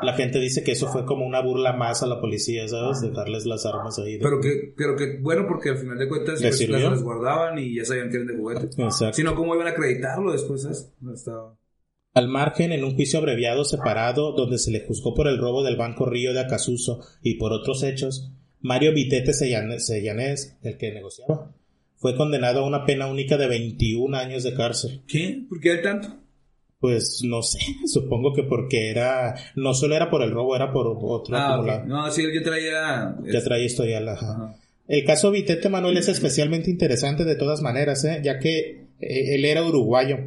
la 0.02 0.13
gente 0.13 0.39
dice 0.39 0.63
que 0.63 0.71
eso 0.71 0.88
fue 0.88 1.06
como 1.06 1.28
una 1.28 1.41
burla 1.41 1.74
más 1.74 2.02
a 2.02 2.08
la 2.08 2.19
policía, 2.19 2.67
¿sabes? 2.67 3.02
Dejarles 3.02 3.45
las 3.45 3.67
armas 3.67 4.00
ahí. 4.00 4.13
de- 4.17 4.24
Pero 4.24 4.39
que, 4.41 4.74
pero 4.76 4.95
que, 4.95 5.19
bueno, 5.21 5.45
porque 5.48 5.69
al 5.69 5.78
final 5.78 6.00
de 6.00 6.08
cuentas 6.08 6.41
¿Les 6.41 6.58
pues, 6.58 6.69
las 6.69 6.89
resguardaban 6.89 7.60
y 7.60 7.76
ya 7.76 7.86
sabían 7.86 8.10
que 8.10 8.15
eran 8.15 8.28
de 8.30 8.36
juguete. 8.36 8.65
Exacto. 8.82 9.13
Si 9.13 9.21
no, 9.24 9.36
¿cómo 9.36 9.54
iban 9.54 9.67
a 9.67 9.71
acreditarlo 9.71 10.32
después? 10.32 10.63
¿sabes? 10.63 10.91
No 11.02 11.13
estaba... 11.13 11.56
Al 12.15 12.28
margen, 12.30 12.71
en 12.71 12.84
un 12.84 12.95
juicio 12.95 13.19
abreviado 13.19 13.65
separado, 13.65 14.32
donde 14.32 14.58
se 14.58 14.71
le 14.71 14.80
juzgó 14.80 15.13
por 15.13 15.28
el 15.28 15.38
robo 15.38 15.63
del 15.63 15.75
Banco 15.75 16.06
Río 16.06 16.34
de 16.34 16.39
Acasuso 16.39 17.01
y 17.21 17.36
por 17.36 17.51
otros 17.51 17.84
hechos, 17.84 18.32
Mario 18.62 18.93
Vitete 18.93 19.32
Sellan- 19.32 19.78
Sellanés, 19.80 20.56
el 20.63 20.78
que 20.78 20.93
negociaba, 20.93 21.51
fue 21.97 22.15
condenado 22.15 22.62
a 22.62 22.67
una 22.67 22.86
pena 22.86 23.08
única 23.08 23.38
de 23.38 23.47
21 23.47 24.17
años 24.17 24.43
de 24.43 24.54
cárcel. 24.54 25.01
¿Qué? 25.08 25.43
¿Por 25.47 25.60
qué 25.60 25.73
hay 25.73 25.82
tanto? 25.82 26.08
Pues 26.80 27.21
no 27.23 27.41
sé, 27.41 27.60
supongo 27.86 28.34
que 28.34 28.43
porque 28.43 28.89
era, 28.89 29.36
no 29.56 29.73
solo 29.73 29.95
era 29.95 30.10
por 30.10 30.21
el 30.21 30.32
robo, 30.32 30.56
era 30.56 30.71
por 30.71 30.88
otro 30.88 31.36
Ah. 31.36 31.84
No, 31.86 32.10
sí, 32.12 32.21
él 32.23 32.32
ya 32.34 32.43
traía... 32.43 33.15
Ya 33.32 33.43
traía 33.43 33.65
historial, 33.65 34.08
ajá. 34.08 34.32
Ajá. 34.32 34.56
El 34.88 35.04
caso 35.04 35.32
Vitete 35.32 35.67
Manuel 35.67 35.97
es 35.97 36.08
especialmente 36.08 36.69
interesante 36.69 37.25
de 37.25 37.36
todas 37.36 37.62
maneras, 37.62 38.06
¿eh? 38.06 38.21
ya 38.23 38.39
que 38.39 38.86
eh, 39.01 39.36
él 39.36 39.43
era 39.43 39.63
uruguayo 39.65 40.17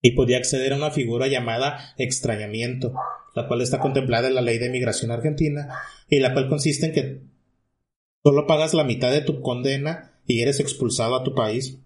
y 0.00 0.12
podía 0.12 0.38
acceder 0.38 0.72
a 0.72 0.76
una 0.76 0.90
figura 0.90 1.26
llamada 1.26 1.94
extrañamiento, 1.96 2.92
la 3.34 3.48
cual 3.48 3.60
está 3.60 3.80
contemplada 3.80 4.28
en 4.28 4.34
la 4.34 4.40
ley 4.40 4.58
de 4.58 4.70
migración 4.70 5.10
argentina 5.10 5.68
y 6.08 6.20
la 6.20 6.32
cual 6.32 6.48
consiste 6.48 6.86
en 6.86 6.92
que 6.92 7.20
solo 8.24 8.46
pagas 8.46 8.74
la 8.74 8.84
mitad 8.84 9.10
de 9.10 9.22
tu 9.22 9.40
condena 9.40 10.20
y 10.26 10.42
eres 10.42 10.60
expulsado 10.60 11.16
a 11.16 11.24
tu 11.24 11.34
país, 11.34 11.78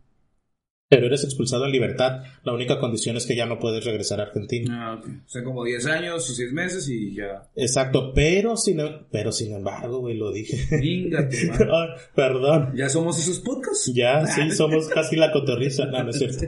pero 0.93 1.07
eres 1.07 1.25
expulsado 1.25 1.65
en 1.65 1.73
libertad. 1.73 2.23
La 2.45 2.53
única 2.53 2.79
condición 2.79 3.17
es 3.17 3.25
que 3.25 3.35
ya 3.35 3.47
no 3.47 3.59
puedes 3.59 3.83
regresar 3.83 4.21
a 4.21 4.25
Argentina. 4.25 4.91
Ah, 4.91 4.99
ok. 4.99 5.07
O 5.25 5.31
sea, 5.31 5.43
como 5.43 5.65
10 5.65 5.87
años 5.87 6.29
o 6.29 6.35
6 6.35 6.53
meses 6.53 6.87
y 6.87 7.15
ya. 7.15 7.49
Exacto, 7.57 8.13
pero 8.15 8.59
sin, 8.59 8.79
pero 9.11 9.33
sin 9.33 9.55
embargo, 9.55 10.01
güey, 10.01 10.19
lo 10.19 10.31
dije. 10.31 10.67
Madre. 11.11 11.67
Ay, 11.73 11.89
perdón. 12.15 12.75
¿Ya 12.77 12.91
somos 12.91 13.19
esos 13.19 13.39
podcasts? 13.39 13.91
Ya, 13.95 14.27
sí, 14.27 14.51
somos 14.51 14.89
casi 14.89 15.17
la 15.17 15.33
cotorriza. 15.33 15.87
No, 15.87 16.05
no 16.05 16.11
es 16.11 16.19
cierto. 16.19 16.45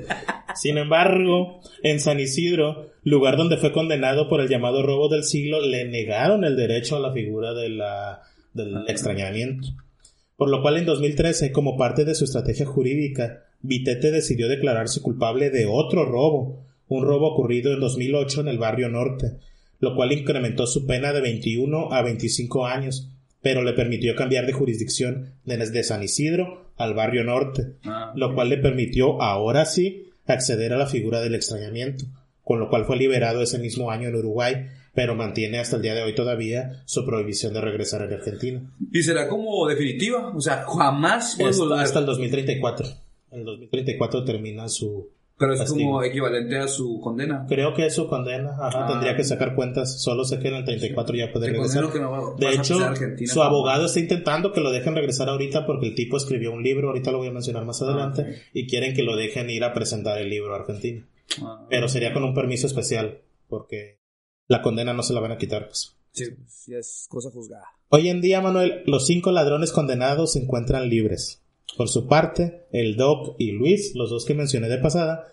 Sin 0.54 0.76
embargo, 0.76 1.62
en 1.82 1.98
San 1.98 2.20
Isidro, 2.20 2.90
lugar 3.02 3.38
donde 3.38 3.56
fue 3.56 3.72
condenado 3.72 4.28
por 4.28 4.42
el 4.42 4.50
llamado 4.50 4.82
robo 4.82 5.08
del 5.08 5.24
siglo, 5.24 5.62
le 5.62 5.86
negaron 5.86 6.44
el 6.44 6.54
derecho 6.54 6.96
a 6.96 7.00
la 7.00 7.14
figura 7.14 7.54
de 7.54 7.70
la, 7.70 8.20
del 8.52 8.84
extrañamiento. 8.88 9.68
Por 10.36 10.50
lo 10.50 10.60
cual, 10.60 10.76
en 10.76 10.84
2013, 10.84 11.50
como 11.50 11.78
parte 11.78 12.04
de 12.04 12.14
su 12.14 12.24
estrategia 12.24 12.66
jurídica, 12.66 13.44
Vitete 13.66 14.10
decidió 14.10 14.46
declararse 14.46 15.00
culpable 15.00 15.48
de 15.48 15.64
otro 15.64 16.04
robo, 16.04 16.66
un 16.86 17.02
robo 17.02 17.32
ocurrido 17.32 17.72
en 17.72 17.80
2008 17.80 18.42
en 18.42 18.48
el 18.48 18.58
barrio 18.58 18.90
norte, 18.90 19.38
lo 19.80 19.96
cual 19.96 20.12
incrementó 20.12 20.66
su 20.66 20.86
pena 20.86 21.14
de 21.14 21.22
21 21.22 21.90
a 21.90 22.02
25 22.02 22.66
años, 22.66 23.08
pero 23.40 23.62
le 23.62 23.72
permitió 23.72 24.14
cambiar 24.14 24.44
de 24.44 24.52
jurisdicción 24.52 25.32
desde 25.46 25.82
San 25.82 26.02
Isidro 26.02 26.72
al 26.76 26.92
barrio 26.92 27.24
norte, 27.24 27.76
Ah, 27.86 28.12
lo 28.14 28.34
cual 28.34 28.50
le 28.50 28.58
permitió 28.58 29.22
ahora 29.22 29.64
sí 29.64 30.10
acceder 30.26 30.74
a 30.74 30.76
la 30.76 30.86
figura 30.86 31.22
del 31.22 31.34
extrañamiento, 31.34 32.04
con 32.42 32.60
lo 32.60 32.68
cual 32.68 32.84
fue 32.84 32.98
liberado 32.98 33.40
ese 33.40 33.58
mismo 33.58 33.90
año 33.90 34.08
en 34.08 34.16
Uruguay, 34.16 34.66
pero 34.92 35.14
mantiene 35.14 35.58
hasta 35.58 35.76
el 35.76 35.82
día 35.82 35.94
de 35.94 36.02
hoy 36.02 36.14
todavía 36.14 36.82
su 36.84 37.06
prohibición 37.06 37.54
de 37.54 37.62
regresar 37.62 38.02
a 38.02 38.06
la 38.06 38.16
Argentina. 38.16 38.60
¿Y 38.92 39.02
será 39.02 39.26
como 39.26 39.66
definitiva? 39.66 40.34
O 40.36 40.40
sea, 40.42 40.66
jamás 40.66 41.40
Hasta, 41.40 41.80
hasta 41.80 41.98
el 42.00 42.04
2034. 42.06 43.03
En 43.34 43.40
el 43.40 43.44
2034 43.46 44.24
termina 44.24 44.68
su... 44.68 45.10
Pero 45.36 45.52
es 45.52 45.58
castigo. 45.60 45.90
como 45.90 46.02
equivalente 46.04 46.56
a 46.58 46.68
su 46.68 47.00
condena. 47.00 47.44
Creo 47.48 47.74
que 47.74 47.86
es 47.86 47.94
su 47.96 48.06
condena. 48.06 48.50
Ajá, 48.60 48.84
Ah. 48.84 48.86
tendría 48.88 49.16
que 49.16 49.24
sacar 49.24 49.56
cuentas. 49.56 50.00
Solo 50.00 50.24
sé 50.24 50.38
que 50.38 50.46
en 50.46 50.54
el 50.54 50.64
34 50.64 51.16
ya 51.16 51.32
puede 51.32 51.48
regresar. 51.50 51.90
que 51.90 51.98
no 51.98 52.36
De 52.38 52.50
hecho, 52.50 52.76
su 53.26 53.34
como- 53.34 53.42
abogado 53.42 53.86
está 53.86 53.98
intentando 53.98 54.52
que 54.52 54.60
lo 54.60 54.70
dejen 54.70 54.94
regresar 54.94 55.28
ahorita 55.28 55.66
porque 55.66 55.88
el 55.88 55.96
tipo 55.96 56.16
escribió 56.16 56.52
un 56.52 56.62
libro, 56.62 56.86
ahorita 56.88 57.10
lo 57.10 57.18
voy 57.18 57.26
a 57.28 57.32
mencionar 57.32 57.64
más 57.64 57.82
adelante, 57.82 58.22
ok. 58.22 58.28
y 58.52 58.68
quieren 58.68 58.94
que 58.94 59.02
lo 59.02 59.16
dejen 59.16 59.50
ir 59.50 59.64
a 59.64 59.74
presentar 59.74 60.18
el 60.18 60.30
libro 60.30 60.54
a 60.54 60.58
Argentina. 60.60 61.04
Ah, 61.42 61.66
Pero 61.68 61.88
sería 61.88 62.12
con 62.12 62.22
un 62.22 62.32
permiso 62.32 62.68
especial, 62.68 63.22
porque 63.48 63.98
la 64.46 64.62
condena 64.62 64.92
no 64.92 65.02
se 65.02 65.14
la 65.14 65.20
van 65.20 65.32
a 65.32 65.36
quitar. 65.38 65.66
Pues. 65.66 65.96
Sí, 66.12 66.26
pues, 66.30 66.68
es 66.68 67.06
cosa 67.10 67.30
juzgada. 67.32 67.64
Hoy 67.88 68.08
en 68.08 68.20
día, 68.20 68.40
Manuel, 68.40 68.84
los 68.86 69.04
cinco 69.06 69.32
ladrones 69.32 69.72
condenados 69.72 70.34
se 70.34 70.38
encuentran 70.42 70.88
libres. 70.88 71.42
Por 71.76 71.88
su 71.88 72.06
parte, 72.06 72.66
el 72.72 72.96
Doc 72.96 73.36
y 73.38 73.52
Luis, 73.52 73.94
los 73.94 74.10
dos 74.10 74.24
que 74.24 74.34
mencioné 74.34 74.68
de 74.68 74.78
pasada, 74.78 75.32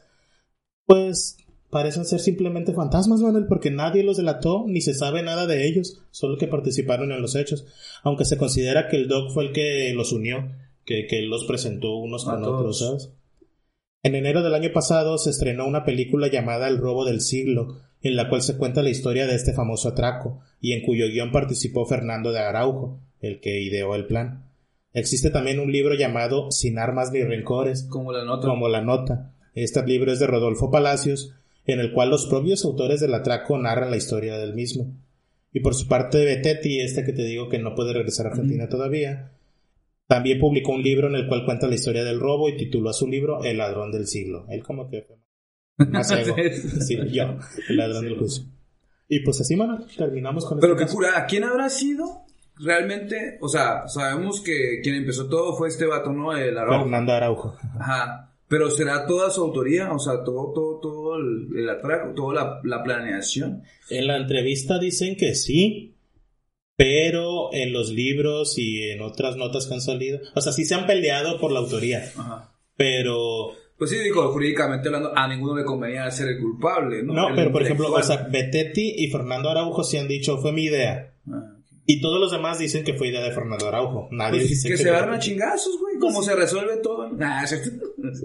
pues 0.86 1.38
parecen 1.70 2.06
ser 2.06 2.20
simplemente 2.20 2.74
fantasmas, 2.74 3.22
Manuel, 3.22 3.46
porque 3.48 3.72
nadie 3.72 4.04
los 4.04 4.18
delató 4.18 4.66
ni 4.68 4.82
se 4.82 4.94
sabe 4.94 5.24
nada 5.24 5.48
de 5.48 5.68
ellos, 5.68 6.02
solo 6.12 6.38
que 6.38 6.48
participaron 6.48 7.12
en 7.12 7.22
los 7.22 7.36
hechos, 7.36 7.66
aunque 8.04 8.26
se 8.26 8.38
considera 8.38 8.88
que 8.88 8.98
el 8.98 9.08
Doc 9.08 9.32
fue 9.32 9.46
el 9.46 9.54
que 9.54 9.94
los 9.94 10.12
unió, 10.12 10.52
que, 10.86 11.08
que 11.08 11.22
los 11.22 11.46
presentó 11.46 11.96
unos 11.96 12.26
con 12.26 12.44
otros, 12.44 12.80
¿sabes? 12.80 13.14
En 14.04 14.16
enero 14.16 14.42
del 14.42 14.56
año 14.56 14.74
pasado 14.74 15.18
se 15.18 15.30
estrenó 15.30 15.68
una 15.68 15.86
película 15.86 16.28
llamada 16.28 16.68
El 16.68 16.80
robo 16.80 17.06
del 17.06 17.22
siglo, 17.22 17.78
en 18.02 18.16
la 18.16 18.30
cual 18.30 18.42
se 18.42 18.58
cuenta 18.58 18.82
la 18.82 18.90
historia 18.90 19.28
de 19.28 19.36
este 19.36 19.54
famoso 19.54 19.90
atraco, 19.90 20.42
y 20.60 20.74
en 20.74 20.82
cuyo 20.82 21.08
guion 21.08 21.32
participó 21.32 21.86
Fernando 21.86 22.32
de 22.32 22.40
Araujo, 22.40 23.00
el 23.20 23.40
que 23.40 23.62
ideó 23.62 23.96
el 23.96 24.08
plan. 24.08 24.51
Existe 24.94 25.30
también 25.30 25.60
un 25.60 25.72
libro 25.72 25.96
llamado 25.96 26.52
Sin 26.52 26.78
armas 26.78 27.12
ni 27.12 27.24
rencores, 27.24 27.84
Como 27.90 28.12
la 28.12 28.26
nota. 28.26 28.48
como 28.48 28.68
la 28.68 28.82
nota. 28.82 29.34
Este 29.54 29.86
libro 29.86 30.12
es 30.12 30.20
de 30.20 30.28
Rodolfo 30.28 30.70
Palacios, 30.72 31.34
en 31.66 31.80
el 31.80 31.94
cual 31.94 32.10
los 32.10 32.26
propios 32.28 32.66
autores 32.66 33.00
del 33.00 33.14
atraco 33.14 33.58
narran 33.58 33.92
la 33.92 33.98
historia 33.98 34.38
del 34.38 34.54
mismo. 34.54 34.94
Y 35.54 35.60
por 35.60 35.76
su 35.76 35.88
parte, 35.88 36.24
Betetti, 36.24 36.80
este 36.80 37.04
que 37.04 37.14
te 37.14 37.24
digo 37.24 37.50
que 37.50 37.60
no 37.60 37.76
puede 37.76 37.94
regresar 37.94 38.26
a 38.28 38.30
Argentina 38.30 38.70
todavía, 38.70 39.32
también 40.08 40.40
publicó 40.40 40.72
un 40.74 40.82
libro 40.84 41.08
en 41.08 41.16
el 41.16 41.28
cual 41.28 41.46
cuenta 41.46 41.68
la 41.68 41.76
historia 41.76 42.04
del 42.04 42.20
robo 42.20 42.50
y 42.50 42.58
tituló 42.58 42.90
a 42.90 42.94
su 42.94 43.08
libro 43.08 43.44
El 43.44 43.58
ladrón 43.58 43.92
del 43.92 44.08
siglo. 44.08 44.46
Él 44.50 44.64
como 44.64 44.90
que 44.90 45.06
más 45.78 46.12
ego. 46.18 46.36
Sí, 46.86 46.98
yo, 47.12 47.38
el 47.70 47.78
ladrón 47.78 48.06
del 48.06 48.18
juicio. 48.18 48.46
Y 49.08 49.20
pues 49.22 49.42
así, 49.42 49.56
mano, 49.58 49.86
terminamos 49.98 50.46
con 50.46 50.60
Pero 50.60 50.74
este 50.74 50.84
qué 50.84 50.86
caso. 50.86 50.96
cura, 50.98 51.26
¿quién 51.28 51.44
habrá 51.44 51.70
sido 51.70 52.26
realmente? 52.64 53.38
O 53.42 53.48
sea, 53.48 53.88
sabemos 53.88 54.42
que 54.42 54.80
quien 54.82 54.96
empezó 54.96 55.28
todo 55.28 55.56
fue 55.56 55.68
este 55.68 55.86
vato, 55.86 56.12
¿no? 56.12 56.36
El 56.36 56.58
Araujo. 56.58 56.84
Fernando 56.84 57.12
Araujo. 57.14 57.58
Ajá. 57.80 58.28
Pero 58.48 58.70
será 58.70 59.06
toda 59.08 59.30
su 59.30 59.42
autoría, 59.42 59.92
o 59.94 60.00
sea, 60.00 60.24
todo, 60.26 60.52
todo, 60.54 60.80
todo 60.82 61.16
el, 61.16 61.48
el 61.58 61.70
atraco, 61.70 62.14
toda 62.14 62.34
la, 62.34 62.60
la 62.64 62.84
planeación. 62.84 63.64
En 63.90 64.08
la 64.08 64.18
entrevista 64.18 64.78
dicen 64.78 65.16
que 65.16 65.36
sí, 65.36 65.96
pero 66.76 67.54
en 67.54 67.72
los 67.72 67.92
libros 67.92 68.58
y 68.58 68.90
en 68.90 69.02
otras 69.02 69.38
notas 69.38 69.68
que 69.68 69.76
han 69.76 69.82
salido, 69.82 70.20
o 70.36 70.42
sea, 70.42 70.52
sí 70.52 70.66
se 70.66 70.76
han 70.76 70.86
peleado 70.86 71.40
por 71.40 71.52
la 71.52 71.60
autoría, 71.60 72.04
Ajá. 72.18 72.52
pero 72.76 73.54
Pues 73.78 73.90
sí, 73.92 73.98
digo, 74.00 74.30
jurídicamente 74.34 74.90
hablando, 74.90 75.14
a 75.16 75.28
ninguno 75.30 75.56
le 75.56 75.64
convenía 75.64 76.12
ser 76.12 76.28
el 76.30 76.40
culpable, 76.42 77.04
¿no? 77.04 77.14
no, 77.14 77.30
El 77.30 77.36
pero 77.36 77.52
por 77.54 77.64
ejemplo, 77.64 77.90
o 77.90 78.04
sea, 78.04 78.28
Betetti 78.30 78.96
y 78.98 79.10
Fernando 79.10 79.50
Araujo 79.50 79.84
sí 79.84 79.96
han 79.98 80.08
dicho 80.10 80.40
fue 80.40 80.52
mi 80.52 80.64
idea. 80.66 81.14
Ah. 81.32 81.56
Y 81.86 82.00
todos 82.00 82.20
los 82.20 82.32
demás 82.32 82.60
dicen 82.60 82.84
que 82.84 82.94
fue 82.94 83.08
idea 83.10 83.22
de 83.24 83.32
Fernando 83.32 83.68
Araujo. 83.68 84.08
Nadie 84.12 84.40
Pues 84.40 84.50
dice 84.50 84.70
que 84.70 84.76
que 84.76 84.84
se 84.84 84.90
agarran 84.90 85.16
a 85.16 85.20
chingazos, 85.20 85.80
güey, 85.80 85.98
cómo 86.00 86.22
se 86.22 86.36
resuelve 86.36 86.78
todo. 86.78 87.10
Nah, 87.10 87.44
es- 87.44 87.72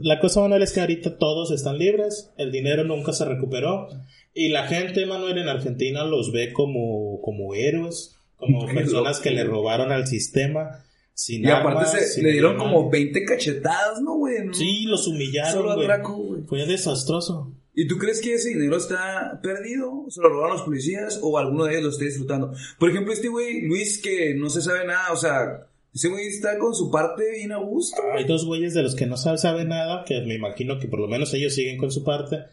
La 0.02 0.20
cosa, 0.20 0.40
Manuel, 0.40 0.62
es 0.62 0.72
que 0.72 0.80
ahorita 0.80 1.16
todos 1.18 1.50
están 1.50 1.78
libres, 1.78 2.32
el 2.36 2.52
dinero 2.52 2.84
nunca 2.84 3.12
se 3.12 3.24
recuperó 3.24 3.88
y 4.34 4.48
la 4.48 4.66
gente, 4.66 5.06
Manuel, 5.06 5.38
en 5.38 5.48
Argentina 5.48 6.04
los 6.04 6.32
ve 6.32 6.52
como, 6.52 7.20
como 7.22 7.54
héroes, 7.54 8.16
como 8.36 8.66
personas 8.66 9.20
que 9.20 9.30
le 9.30 9.44
robaron 9.44 9.90
al 9.92 10.06
sistema 10.06 10.84
sin 11.14 11.44
Y 11.44 11.48
aparte 11.50 11.68
armas, 11.78 11.92
se, 11.92 12.06
sin 12.06 12.24
le 12.24 12.32
dieron 12.32 12.58
como 12.58 12.90
20 12.90 13.24
cachetadas, 13.24 14.02
¿no, 14.02 14.16
güey? 14.16 14.44
¿No? 14.44 14.52
Sí, 14.52 14.84
los 14.84 15.08
humillaron, 15.08 15.52
Solo 15.62 15.70
atraco, 15.72 16.14
güey. 16.14 16.42
Fue 16.42 16.66
desastroso. 16.66 17.52
¿Y 17.78 17.86
tú 17.86 17.98
crees 17.98 18.22
que 18.22 18.32
ese 18.32 18.48
dinero 18.48 18.78
está 18.78 19.38
perdido? 19.42 20.06
¿Se 20.08 20.22
lo 20.22 20.30
robaron 20.30 20.56
los 20.56 20.64
policías? 20.64 21.20
¿O 21.22 21.36
alguno 21.36 21.64
de 21.64 21.72
ellos 21.72 21.82
lo 21.84 21.90
está 21.90 22.04
disfrutando? 22.06 22.52
Por 22.78 22.88
ejemplo, 22.88 23.12
este 23.12 23.28
güey, 23.28 23.60
Luis, 23.66 24.00
que 24.02 24.34
no 24.34 24.48
se 24.48 24.62
sabe 24.62 24.86
nada, 24.86 25.12
o 25.12 25.16
sea, 25.16 25.66
ese 25.94 26.08
güey 26.08 26.26
está 26.26 26.58
con 26.58 26.74
su 26.74 26.90
parte 26.90 27.30
bien 27.32 27.52
a 27.52 27.58
gusto. 27.58 28.00
Hay 28.14 28.24
dos 28.24 28.46
güeyes 28.46 28.72
de 28.72 28.82
los 28.82 28.94
que 28.94 29.04
no 29.04 29.18
saben 29.18 29.38
sabe 29.38 29.64
nada, 29.66 30.06
que 30.06 30.22
me 30.22 30.34
imagino 30.34 30.78
que 30.78 30.88
por 30.88 31.00
lo 31.00 31.06
menos 31.06 31.34
ellos 31.34 31.54
siguen 31.54 31.76
con 31.76 31.90
su 31.90 32.02
parte. 32.02 32.44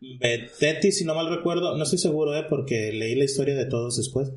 Betetti, 0.00 0.92
si 0.92 1.04
no 1.04 1.14
mal 1.14 1.28
recuerdo, 1.28 1.76
no 1.76 1.82
estoy 1.82 1.98
seguro, 1.98 2.34
eh, 2.34 2.46
porque 2.48 2.90
leí 2.90 3.14
la 3.16 3.24
historia 3.24 3.54
de 3.54 3.66
todos 3.66 3.98
después. 3.98 4.32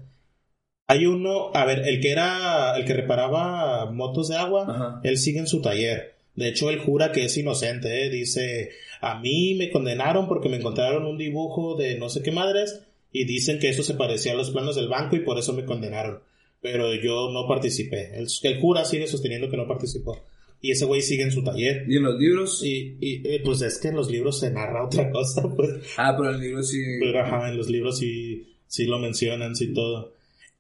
Hay 0.87 1.05
uno, 1.05 1.51
a 1.53 1.63
ver, 1.63 1.87
el 1.87 2.01
que 2.01 2.11
era, 2.11 2.75
el 2.75 2.83
que 2.83 2.93
reparaba 2.93 3.89
motos 3.89 4.27
de 4.27 4.35
agua, 4.35 4.65
Ajá. 4.67 5.01
él 5.05 5.17
sigue 5.17 5.39
en 5.39 5.47
su 5.47 5.61
taller. 5.61 6.15
De 6.35 6.49
hecho, 6.49 6.69
él 6.69 6.79
jura 6.79 7.11
que 7.11 7.25
es 7.25 7.37
inocente, 7.37 8.05
eh. 8.05 8.09
Dice, 8.09 8.71
a 9.01 9.19
mí 9.19 9.55
me 9.55 9.69
condenaron 9.69 10.27
porque 10.27 10.49
me 10.49 10.57
encontraron 10.57 11.05
un 11.05 11.17
dibujo 11.17 11.75
de 11.75 11.97
no 11.97 12.09
sé 12.09 12.21
qué 12.23 12.31
madres 12.31 12.81
y 13.11 13.25
dicen 13.25 13.59
que 13.59 13.69
eso 13.69 13.83
se 13.83 13.93
parecía 13.93 14.33
a 14.33 14.35
los 14.35 14.51
planos 14.51 14.75
del 14.75 14.89
banco 14.89 15.15
y 15.15 15.19
por 15.19 15.37
eso 15.37 15.53
me 15.53 15.65
condenaron. 15.65 16.19
Pero 16.61 16.93
yo 16.95 17.29
no 17.31 17.47
participé. 17.47 18.17
Él, 18.17 18.27
él 18.43 18.59
jura, 18.59 18.85
sigue 18.85 19.07
sosteniendo 19.07 19.49
que 19.49 19.57
no 19.57 19.67
participó. 19.67 20.19
Y 20.61 20.71
ese 20.71 20.85
güey 20.85 21.01
sigue 21.01 21.23
en 21.23 21.31
su 21.31 21.43
taller. 21.43 21.85
¿Y 21.89 21.97
en 21.97 22.03
los 22.03 22.17
libros? 22.17 22.63
Y, 22.63 22.97
y 23.01 23.21
eh, 23.27 23.41
pues 23.43 23.61
es 23.61 23.77
que 23.79 23.89
en 23.89 23.97
los 23.97 24.09
libros 24.09 24.39
se 24.39 24.49
narra 24.49 24.85
otra 24.85 25.11
cosa, 25.11 25.43
pues. 25.55 25.69
Ah, 25.97 26.15
pero 26.17 26.29
en 26.29 26.35
el 26.35 26.41
libro 26.41 26.63
sí. 26.63 26.81
Pero 27.01 27.19
ajá, 27.19 27.49
en 27.49 27.57
los 27.57 27.69
libros 27.69 27.99
sí, 27.99 28.47
sí 28.65 28.85
lo 28.85 28.97
mencionan, 28.97 29.57
sí 29.57 29.73
todo. 29.73 30.13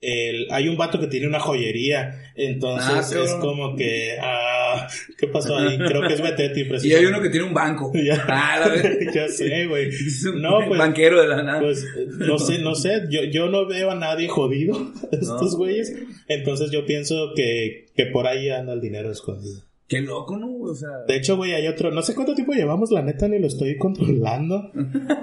El, 0.05 0.47
hay 0.51 0.67
un 0.67 0.75
vato 0.75 0.99
que 0.99 1.07
tiene 1.07 1.27
una 1.27 1.39
joyería, 1.39 2.33
entonces 2.35 3.15
Ah, 3.15 3.23
es 3.23 3.33
como 3.35 3.75
que, 3.77 4.17
ah, 4.21 4.87
¿qué 5.17 5.27
pasó 5.27 5.55
ahí? 5.57 5.77
Creo 5.77 6.01
que 6.07 6.13
es 6.15 6.21
Betety, 6.21 6.65
Y 6.87 6.93
hay 6.93 7.05
uno 7.05 7.21
que 7.21 7.29
tiene 7.29 7.45
un 7.47 7.53
banco. 7.53 7.91
Ya. 8.03 8.21
Ah, 8.27 8.69
ya 9.15 9.27
sé, 9.29 9.65
güey. 9.67 9.89
No, 10.35 10.59
pues- 10.67 10.77
banquero 10.77 11.21
de 11.21 11.27
la 11.29 11.41
nada. 11.41 11.61
Pues 11.61 11.85
no 12.17 12.37
sé, 12.37 12.59
no 12.59 12.75
sé, 12.75 13.03
yo, 13.09 13.23
yo 13.23 13.47
no 13.49 13.65
veo 13.65 13.91
a 13.91 13.95
nadie 13.95 14.27
jodido, 14.27 14.91
estos 15.11 15.51
No. 15.53 15.57
güeyes. 15.57 15.93
Entonces 16.27 16.69
yo 16.71 16.85
pienso 16.85 17.31
que, 17.35 17.85
que 17.95 18.07
por 18.07 18.27
ahí 18.27 18.49
anda 18.49 18.73
el 18.73 18.81
dinero 18.81 19.09
escondido. 19.11 19.61
Qué 19.87 20.01
loco, 20.01 20.37
¿no? 20.37 20.47
O 20.63 20.73
sea. 20.73 20.89
De 21.07 21.15
hecho, 21.15 21.35
güey, 21.37 21.53
hay 21.53 21.67
otro, 21.67 21.91
no 21.91 22.01
sé 22.01 22.15
cuánto 22.15 22.33
tiempo 22.33 22.53
llevamos, 22.53 22.89
la 22.91 23.01
neta, 23.03 23.27
ni 23.27 23.37
lo 23.37 23.47
estoy 23.47 23.77
controlando, 23.77 24.71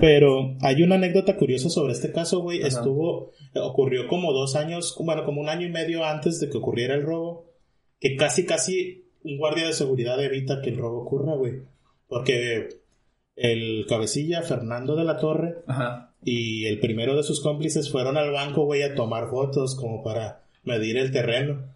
pero 0.01 0.57
hay 0.61 0.83
una 0.83 0.95
anécdota 0.97 1.37
curiosa 1.37 1.69
sobre 1.71 1.93
este 1.93 2.13
caso, 2.13 2.41
güey. 2.41 2.63
Estuvo, 2.63 3.33
ocurrió 3.63 4.07
como 4.09 4.33
dos 4.33 4.57
años, 4.57 4.97
bueno, 4.99 5.25
como 5.25 5.41
un 5.41 5.49
año 5.49 5.67
y 5.67 5.71
medio 5.71 6.05
antes 6.05 6.41
de 6.41 6.51
que 6.51 6.59
ocurriera 6.59 6.95
el 6.95 7.03
robo, 7.03 7.51
que 7.99 8.17
casi, 8.17 8.47
casi 8.47 9.05
un 9.23 9.39
guardia 9.39 9.67
de 9.67 9.73
seguridad 9.73 10.23
evita 10.23 10.63
que 10.63 10.71
el 10.71 10.79
robo 10.79 11.03
ocurra, 11.03 11.35
güey. 11.35 11.63
Porque 12.09 12.69
el 13.37 13.87
cabecilla, 13.89 14.43
Fernando 14.43 14.97
de 14.97 15.05
la 15.05 15.19
Torre, 15.19 15.59
Ajá. 15.67 16.15
y 16.25 16.67
el 16.67 16.81
primero 16.81 17.17
de 17.17 17.23
sus 17.23 17.41
cómplices 17.41 17.91
fueron 17.91 18.17
al 18.17 18.33
banco, 18.33 18.65
güey, 18.65 18.83
a 18.83 18.95
tomar 18.95 19.29
fotos 19.29 19.77
como 19.77 20.03
para 20.03 20.45
medir 20.63 20.97
el 20.97 21.13
terreno. 21.13 21.75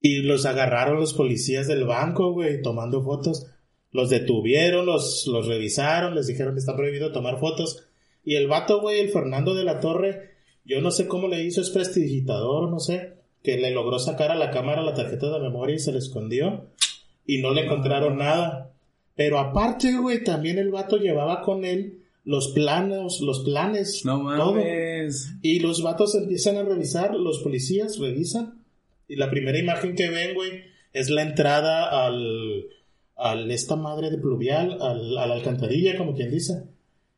Y 0.00 0.18
los 0.22 0.46
agarraron 0.46 1.00
los 1.00 1.14
policías 1.14 1.66
del 1.66 1.84
banco, 1.84 2.32
güey, 2.32 2.62
tomando 2.62 3.02
fotos. 3.02 3.46
Los 3.90 4.10
detuvieron, 4.10 4.86
los, 4.86 5.26
los 5.26 5.46
revisaron, 5.48 6.14
les 6.14 6.26
dijeron 6.26 6.54
que 6.54 6.60
está 6.60 6.76
prohibido 6.76 7.12
tomar 7.12 7.40
fotos. 7.40 7.88
Y 8.22 8.34
el 8.34 8.46
vato, 8.46 8.80
güey, 8.80 9.00
el 9.00 9.08
Fernando 9.08 9.54
de 9.54 9.64
la 9.64 9.80
Torre, 9.80 10.35
yo 10.66 10.80
no 10.80 10.90
sé 10.90 11.06
cómo 11.06 11.28
le 11.28 11.42
hizo, 11.44 11.60
es 11.60 11.70
prestidigitador, 11.70 12.68
no 12.68 12.80
sé, 12.80 13.14
que 13.42 13.56
le 13.56 13.70
logró 13.70 13.98
sacar 13.98 14.30
a 14.30 14.34
la 14.36 14.50
cámara 14.50 14.82
la 14.82 14.94
tarjeta 14.94 15.30
de 15.30 15.40
memoria 15.40 15.76
y 15.76 15.78
se 15.78 15.92
le 15.92 15.98
escondió. 15.98 16.66
Y 17.24 17.38
no 17.40 17.52
le 17.52 17.64
encontraron 17.64 18.18
nada. 18.18 18.72
Pero 19.14 19.38
aparte, 19.38 19.96
güey, 19.96 20.22
también 20.24 20.58
el 20.58 20.70
vato 20.70 20.96
llevaba 20.96 21.42
con 21.42 21.64
él 21.64 22.02
los 22.24 22.48
planos, 22.48 23.20
los 23.20 23.44
planes, 23.44 24.04
No 24.04 24.18
todo. 24.36 24.54
mames. 24.54 25.32
Y 25.42 25.60
los 25.60 25.82
vatos 25.82 26.14
empiezan 26.16 26.56
a 26.56 26.64
revisar, 26.64 27.14
los 27.14 27.38
policías 27.38 27.98
revisan. 27.98 28.64
Y 29.08 29.14
la 29.16 29.30
primera 29.30 29.58
imagen 29.58 29.94
que 29.94 30.10
ven, 30.10 30.34
güey, 30.34 30.64
es 30.92 31.08
la 31.10 31.22
entrada 31.22 32.04
al, 32.04 32.66
al 33.14 33.50
esta 33.52 33.76
madre 33.76 34.10
de 34.10 34.18
pluvial, 34.18 34.82
al, 34.82 35.16
a 35.18 35.26
la 35.26 35.34
alcantarilla, 35.34 35.96
como 35.96 36.14
quien 36.14 36.30
dice. 36.32 36.64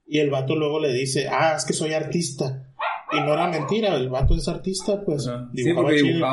Y 0.07 0.19
el 0.19 0.29
vato 0.31 0.57
luego 0.57 0.79
le 0.81 0.93
dice, 0.93 1.29
ah, 1.29 1.55
es 1.57 1.65
que 1.65 1.73
soy 1.73 1.95
artista. 1.95 2.68
Y 3.13 3.21
no 3.21 3.33
era 3.33 3.49
mentira, 3.49 3.95
el 3.95 4.09
vato 4.09 4.35
es 4.35 4.49
artista, 4.49 5.03
pues. 5.05 5.29
Dibujaba 5.53 5.95
chido 5.95 6.27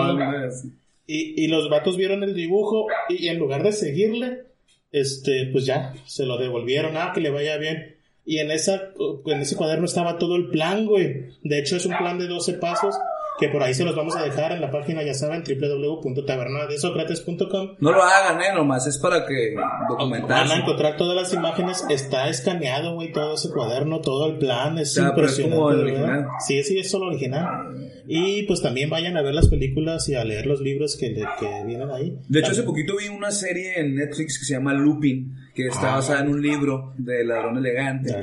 y. 0.67 0.75
Y, 1.07 1.43
y 1.43 1.47
los 1.47 1.69
vatos 1.69 1.97
vieron 1.97 2.23
el 2.23 2.33
dibujo 2.33 2.87
y, 3.09 3.27
en 3.27 3.37
lugar 3.37 3.61
de 3.61 3.71
seguirle, 3.71 4.45
este, 4.91 5.49
pues 5.51 5.65
ya, 5.65 5.93
se 6.05 6.25
lo 6.25 6.37
devolvieron, 6.37 6.97
ah, 6.97 7.11
que 7.13 7.21
le 7.21 7.29
vaya 7.29 7.57
bien. 7.57 7.97
Y 8.25 8.39
en 8.39 8.49
esa, 8.49 8.91
en 9.25 9.39
ese 9.39 9.55
cuaderno 9.55 9.85
estaba 9.85 10.17
todo 10.17 10.35
el 10.35 10.49
plan, 10.49 10.87
güey. 10.87 11.27
De 11.43 11.59
hecho, 11.59 11.75
es 11.75 11.85
un 11.85 11.95
plan 11.95 12.17
de 12.17 12.27
12 12.27 12.53
pasos 12.53 12.95
que 13.39 13.49
por 13.49 13.61
ahí 13.63 13.73
se 13.73 13.83
los 13.83 13.95
vamos 13.95 14.15
a 14.15 14.23
dejar 14.23 14.51
en 14.53 14.61
la 14.61 14.71
página, 14.71 15.03
ya 15.03 15.13
saben, 15.13 15.43
www.tabernadesocrates.com. 15.43 17.75
No 17.79 17.91
lo 17.91 18.03
hagan, 18.03 18.41
eh, 18.41 18.53
nomás 18.53 18.87
es 18.87 18.97
para 18.97 19.25
que 19.25 19.55
Van 19.55 20.51
a 20.51 20.55
encontrar 20.57 20.97
todas 20.97 21.15
las 21.15 21.33
imágenes, 21.33 21.85
está 21.89 22.29
escaneado, 22.29 22.93
güey, 22.95 23.11
todo 23.11 23.35
ese 23.35 23.49
cuaderno, 23.51 24.01
todo 24.01 24.27
el 24.27 24.37
plan, 24.37 24.77
es 24.77 24.97
Ah, 24.97 25.11
pero 25.15 25.27
es 25.27 25.39
impresionante. 25.39 25.55
como 25.55 25.71
el 25.71 25.79
original. 25.79 26.27
Sí, 26.45 26.63
sí, 26.63 26.77
es 26.79 26.89
solo 26.89 27.07
original. 27.07 27.75
Y 28.07 28.43
pues 28.43 28.61
también 28.61 28.89
vayan 28.89 29.17
a 29.17 29.21
ver 29.21 29.33
las 29.33 29.47
películas 29.49 30.07
y 30.09 30.15
a 30.15 30.23
leer 30.23 30.45
los 30.45 30.61
libros 30.61 30.95
que, 30.95 31.13
que 31.13 31.63
vienen 31.65 31.89
ahí. 31.91 32.17
De 32.29 32.39
hecho, 32.39 32.51
hace 32.51 32.63
poquito 32.63 32.95
vi 32.97 33.09
una 33.09 33.31
serie 33.31 33.79
en 33.79 33.95
Netflix 33.95 34.39
que 34.39 34.45
se 34.45 34.53
llama 34.53 34.73
Lupin, 34.73 35.35
que 35.55 35.67
está 35.67 35.93
Ah. 35.93 35.95
basada 35.95 36.19
en 36.19 36.27
un 36.29 36.41
libro 36.41 36.93
de 36.97 37.23
Ladrón 37.23 37.57
Elegante. 37.57 38.13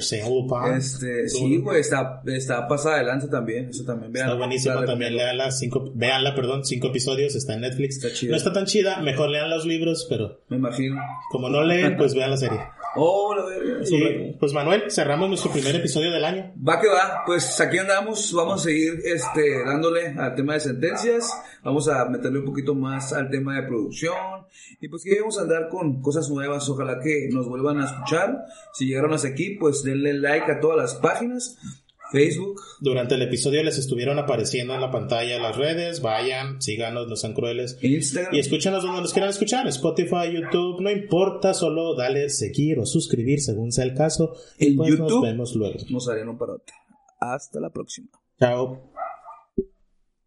Este, 0.77 1.29
sí, 1.29 1.57
güey, 1.59 1.81
está, 1.81 2.23
está 2.27 2.69
pasada 2.69 2.97
adelante 2.97 3.27
también, 3.29 3.71
eso 3.71 3.85
también, 3.85 4.13
vean. 4.13 4.27
Está 4.27 4.39
buenísima 4.39 4.85
también, 4.85 5.17
leanla, 5.17 5.51
cinco, 5.51 5.91
veanla, 5.95 6.35
perdón, 6.35 6.65
cinco 6.65 6.89
episodios, 6.89 7.35
está 7.35 7.55
en 7.55 7.63
Netflix. 7.63 7.97
Está 7.97 8.13
chida. 8.15 8.31
No 8.33 8.37
está 8.37 8.53
tan 8.53 8.67
chida, 8.67 9.01
mejor 9.01 9.31
lean 9.31 9.49
los 9.51 9.65
libros, 9.65 10.07
pero 10.09 10.41
Me 10.49 10.59
imagino. 10.59 11.01
como 11.31 11.49
no 11.49 11.65
leen, 11.65 11.97
pues 11.97 12.15
vean 12.15 12.31
la 12.31 12.37
serie. 12.37 12.61
Oh, 12.95 13.35
la 13.35 13.47
verga. 13.47 13.81
Y, 13.89 14.35
pues 14.39 14.53
Manuel, 14.53 14.91
cerramos 14.91 15.27
nuestro 15.27 15.51
primer 15.51 15.75
episodio 15.75 16.11
del 16.13 16.27
año. 16.27 16.53
Va 16.69 16.79
que 16.79 16.89
va, 16.89 17.23
pues 17.25 17.59
aquí 17.59 17.79
andamos, 17.79 18.31
vamos 18.35 18.61
a 18.61 18.65
seguir 18.65 19.01
este, 19.07 19.65
dándole 19.65 20.09
al 20.09 20.35
tema 20.35 20.53
de 20.55 20.61
sentencias, 20.61 21.33
vamos 21.65 21.89
a 21.89 22.05
meterle 22.11 22.41
un 22.41 22.45
poquito 22.45 22.75
más 22.75 23.15
al 23.15 23.31
tema 23.31 23.57
de 23.59 23.67
producción 23.67 24.13
y 24.79 24.89
pues 24.89 25.05
que 25.05 25.19
vamos 25.21 25.39
a 25.39 25.43
andar 25.43 25.69
con 25.71 26.03
cosas 26.03 26.29
nuevas, 26.29 26.69
ojalá 26.69 27.01
que 27.01 27.22
nos 27.31 27.49
vuelvan 27.49 27.81
a 27.81 27.87
escuchar, 27.87 28.45
si 28.73 28.87
llegaron 28.87 29.13
hasta 29.13 29.29
aquí 29.29 29.57
pues 29.61 29.83
denle 29.83 30.15
like 30.15 30.51
a 30.51 30.61
todas 30.61 30.77
las 30.77 30.95
páginas, 30.97 31.59
Facebook, 32.11 32.61
Durante 32.81 33.15
el 33.15 33.23
episodio 33.23 33.63
les 33.63 33.79
estuvieron 33.79 34.19
apareciendo 34.19 34.75
en 34.75 34.83
la 34.83 34.91
pantalla 34.91 35.39
las 35.39 35.57
redes, 35.57 36.03
vayan, 36.03 36.61
síganos, 36.61 37.09
no 37.09 37.17
sean 37.17 37.33
crueles. 37.33 37.79
Instagram, 37.81 38.35
Y 38.35 38.39
escúchanos 38.39 38.83
donde 38.83 39.01
nos 39.01 39.13
quieran 39.15 39.31
escuchar, 39.31 39.67
Spotify, 39.69 40.31
YouTube, 40.31 40.83
no 40.83 40.91
importa, 40.91 41.55
solo 41.55 41.95
dale 41.97 42.29
seguir 42.29 42.79
o 42.81 42.85
suscribir 42.85 43.41
según 43.41 43.73
sea 43.73 43.85
el 43.85 43.95
caso. 43.95 44.35
Y 44.59 44.73
En 44.73 44.77
pues 44.77 44.91
nos 44.91 44.99
YouTube. 44.99 45.23
vemos 45.25 45.55
luego. 45.55 45.79
nos 45.89 46.07
harán 46.11 46.29
un 46.29 46.37
parote. 46.37 46.75
Hasta 47.19 47.61
la 47.61 47.71
próxima. 47.71 48.09
Chao. 48.39 48.92